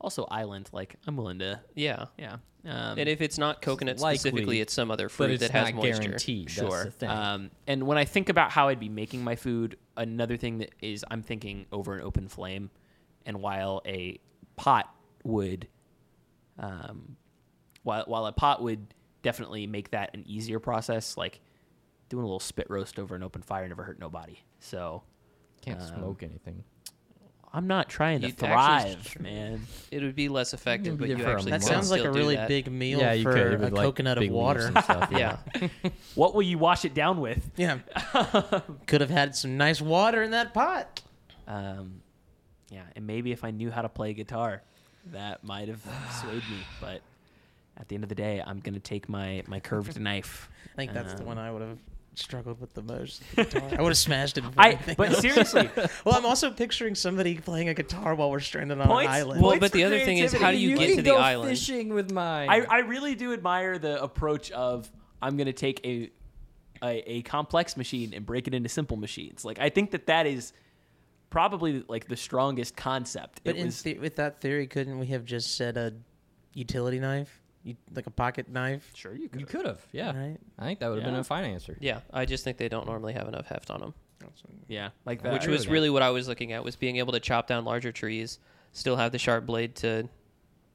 Also, 0.00 0.26
island. 0.32 0.68
Like 0.72 0.96
I'm 1.06 1.16
willing 1.16 1.38
to. 1.38 1.60
Yeah. 1.76 2.06
Yeah. 2.18 2.38
Um, 2.68 2.98
and 2.98 3.08
if 3.08 3.20
it's 3.22 3.38
not 3.38 3.62
coconut 3.62 3.98
likely, 3.98 4.18
specifically, 4.18 4.60
it's 4.60 4.74
some 4.74 4.90
other 4.90 5.08
fruit 5.08 5.40
that 5.40 5.50
has 5.52 5.72
moisture. 5.72 6.02
guaranteed. 6.02 6.48
That's 6.48 6.58
Sure. 6.58 6.84
the 6.84 6.90
thing. 6.90 7.08
Um, 7.08 7.50
and 7.66 7.84
when 7.86 7.96
I 7.96 8.04
think 8.04 8.28
about 8.28 8.50
how 8.50 8.68
I'd 8.68 8.80
be 8.80 8.90
making 8.90 9.24
my 9.24 9.36
food, 9.36 9.78
another 9.96 10.36
thing 10.36 10.58
that 10.58 10.74
is 10.82 11.04
I'm 11.10 11.22
thinking 11.22 11.66
over 11.72 11.94
an 11.94 12.02
open 12.02 12.28
flame, 12.28 12.70
and 13.24 13.40
while 13.40 13.80
a 13.86 14.20
pot 14.56 14.94
would, 15.24 15.66
um, 16.58 17.16
while 17.84 18.04
while 18.06 18.26
a 18.26 18.32
pot 18.32 18.62
would 18.62 18.92
definitely 19.22 19.66
make 19.66 19.90
that 19.92 20.10
an 20.14 20.24
easier 20.26 20.60
process, 20.60 21.16
like 21.16 21.40
doing 22.08 22.22
a 22.22 22.26
little 22.26 22.40
spit 22.40 22.68
roast 22.68 22.98
over 22.98 23.14
an 23.14 23.22
open 23.22 23.42
fire 23.42 23.66
never 23.68 23.84
hurt 23.84 23.98
nobody. 23.98 24.38
So 24.60 25.02
Can't 25.62 25.80
um, 25.80 25.86
smoke 25.88 26.22
anything. 26.22 26.64
I'm 27.58 27.66
not 27.66 27.88
trying 27.88 28.20
to 28.20 28.28
You'd 28.28 28.42
actually- 28.42 28.94
thrive, 28.94 29.20
man. 29.20 29.66
It 29.90 30.02
would 30.02 30.14
be 30.14 30.28
less 30.28 30.54
effective, 30.54 30.96
be 30.96 31.00
but 31.00 31.08
there 31.08 31.16
you 31.18 31.24
for 31.24 31.30
a 31.30 31.34
actually 31.34 31.50
That 31.50 31.60
month. 31.60 31.70
can 31.70 31.74
sounds 31.74 31.90
like 31.90 31.98
a 31.98 32.02
still 32.04 32.12
do 32.12 32.18
really 32.18 32.36
that. 32.36 32.48
big 32.48 32.70
meal 32.70 33.00
yeah, 33.00 33.12
you 33.14 33.24
for 33.24 33.32
could 33.32 33.54
a 33.54 33.58
with, 33.58 33.72
like, 33.72 33.84
coconut 33.84 34.16
of 34.18 34.22
big 34.22 34.30
leaves 34.30 34.40
water. 34.40 34.66
and 34.74 34.78
stuff, 34.84 35.08
Yeah. 35.16 35.38
What 36.14 36.34
will 36.34 36.42
you 36.42 36.56
wash 36.58 36.84
it 36.84 36.94
down 36.94 37.20
with? 37.20 37.50
Yeah. 37.56 37.78
Could 38.86 39.00
have 39.00 39.10
had 39.10 39.34
some 39.34 39.56
nice 39.56 39.80
water 39.80 40.22
in 40.22 40.30
that 40.30 40.54
pot. 40.54 41.02
Um, 41.48 42.00
yeah, 42.70 42.82
and 42.94 43.06
maybe 43.06 43.32
if 43.32 43.42
I 43.44 43.50
knew 43.50 43.70
how 43.70 43.82
to 43.82 43.88
play 43.88 44.14
guitar, 44.14 44.62
that 45.06 45.42
might 45.42 45.68
have 45.68 45.82
swayed 46.20 46.34
me. 46.48 46.58
But 46.80 47.00
at 47.76 47.88
the 47.88 47.94
end 47.96 48.04
of 48.04 48.08
the 48.08 48.14
day, 48.14 48.42
I'm 48.46 48.60
gonna 48.60 48.78
take 48.78 49.08
my 49.08 49.42
my 49.48 49.58
curved 49.58 49.98
knife. 49.98 50.48
I 50.74 50.76
think 50.76 50.92
that's 50.92 51.14
the 51.14 51.20
Um, 51.22 51.26
one 51.26 51.38
I 51.38 51.50
would 51.50 51.62
have 51.62 51.78
struggled 52.18 52.60
with 52.60 52.74
the 52.74 52.82
most. 52.82 53.22
the 53.36 53.44
guitar. 53.46 53.70
I 53.78 53.82
would 53.82 53.90
have 53.90 53.96
smashed 53.98 54.38
it. 54.38 54.44
I 54.56 54.78
but 54.96 55.10
else. 55.10 55.20
seriously, 55.20 55.70
well, 56.04 56.14
I'm 56.14 56.26
also 56.26 56.50
picturing 56.50 56.94
somebody 56.94 57.36
playing 57.38 57.68
a 57.68 57.74
guitar 57.74 58.14
while 58.14 58.30
we're 58.30 58.40
stranded 58.40 58.80
on 58.80 58.86
Points- 58.86 59.08
an 59.08 59.14
island. 59.14 59.42
Well, 59.42 59.58
but 59.58 59.72
the 59.72 59.84
other 59.84 59.98
thing 60.00 60.18
is, 60.18 60.32
how 60.32 60.50
do 60.50 60.56
you, 60.58 60.76
creativity. 60.76 61.02
get 61.02 61.04
to 61.10 61.16
the 61.16 61.16
island? 61.18 61.50
fishing 61.50 61.88
with 61.94 62.10
mine. 62.12 62.48
I, 62.50 62.60
I 62.68 62.78
really 62.80 63.14
do 63.14 63.32
admire 63.32 63.78
the 63.78 64.02
approach 64.02 64.50
of 64.52 64.90
I'm 65.22 65.36
gonna 65.36 65.52
take 65.52 65.84
a, 65.86 66.10
a 66.82 67.18
a 67.18 67.22
complex 67.22 67.76
machine 67.76 68.12
and 68.14 68.24
break 68.26 68.46
it 68.46 68.54
into 68.54 68.68
simple 68.68 68.96
machines. 68.96 69.44
Like 69.44 69.58
I 69.58 69.68
think 69.68 69.90
that 69.92 70.06
that 70.06 70.26
is 70.26 70.52
probably 71.30 71.84
like 71.88 72.08
the 72.08 72.16
strongest 72.16 72.76
concept. 72.76 73.40
but 73.44 73.56
it 73.56 73.58
in 73.60 73.66
was, 73.66 73.82
the- 73.82 73.98
with 73.98 74.16
that 74.16 74.40
theory, 74.40 74.66
couldn't 74.66 74.98
we 74.98 75.06
have 75.08 75.24
just 75.24 75.56
said 75.56 75.76
a 75.76 75.92
utility 76.54 76.98
knife, 76.98 77.40
you, 77.68 77.76
like 77.94 78.06
a 78.06 78.10
pocket 78.10 78.48
knife? 78.48 78.90
sure 78.94 79.14
you 79.14 79.28
could. 79.28 79.40
you 79.40 79.46
could 79.46 79.64
have. 79.66 79.84
Yeah. 79.92 80.16
Right? 80.16 80.36
I 80.58 80.64
think 80.64 80.80
that 80.80 80.88
would 80.88 80.96
have 80.98 81.04
been 81.04 81.14
Yeah. 81.14 81.20
a 81.20 81.24
fine 81.24 81.44
answer. 81.44 81.76
Yeah, 81.80 82.00
I 82.12 82.24
just 82.24 82.44
think 82.44 82.56
they 82.58 82.68
don't 82.68 82.86
normally 82.86 83.12
have 83.12 83.28
enough 83.28 83.46
heft 83.46 83.70
on 83.70 83.80
them. 83.80 83.94
Yeah, 84.66 84.90
like 85.06 85.22
that. 85.22 85.32
Which 85.32 85.46
was 85.46 85.64
that. 85.64 85.70
really 85.70 85.90
what 85.90 86.02
I 86.02 86.10
was 86.10 86.26
looking 86.28 86.52
at 86.52 86.62
was 86.64 86.74
being 86.76 86.96
able 86.96 87.12
to 87.12 87.20
chop 87.20 87.46
down 87.46 87.64
larger 87.64 87.92
trees, 87.92 88.38
still 88.72 88.96
have 88.96 89.12
the 89.12 89.18
sharp 89.18 89.46
blade 89.46 89.74
to 89.76 90.08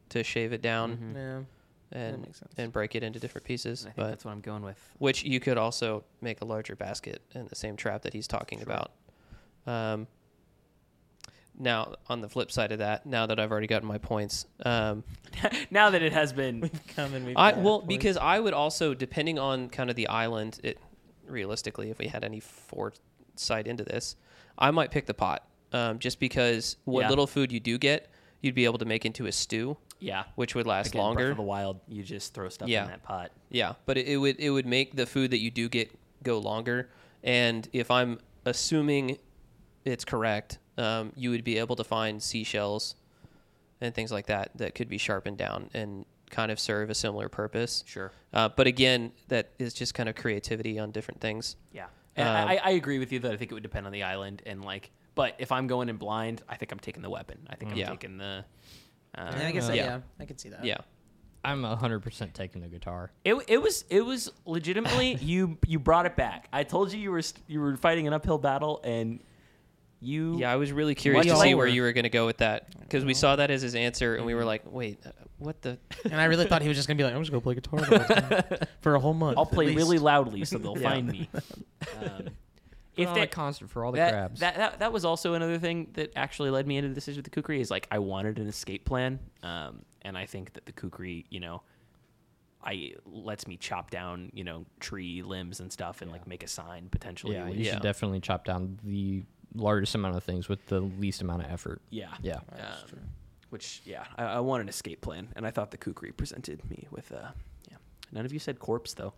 to 0.09 0.23
shave 0.23 0.53
it 0.53 0.61
down 0.61 0.97
Mhm. 0.97 1.15
Yeah. 1.15 1.43
that 1.89 1.97
and 2.13 2.21
makes 2.23 2.39
sense. 2.39 2.53
and 2.57 2.71
break 2.71 2.95
it 2.95 3.03
into 3.03 3.19
different 3.19 3.45
pieces. 3.45 3.81
I 3.81 3.85
think 3.85 3.95
But 3.97 4.09
that's 4.09 4.25
what 4.25 4.31
I'm 4.31 4.41
going 4.41 4.63
with. 4.63 4.77
which 4.99 5.23
you 5.23 5.39
could 5.39 5.57
also 5.57 6.03
make 6.21 6.41
a 6.41 6.45
larger 6.45 6.75
basket 6.75 7.21
in 7.33 7.47
the 7.47 7.55
same 7.55 7.75
trap 7.75 8.03
that 8.03 8.13
he's 8.13 8.27
talking 8.27 8.59
Sure. 8.59 8.65
about. 8.65 8.91
Um, 9.65 10.07
now, 11.59 11.93
on 12.07 12.21
the 12.21 12.29
flip 12.29 12.51
side 12.51 12.71
of 12.71 12.79
that, 12.79 13.05
now 13.05 13.25
that 13.27 13.39
I've 13.39 13.51
already 13.51 13.67
gotten 13.67 13.87
my 13.87 13.97
points, 13.99 14.45
um, 14.65 15.03
now 15.71 15.89
that 15.91 16.01
it 16.01 16.11
has 16.13 16.33
been 16.33 16.61
We've 16.61 16.87
come 16.95 17.13
and 17.13 17.25
we've. 17.25 17.37
I 17.37 17.53
well 17.53 17.79
points. 17.79 17.87
because 17.87 18.17
I 18.17 18.39
would 18.39 18.53
also, 18.53 18.93
depending 18.93 19.37
on 19.39 19.69
kind 19.69 19.89
of 19.89 19.95
the 19.95 20.07
island, 20.07 20.59
it 20.63 20.79
realistically, 21.27 21.89
if 21.89 21.99
we 21.99 22.07
had 22.07 22.23
any 22.23 22.39
foresight 22.39 23.67
into 23.67 23.83
this, 23.83 24.15
I 24.57 24.71
might 24.71 24.91
pick 24.91 25.05
the 25.05 25.13
pot, 25.13 25.47
um, 25.71 25.99
just 25.99 26.19
because 26.19 26.77
what 26.85 27.01
Yeah. 27.01 27.09
little 27.09 27.27
food 27.27 27.51
you 27.51 27.59
do 27.59 27.77
get, 27.77 28.09
you'd 28.41 28.55
be 28.55 28.65
able 28.65 28.77
to 28.79 28.85
make 28.85 29.05
into 29.05 29.25
a 29.25 29.31
stew, 29.31 29.77
yeah. 29.99 30.25
which 30.35 30.53
would 30.55 30.67
last 30.67 30.89
Again, 30.89 31.01
longer. 31.01 31.31
of 31.31 31.37
the 31.37 31.43
Wild, 31.43 31.79
you 31.87 32.03
just 32.03 32.33
throw 32.33 32.49
stuff 32.49 32.67
Yeah. 32.67 32.83
in 32.83 32.89
that 32.89 33.03
pot. 33.03 33.31
Yeah, 33.49 33.73
but 33.85 33.97
it, 33.97 34.07
it 34.07 34.17
would 34.17 34.39
it 34.39 34.49
would 34.49 34.65
make 34.65 34.95
the 34.95 35.05
food 35.05 35.31
that 35.31 35.39
you 35.39 35.49
do 35.51 35.69
get 35.69 35.91
go 36.23 36.39
longer. 36.39 36.89
And 37.23 37.67
if 37.73 37.89
I'm 37.89 38.19
assuming 38.45 39.17
it's 39.85 40.03
correct, 40.05 40.57
um, 40.77 41.11
you 41.15 41.29
would 41.29 41.43
be 41.43 41.57
able 41.57 41.75
to 41.75 41.83
find 41.83 42.21
seashells 42.21 42.95
and 43.81 43.93
things 43.93 44.11
like 44.11 44.27
that 44.27 44.49
that 44.55 44.75
could 44.75 44.89
be 44.89 44.97
sharpened 44.97 45.37
down 45.37 45.69
and 45.73 46.05
kind 46.29 46.51
of 46.51 46.59
serve 46.59 46.89
a 46.89 46.95
similar 46.95 47.29
purpose. 47.29 47.83
Sure. 47.85 48.11
Uh, 48.33 48.49
but 48.49 48.65
again, 48.65 49.11
that 49.27 49.51
is 49.59 49.73
just 49.73 49.93
kind 49.93 50.09
of 50.09 50.15
creativity 50.15 50.79
on 50.79 50.91
different 50.91 51.21
things. 51.21 51.55
Yeah. 51.71 51.85
And 52.15 52.27
Um, 52.27 52.47
I, 52.47 52.57
I 52.63 52.69
agree 52.71 52.99
with 52.99 53.11
you 53.11 53.19
that 53.19 53.31
I 53.33 53.37
think 53.37 53.51
it 53.51 53.53
would 53.53 53.63
depend 53.63 53.85
on 53.85 53.91
the 53.91 54.03
island 54.03 54.41
and 54.45 54.63
like, 54.63 54.91
but 55.15 55.35
if 55.37 55.51
I'm 55.51 55.67
going 55.67 55.89
in 55.89 55.97
blind, 55.97 56.41
I 56.49 56.55
think 56.55 56.71
I'm 56.71 56.79
taking 56.79 57.03
the 57.03 57.09
weapon. 57.09 57.37
I 57.49 57.55
think 57.55 57.71
I'm 57.71 57.77
Yeah. 57.77 57.89
taking 57.89 58.17
the. 58.17 58.45
Uh, 59.15 59.31
Yeah, 59.37 59.47
I 59.47 59.51
guess 59.51 59.69
Uh, 59.69 59.73
yeah. 59.73 59.85
yeah. 59.85 59.99
I 60.19 60.25
can 60.25 60.37
see 60.39 60.49
that. 60.49 60.65
Yeah. 60.65 60.77
I'm 61.45 61.63
hundred 61.63 61.99
percent 61.99 62.33
taking 62.33 62.61
the 62.61 62.67
guitar. 62.69 63.11
It, 63.25 63.35
it 63.47 63.61
was 63.61 63.83
it 63.89 64.01
was 64.01 64.31
legitimately 64.45 65.15
you 65.21 65.57
you 65.67 65.77
brought 65.77 66.05
it 66.05 66.15
back. 66.15 66.47
I 66.53 66.63
told 66.63 66.93
you 66.93 66.99
you 66.99 67.11
were 67.11 67.21
st- 67.21 67.43
you 67.47 67.59
were 67.59 67.75
fighting 67.75 68.07
an 68.07 68.13
uphill 68.13 68.37
battle 68.37 68.79
and 68.83 69.19
you 70.03 70.37
Yeah, 70.37 70.51
I 70.51 70.55
was 70.57 70.71
really 70.71 70.95
curious 70.95 71.25
to 71.25 71.35
see 71.37 71.49
lower. 71.49 71.57
where 71.57 71.67
you 71.67 71.81
were 71.81 71.93
going 71.93 72.03
to 72.03 72.09
go 72.09 72.25
with 72.25 72.37
that 72.37 72.79
because 72.81 73.03
we 73.05 73.13
saw 73.13 73.35
that 73.37 73.49
as 73.51 73.61
his 73.61 73.75
answer 73.75 74.15
and 74.15 74.25
we 74.25 74.31
Mm-hmm. 74.33 74.39
were 74.39 74.45
like, 74.45 74.61
wait, 74.65 74.99
uh, 75.05 75.11
what 75.39 75.61
the? 75.61 75.77
And 76.05 76.19
I 76.19 76.25
really 76.25 76.45
thought 76.45 76.61
he 76.61 76.67
was 76.67 76.77
just 76.77 76.87
gonna 76.87 76.97
be 76.97 77.03
like, 77.03 77.13
I'm 77.13 77.21
just 77.21 77.31
gonna 77.31 77.41
play 77.41 77.55
guitar 77.55 77.79
the 77.79 77.85
whole 77.99 78.05
time 78.59 78.67
for 78.81 78.95
a 78.95 78.99
whole 78.99 79.13
month. 79.13 79.37
I'll 79.37 79.45
play 79.45 79.65
least. 79.67 79.77
really 79.77 79.99
loudly 79.99 80.45
so 80.45 80.57
they'll 80.57 80.77
Yeah. 80.79 80.89
find 80.89 81.07
me. 81.07 81.29
Um, 82.01 82.29
if 82.95 83.07
on 83.09 83.15
they, 83.15 83.21
a 83.23 83.27
concert 83.27 83.69
for 83.71 83.83
all 83.85 83.91
the 83.91 83.97
that, 83.97 84.11
crabs. 84.11 84.39
That, 84.41 84.55
that 84.57 84.79
that 84.79 84.93
was 84.93 85.03
also 85.03 85.33
another 85.33 85.57
thing 85.57 85.87
that 85.93 86.13
actually 86.15 86.51
led 86.51 86.67
me 86.67 86.77
into 86.77 86.89
the 86.89 86.95
decision 86.95 87.17
with 87.19 87.25
the 87.25 87.31
kukri 87.31 87.59
is 87.59 87.71
like 87.71 87.87
I 87.89 87.97
wanted 87.99 88.37
an 88.37 88.47
escape 88.47 88.85
plan, 88.85 89.19
um, 89.41 89.81
and 90.03 90.15
I 90.17 90.27
think 90.27 90.53
that 90.53 90.65
the 90.67 90.71
kukri, 90.73 91.25
you 91.31 91.39
know, 91.39 91.63
I 92.63 92.93
lets 93.05 93.47
me 93.47 93.57
chop 93.57 93.89
down 93.89 94.29
you 94.33 94.43
know 94.43 94.65
tree 94.79 95.23
limbs 95.23 95.59
and 95.59 95.71
stuff 95.73 96.01
and 96.03 96.11
like 96.11 96.27
make 96.27 96.43
a 96.43 96.47
sign 96.47 96.87
potentially. 96.91 97.33
yeah, 97.33 97.45
which- 97.49 97.57
you 97.57 97.65
Yeah. 97.65 97.73
should 97.73 97.81
definitely 97.81 98.19
chop 98.19 98.45
down 98.45 98.77
the 98.83 99.23
largest 99.55 99.95
amount 99.95 100.15
of 100.15 100.23
things 100.23 100.47
with 100.49 100.65
the 100.67 100.79
least 100.81 101.21
amount 101.21 101.43
of 101.43 101.51
effort. 101.51 101.81
yeah, 101.89 102.07
Yeah. 102.21 102.39
Um, 102.51 102.99
which 103.49 103.81
yeah, 103.85 104.05
I, 104.17 104.23
I 104.23 104.39
want 104.39 104.61
an 104.63 104.69
escape 104.69 105.01
plan, 105.01 105.27
and 105.35 105.45
I 105.45 105.51
thought 105.51 105.69
the 105.69 105.77
kukri 105.77 106.11
presented 106.11 106.67
me 106.69 106.87
with 106.89 107.11
uh 107.11 107.27
yeah. 107.69 107.77
None 108.11 108.25
of 108.25 108.33
you 108.33 108.39
said 108.39 108.57
corpse 108.59 108.93
though. 108.95 109.13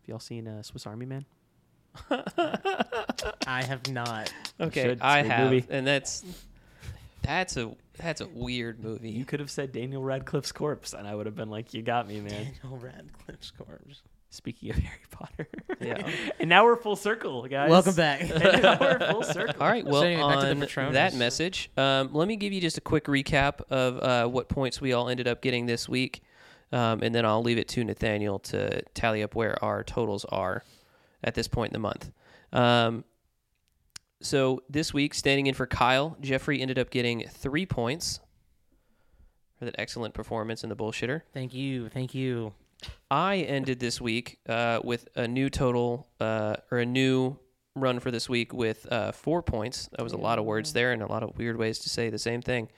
Have 0.00 0.08
y'all 0.08 0.18
seen 0.18 0.46
uh, 0.46 0.62
Swiss 0.62 0.86
Army 0.86 1.06
Man? 1.06 1.24
I 2.10 3.62
have 3.66 3.90
not. 3.90 4.30
Okay, 4.60 4.82
should. 4.82 4.90
It's 4.92 5.00
a 5.02 5.06
I 5.06 5.22
good 5.22 5.30
have, 5.30 5.50
movie. 5.50 5.66
and 5.70 5.86
that's 5.86 6.24
that's 7.22 7.56
a 7.56 7.74
that's 7.96 8.20
a 8.20 8.26
weird 8.26 8.82
movie. 8.84 9.10
You 9.10 9.24
could 9.24 9.40
have 9.40 9.50
said 9.50 9.72
Daniel 9.72 10.02
Radcliffe's 10.02 10.52
corpse, 10.52 10.92
and 10.92 11.08
I 11.08 11.14
would 11.14 11.24
have 11.26 11.34
been 11.36 11.48
like, 11.50 11.72
"You 11.74 11.80
got 11.82 12.06
me, 12.06 12.20
man." 12.20 12.52
Daniel 12.62 12.78
Radcliffe's 12.78 13.50
corpse. 13.50 14.02
Speaking 14.36 14.70
of 14.70 14.76
Harry 14.86 15.00
Potter, 15.10 15.48
Yeah. 15.80 16.08
and 16.40 16.48
now 16.48 16.64
we're 16.64 16.76
full 16.76 16.94
circle, 16.96 17.46
guys. 17.48 17.70
Welcome 17.70 17.94
back. 17.94 18.20
And 18.30 18.62
now 18.62 18.78
we're 18.78 18.98
full 19.10 19.22
circle. 19.22 19.54
All 19.60 19.68
right. 19.68 19.84
Well, 19.84 20.02
So 20.02 20.06
anyway, 20.06 20.22
back 20.22 20.40
to 20.40 20.54
the 20.54 20.80
on 20.82 20.92
that 20.92 21.14
message, 21.14 21.70
um, 21.76 22.10
let 22.12 22.28
me 22.28 22.36
give 22.36 22.52
you 22.52 22.60
just 22.60 22.76
a 22.76 22.82
quick 22.82 23.06
recap 23.06 23.62
of 23.70 23.98
uh, 23.98 24.28
what 24.28 24.48
points 24.48 24.80
we 24.80 24.92
all 24.92 25.08
ended 25.08 25.26
up 25.26 25.40
getting 25.40 25.64
this 25.66 25.88
week, 25.88 26.22
um, 26.70 27.02
and 27.02 27.14
then 27.14 27.24
I'll 27.24 27.42
leave 27.42 27.58
it 27.58 27.68
to 27.68 27.82
Nathaniel 27.84 28.38
to 28.40 28.82
tally 28.94 29.22
up 29.22 29.34
where 29.34 29.62
our 29.64 29.82
totals 29.82 30.24
are 30.26 30.62
at 31.24 31.34
this 31.34 31.48
point 31.48 31.70
in 31.70 31.74
the 31.74 31.78
month. 31.80 32.10
Um, 32.52 33.04
so 34.20 34.62
this 34.68 34.92
week, 34.92 35.14
standing 35.14 35.46
in 35.46 35.54
for 35.54 35.66
Kyle, 35.66 36.16
Jeffrey 36.20 36.60
ended 36.60 36.78
up 36.78 36.90
getting 36.90 37.26
three 37.28 37.66
points 37.66 38.20
for 39.58 39.64
that 39.64 39.74
excellent 39.78 40.12
performance 40.14 40.62
in 40.62 40.68
the 40.68 40.76
bullshitter. 40.76 41.22
Thank 41.32 41.54
you. 41.54 41.88
Thank 41.88 42.14
you. 42.14 42.52
I 43.10 43.38
ended 43.38 43.78
this 43.78 44.00
week 44.00 44.38
uh, 44.48 44.80
with 44.82 45.08
a 45.14 45.28
new 45.28 45.48
total 45.48 46.08
uh, 46.20 46.56
or 46.70 46.78
a 46.78 46.86
new 46.86 47.38
run 47.74 48.00
for 48.00 48.10
this 48.10 48.28
week 48.28 48.52
with 48.52 48.90
uh, 48.90 49.12
four 49.12 49.42
points. 49.42 49.88
That 49.92 50.02
was 50.02 50.12
a 50.12 50.16
lot 50.16 50.38
of 50.38 50.44
words 50.44 50.72
there 50.72 50.92
and 50.92 51.02
a 51.02 51.06
lot 51.06 51.22
of 51.22 51.36
weird 51.36 51.56
ways 51.56 51.78
to 51.80 51.88
say 51.88 52.10
the 52.10 52.18
same 52.18 52.42
thing. 52.42 52.68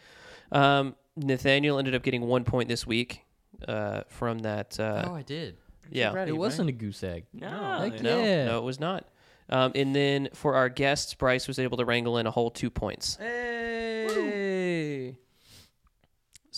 Um, 0.52 0.96
Nathaniel 1.16 1.78
ended 1.78 1.94
up 1.94 2.02
getting 2.02 2.22
one 2.22 2.44
point 2.44 2.68
this 2.68 2.86
week 2.86 3.24
uh, 3.66 4.02
from 4.08 4.40
that. 4.40 4.78
Uh, 4.78 5.06
oh, 5.08 5.14
I 5.14 5.22
did. 5.22 5.56
yeah. 5.90 6.10
proud 6.10 6.28
It 6.28 6.36
wasn't 6.36 6.68
a 6.68 6.72
goose 6.72 7.02
egg. 7.02 7.26
No, 7.32 7.78
Heck 7.80 8.02
No, 8.02 8.22
yeah. 8.22 8.44
no, 8.44 8.58
it 8.58 8.64
was 8.64 8.78
not. 8.78 9.04
Um, 9.50 9.72
and 9.74 9.96
then 9.96 10.28
for 10.34 10.54
our 10.54 10.68
guests, 10.68 11.14
Bryce 11.14 11.48
was 11.48 11.58
able 11.58 11.78
to 11.78 11.84
wrangle 11.84 12.18
in 12.18 12.26
a 12.26 12.30
whole 12.30 12.50
two 12.50 12.68
points. 12.70 13.16
Hey. 13.16 13.67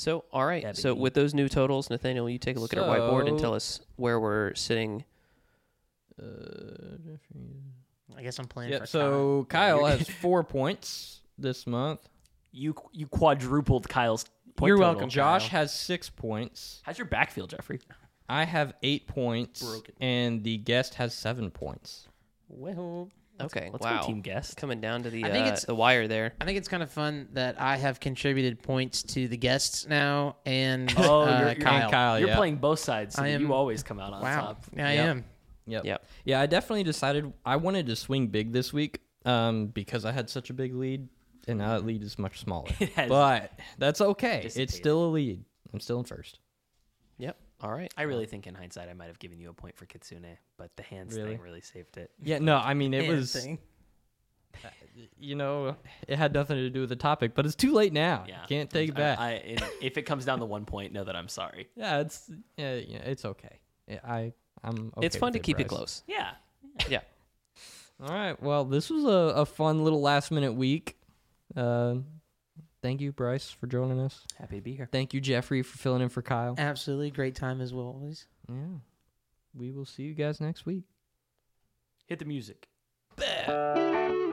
So, 0.01 0.25
all 0.33 0.47
right. 0.47 0.63
Yeah, 0.63 0.73
so, 0.73 0.95
with 0.95 1.13
those 1.13 1.35
new 1.35 1.47
totals, 1.47 1.91
Nathaniel, 1.91 2.29
you 2.31 2.39
take 2.39 2.57
a 2.57 2.61
look 2.61 2.73
at 2.73 2.79
our 2.79 2.87
whiteboard 2.99 3.29
and 3.29 3.39
tell 3.39 3.53
us 3.55 3.81
where 3.97 4.19
we're 4.19 4.55
sitting. 4.55 5.05
Uh, 6.19 6.97
Jeffrey. 7.05 7.63
I 8.17 8.23
guess 8.23 8.39
I'm 8.39 8.47
playing 8.47 8.73
Yep. 8.73 8.81
for 8.83 8.87
So 8.87 9.47
Kyle 9.49 9.85
has 9.85 10.09
four 10.23 10.43
points 10.43 11.21
this 11.39 11.67
month. 11.67 12.01
You 12.53 12.75
you 12.93 13.07
quadrupled 13.07 13.89
Kyle's 13.89 14.25
point 14.57 14.69
You're 14.69 14.77
total. 14.79 14.93
welcome. 14.95 15.11
Josh 15.11 15.49
Kyle. 15.49 15.61
has 15.61 15.73
six 15.73 16.09
points. 16.11 16.81
How's 16.85 16.99
your 16.99 17.07
backfield, 17.07 17.51
Jeffrey? 17.51 17.81
I 18.29 18.45
have 18.45 18.73
eight 18.83 19.07
points, 19.07 19.63
Broken. 19.63 19.95
and 20.01 20.45
the 20.45 20.57
guest 20.59 20.95
has 20.95 21.15
seven 21.15 21.51
points. 21.51 22.09
Well, 22.49 23.11
Okay, 23.41 23.69
Let's 23.73 23.85
wow. 23.85 24.01
go 24.01 24.07
team 24.07 24.21
guest. 24.21 24.57
Coming 24.57 24.81
down 24.81 25.03
to 25.05 25.11
the 25.11 25.25
I 25.25 25.31
think 25.31 25.45
uh, 25.45 25.49
it's- 25.49 25.65
the 25.65 25.75
wire 25.75 26.07
there. 26.09 26.35
I 26.41 26.45
think 26.45 26.59
it's 26.59 26.69
kind 26.69 26.83
of 26.83 26.91
fun 26.91 27.29
that 27.33 27.61
I 27.61 27.77
have 27.77 28.01
contributed 28.01 28.63
points 28.63 29.03
to 29.05 29.29
the 29.29 29.37
guests 29.37 29.87
now, 29.89 30.37
and 30.47 30.93
Oh, 30.99 31.23
uh, 31.23 31.25
you're- 31.39 31.41
you're- 31.53 31.55
Kyle. 31.57 31.83
And 31.83 31.91
Kyle, 31.91 32.19
You're 32.19 32.29
yeah. 32.31 32.37
playing 32.37 32.57
both 32.57 32.79
sides. 32.81 33.15
So 33.17 33.23
I 33.23 33.29
am- 33.29 33.41
you 33.43 33.53
always 33.53 33.83
come 33.83 33.99
out 34.01 34.13
on 34.13 34.23
Wow, 34.23 34.41
top. 34.41 34.65
yeah, 34.77 34.89
I 34.89 34.93
Yep. 34.95 35.07
am. 35.07 35.25
Yep. 35.67 35.85
Yep. 35.85 36.05
Yeah, 36.25 36.41
I 36.41 36.47
definitely 36.47 36.83
decided 36.85 37.33
I 37.45 37.57
wanted 37.57 37.87
to 37.87 37.97
swing 37.97 38.27
big 38.29 38.53
this 38.53 38.73
week 38.73 39.01
um, 39.25 39.67
because 39.69 40.05
I 40.05 40.13
had 40.13 40.29
such 40.31 40.51
a 40.51 40.53
big 40.55 40.75
lead, 40.75 41.09
and 41.47 41.59
now 41.59 41.75
that 41.79 41.85
lead 41.87 42.03
is 42.03 42.19
much 42.19 42.41
smaller. 42.41 42.71
But 43.09 43.53
that's 43.79 44.01
okay. 44.01 44.51
It's 44.57 44.75
still 44.75 45.05
a 45.05 45.11
lead. 45.11 45.45
I'm 45.73 45.79
still 45.81 45.99
in 45.99 46.05
first. 46.05 46.41
Yep. 47.19 47.37
All 47.63 47.71
right. 47.73 47.93
I 47.97 48.03
really 48.03 48.27
think 48.27 48.47
in 48.47 48.55
hindsight 48.55 48.89
I 48.89 48.95
might 48.95 49.07
have 49.09 49.19
given 49.19 49.39
you 49.39 49.51
a 49.51 49.53
point 49.53 49.77
for 49.77 49.85
Kitsune, 49.87 50.37
but 50.57 50.71
the 50.77 50.83
hands 50.83 51.15
Really? 51.15 51.33
thing 51.33 51.41
really 51.43 51.61
saved 51.61 51.97
it. 51.99 52.11
Yeah, 52.23 52.39
no, 52.39 52.57
I 52.57 52.75
mean 52.75 52.95
it 52.95 53.09
was, 53.09 53.33
thing. 53.33 53.59
you 55.19 55.35
know, 55.35 55.77
it 56.09 56.17
had 56.19 56.33
nothing 56.35 56.57
to 56.57 56.71
do 56.71 56.81
with 56.81 56.89
the 56.89 56.97
topic, 56.97 57.35
but 57.35 57.47
it's 57.47 57.55
too 57.55 57.73
late 57.73 57.93
now. 57.93 58.25
Yeah, 58.27 58.45
Can't 58.49 58.69
take 58.71 58.91
it 58.91 58.95
back. 58.95 59.19
I, 59.19 59.33
and 59.33 59.63
if 59.81 59.97
it 59.99 60.03
comes 60.03 60.25
down 60.25 60.39
to 60.41 60.45
one 60.45 60.65
point, 60.65 60.93
know 60.93 61.05
that 61.05 61.15
I'm 61.17 61.29
sorry. 61.29 61.69
yeah, 61.77 62.01
it's 62.01 62.31
yeah, 62.57 62.75
yeah, 62.77 62.99
it's 62.99 63.25
okay. 63.25 63.59
Yeah, 63.87 64.01
I 64.05 64.33
I'm. 64.63 64.93
Okay 64.97 65.07
it's 65.07 65.17
fun 65.17 65.29
with 65.33 65.35
to 65.35 65.39
keep 65.41 65.61
it 65.61 65.69
Bryce. 65.69 65.77
close. 65.79 66.03
Yeah. 66.07 66.31
Yeah. 66.89 67.01
All 68.03 68.09
right. 68.15 68.41
Well, 68.43 68.65
this 68.65 68.89
was 68.89 69.05
a, 69.05 69.41
a 69.41 69.45
fun 69.45 69.85
little 69.85 70.01
last 70.01 70.31
minute 70.31 70.55
week. 70.55 70.97
Uh, 71.55 71.97
thank 72.83 73.01
you, 73.01 73.13
Bryce, 73.13 73.51
for 73.51 73.67
joining 73.67 74.01
us. 74.01 74.27
Happy 74.39 74.57
to 74.57 74.63
be 74.63 74.75
here. 74.75 74.89
Thank 74.91 75.15
you, 75.15 75.21
Jeffrey, 75.21 75.63
for 75.63 75.79
filling 75.79 76.03
in 76.03 76.09
for 76.09 76.23
Kyle. 76.23 76.55
Absolutely 76.59 77.11
great 77.11 77.35
time 77.35 77.61
as 77.61 77.73
always. 77.73 78.27
Yeah. 78.49 78.79
We 79.55 79.73
will 79.73 79.85
see 79.85 80.05
you 80.05 80.15
guys 80.15 80.41
next 80.41 80.67
week. 80.67 80.85
Hit 82.07 82.19
the 82.19 82.25
music. 82.25 82.69
Ha 83.19 84.31